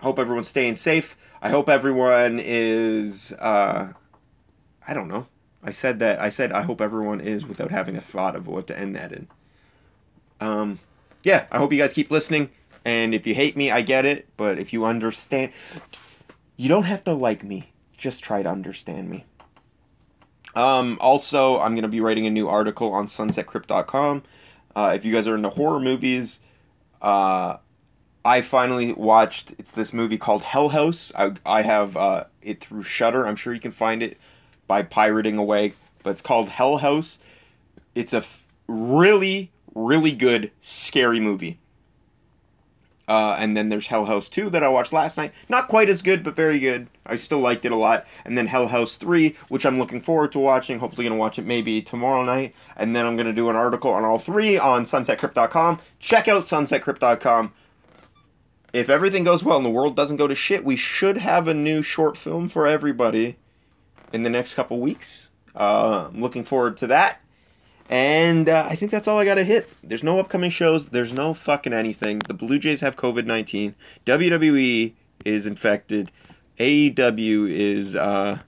hope 0.00 0.18
everyone's 0.18 0.48
staying 0.48 0.76
safe. 0.76 1.16
I 1.40 1.50
hope 1.50 1.68
everyone 1.68 2.40
is. 2.42 3.32
Uh, 3.32 3.92
I 4.86 4.94
don't 4.94 5.08
know. 5.08 5.26
I 5.62 5.70
said 5.70 5.98
that. 6.00 6.20
I 6.20 6.28
said 6.30 6.52
I 6.52 6.62
hope 6.62 6.80
everyone 6.80 7.20
is 7.20 7.46
without 7.46 7.70
having 7.70 7.96
a 7.96 8.00
thought 8.00 8.34
of 8.36 8.46
what 8.46 8.66
to 8.66 8.78
end 8.78 8.96
that 8.96 9.12
in. 9.12 9.28
Um, 10.40 10.80
yeah. 11.24 11.46
I 11.50 11.58
hope 11.58 11.72
you 11.72 11.78
guys 11.78 11.92
keep 11.92 12.10
listening. 12.10 12.50
And 12.84 13.14
if 13.14 13.26
you 13.26 13.34
hate 13.34 13.56
me, 13.56 13.70
I 13.70 13.82
get 13.82 14.04
it. 14.04 14.28
But 14.36 14.58
if 14.58 14.72
you 14.72 14.84
understand, 14.84 15.52
you 16.56 16.68
don't 16.68 16.84
have 16.84 17.02
to 17.04 17.12
like 17.12 17.42
me. 17.42 17.72
Just 17.96 18.22
try 18.22 18.42
to 18.42 18.48
understand 18.48 19.10
me. 19.10 19.24
Um, 20.54 20.98
also, 21.00 21.58
I'm 21.58 21.74
gonna 21.74 21.88
be 21.88 22.00
writing 22.00 22.26
a 22.26 22.30
new 22.30 22.48
article 22.48 22.92
on 22.92 23.06
SunsetCrypt.com. 23.06 24.22
Uh, 24.76 24.92
if 24.94 25.04
you 25.04 25.12
guys 25.12 25.26
are 25.26 25.34
into 25.34 25.50
horror 25.50 25.80
movies, 25.80 26.40
uh, 27.02 27.56
I 28.24 28.40
finally 28.40 28.92
watched. 28.92 29.54
It's 29.58 29.72
this 29.72 29.92
movie 29.92 30.16
called 30.16 30.42
Hell 30.42 30.70
House. 30.70 31.12
I, 31.14 31.32
I 31.44 31.62
have 31.62 31.96
uh, 31.96 32.24
it 32.40 32.60
through 32.60 32.82
Shudder. 32.84 33.26
I'm 33.26 33.36
sure 33.36 33.52
you 33.52 33.60
can 33.60 33.72
find 33.72 34.02
it 34.02 34.18
by 34.66 34.82
pirating 34.82 35.36
away, 35.36 35.74
but 36.02 36.10
it's 36.10 36.22
called 36.22 36.48
Hell 36.48 36.78
House. 36.78 37.18
It's 37.94 38.14
a 38.14 38.18
f- 38.18 38.46
really, 38.66 39.50
really 39.74 40.12
good 40.12 40.50
scary 40.60 41.20
movie. 41.20 41.58
Uh, 43.06 43.36
and 43.38 43.56
then 43.56 43.68
there's 43.68 43.88
Hell 43.88 44.06
House 44.06 44.28
2 44.30 44.48
that 44.50 44.64
I 44.64 44.68
watched 44.68 44.92
last 44.92 45.18
night. 45.18 45.32
Not 45.48 45.68
quite 45.68 45.90
as 45.90 46.00
good, 46.00 46.24
but 46.24 46.34
very 46.34 46.58
good. 46.58 46.88
I 47.04 47.16
still 47.16 47.40
liked 47.40 47.66
it 47.66 47.72
a 47.72 47.76
lot. 47.76 48.06
And 48.24 48.38
then 48.38 48.46
Hell 48.46 48.68
House 48.68 48.96
3, 48.96 49.36
which 49.48 49.66
I'm 49.66 49.78
looking 49.78 50.00
forward 50.00 50.32
to 50.32 50.38
watching. 50.38 50.78
Hopefully, 50.78 51.04
going 51.04 51.16
to 51.16 51.20
watch 51.20 51.38
it 51.38 51.44
maybe 51.44 51.82
tomorrow 51.82 52.24
night. 52.24 52.54
And 52.76 52.96
then 52.96 53.04
I'm 53.04 53.16
going 53.16 53.26
to 53.26 53.32
do 53.32 53.50
an 53.50 53.56
article 53.56 53.90
on 53.90 54.04
all 54.04 54.18
three 54.18 54.56
on 54.56 54.86
sunsetcrypt.com. 54.86 55.80
Check 55.98 56.28
out 56.28 56.44
sunsetcrypt.com. 56.44 57.52
If 58.72 58.88
everything 58.88 59.22
goes 59.22 59.44
well 59.44 59.58
and 59.58 59.66
the 59.66 59.70
world 59.70 59.94
doesn't 59.94 60.16
go 60.16 60.26
to 60.26 60.34
shit, 60.34 60.64
we 60.64 60.74
should 60.74 61.18
have 61.18 61.46
a 61.46 61.54
new 61.54 61.82
short 61.82 62.16
film 62.16 62.48
for 62.48 62.66
everybody 62.66 63.36
in 64.12 64.22
the 64.22 64.30
next 64.30 64.54
couple 64.54 64.80
weeks. 64.80 65.30
Uh, 65.54 66.08
I'm 66.08 66.20
looking 66.20 66.42
forward 66.42 66.76
to 66.78 66.86
that. 66.88 67.20
And 67.88 68.48
uh, 68.48 68.66
I 68.68 68.76
think 68.76 68.90
that's 68.90 69.06
all 69.06 69.18
I 69.18 69.24
got 69.24 69.34
to 69.34 69.44
hit. 69.44 69.70
There's 69.82 70.02
no 70.02 70.18
upcoming 70.18 70.50
shows. 70.50 70.88
There's 70.88 71.12
no 71.12 71.34
fucking 71.34 71.72
anything. 71.72 72.20
The 72.20 72.34
Blue 72.34 72.58
Jays 72.58 72.80
have 72.80 72.96
COVID 72.96 73.26
19. 73.26 73.74
WWE 74.06 74.94
is 75.24 75.46
infected. 75.46 76.10
AEW 76.58 77.50
is, 77.50 77.96
uh, 77.96 78.38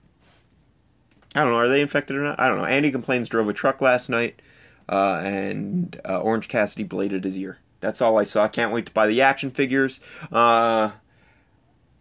I 1.34 1.40
don't 1.40 1.50
know, 1.50 1.58
are 1.58 1.68
they 1.68 1.80
infected 1.80 2.16
or 2.16 2.22
not? 2.22 2.40
I 2.40 2.48
don't 2.48 2.58
know. 2.58 2.64
Andy 2.64 2.90
Complains 2.90 3.28
drove 3.28 3.48
a 3.48 3.52
truck 3.52 3.80
last 3.80 4.08
night, 4.08 4.40
uh, 4.88 5.20
and 5.24 6.00
uh, 6.08 6.20
Orange 6.20 6.48
Cassidy 6.48 6.84
bladed 6.84 7.24
his 7.24 7.38
ear. 7.38 7.58
That's 7.80 8.00
all 8.00 8.18
I 8.18 8.24
saw. 8.24 8.44
I 8.44 8.48
can't 8.48 8.72
wait 8.72 8.86
to 8.86 8.92
buy 8.92 9.06
the 9.06 9.20
action 9.20 9.50
figures. 9.50 10.00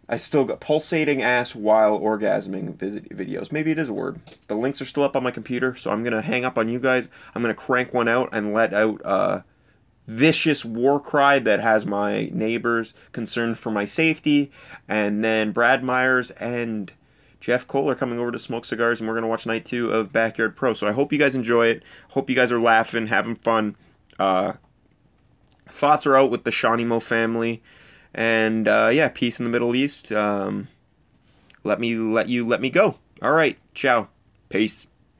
Uh, 0.08 0.14
I 0.14 0.16
still 0.16 0.44
got 0.44 0.60
pulsating 0.60 1.22
ass 1.22 1.54
while 1.54 1.98
orgasming 1.98 2.74
visit 2.74 3.08
videos. 3.10 3.52
Maybe 3.52 3.70
it 3.70 3.78
is 3.78 3.88
a 3.88 3.92
word. 3.92 4.20
The 4.48 4.54
links 4.56 4.80
are 4.80 4.86
still 4.86 5.02
up 5.02 5.16
on 5.16 5.22
my 5.22 5.30
computer, 5.30 5.74
so 5.74 5.90
I'm 5.90 6.04
gonna 6.04 6.22
hang 6.22 6.44
up 6.44 6.58
on 6.58 6.68
you 6.68 6.78
guys. 6.78 7.08
I'm 7.34 7.42
gonna 7.42 7.54
crank 7.54 7.92
one 7.92 8.08
out 8.08 8.28
and 8.32 8.52
let 8.54 8.72
out 8.72 9.00
a 9.04 9.44
vicious 10.06 10.64
war 10.64 11.00
cry 11.00 11.38
that 11.40 11.60
has 11.60 11.84
my 11.84 12.30
neighbors 12.32 12.94
concerned 13.12 13.58
for 13.58 13.70
my 13.70 13.84
safety. 13.84 14.50
And 14.88 15.24
then 15.24 15.52
Brad 15.52 15.82
Myers 15.82 16.30
and 16.32 16.92
Jeff 17.40 17.66
Cole 17.66 17.90
are 17.90 17.96
coming 17.96 18.18
over 18.18 18.32
to 18.32 18.38
smoke 18.38 18.64
cigars, 18.64 19.00
and 19.00 19.08
we're 19.08 19.14
gonna 19.14 19.28
watch 19.28 19.46
night 19.46 19.64
two 19.64 19.90
of 19.90 20.12
Backyard 20.12 20.56
Pro. 20.56 20.72
So 20.72 20.86
I 20.86 20.92
hope 20.92 21.12
you 21.12 21.18
guys 21.18 21.34
enjoy 21.34 21.66
it. 21.66 21.82
Hope 22.10 22.30
you 22.30 22.36
guys 22.36 22.52
are 22.52 22.60
laughing, 22.60 23.08
having 23.08 23.34
fun. 23.34 23.76
Uh, 24.18 24.54
thoughts 25.68 26.06
are 26.06 26.16
out 26.16 26.30
with 26.30 26.44
the 26.44 26.50
Shawnee 26.50 26.84
Mo 26.84 27.00
family. 27.00 27.62
And 28.16 28.66
uh, 28.66 28.90
yeah, 28.92 29.08
peace 29.08 29.38
in 29.38 29.44
the 29.44 29.50
Middle 29.50 29.76
East. 29.76 30.10
Um, 30.10 30.68
let 31.62 31.78
me 31.78 31.94
let 31.94 32.28
you 32.28 32.46
let 32.46 32.62
me 32.62 32.70
go. 32.70 32.96
All 33.20 33.32
right, 33.32 33.58
ciao, 33.74 34.08
peace. 34.48 34.88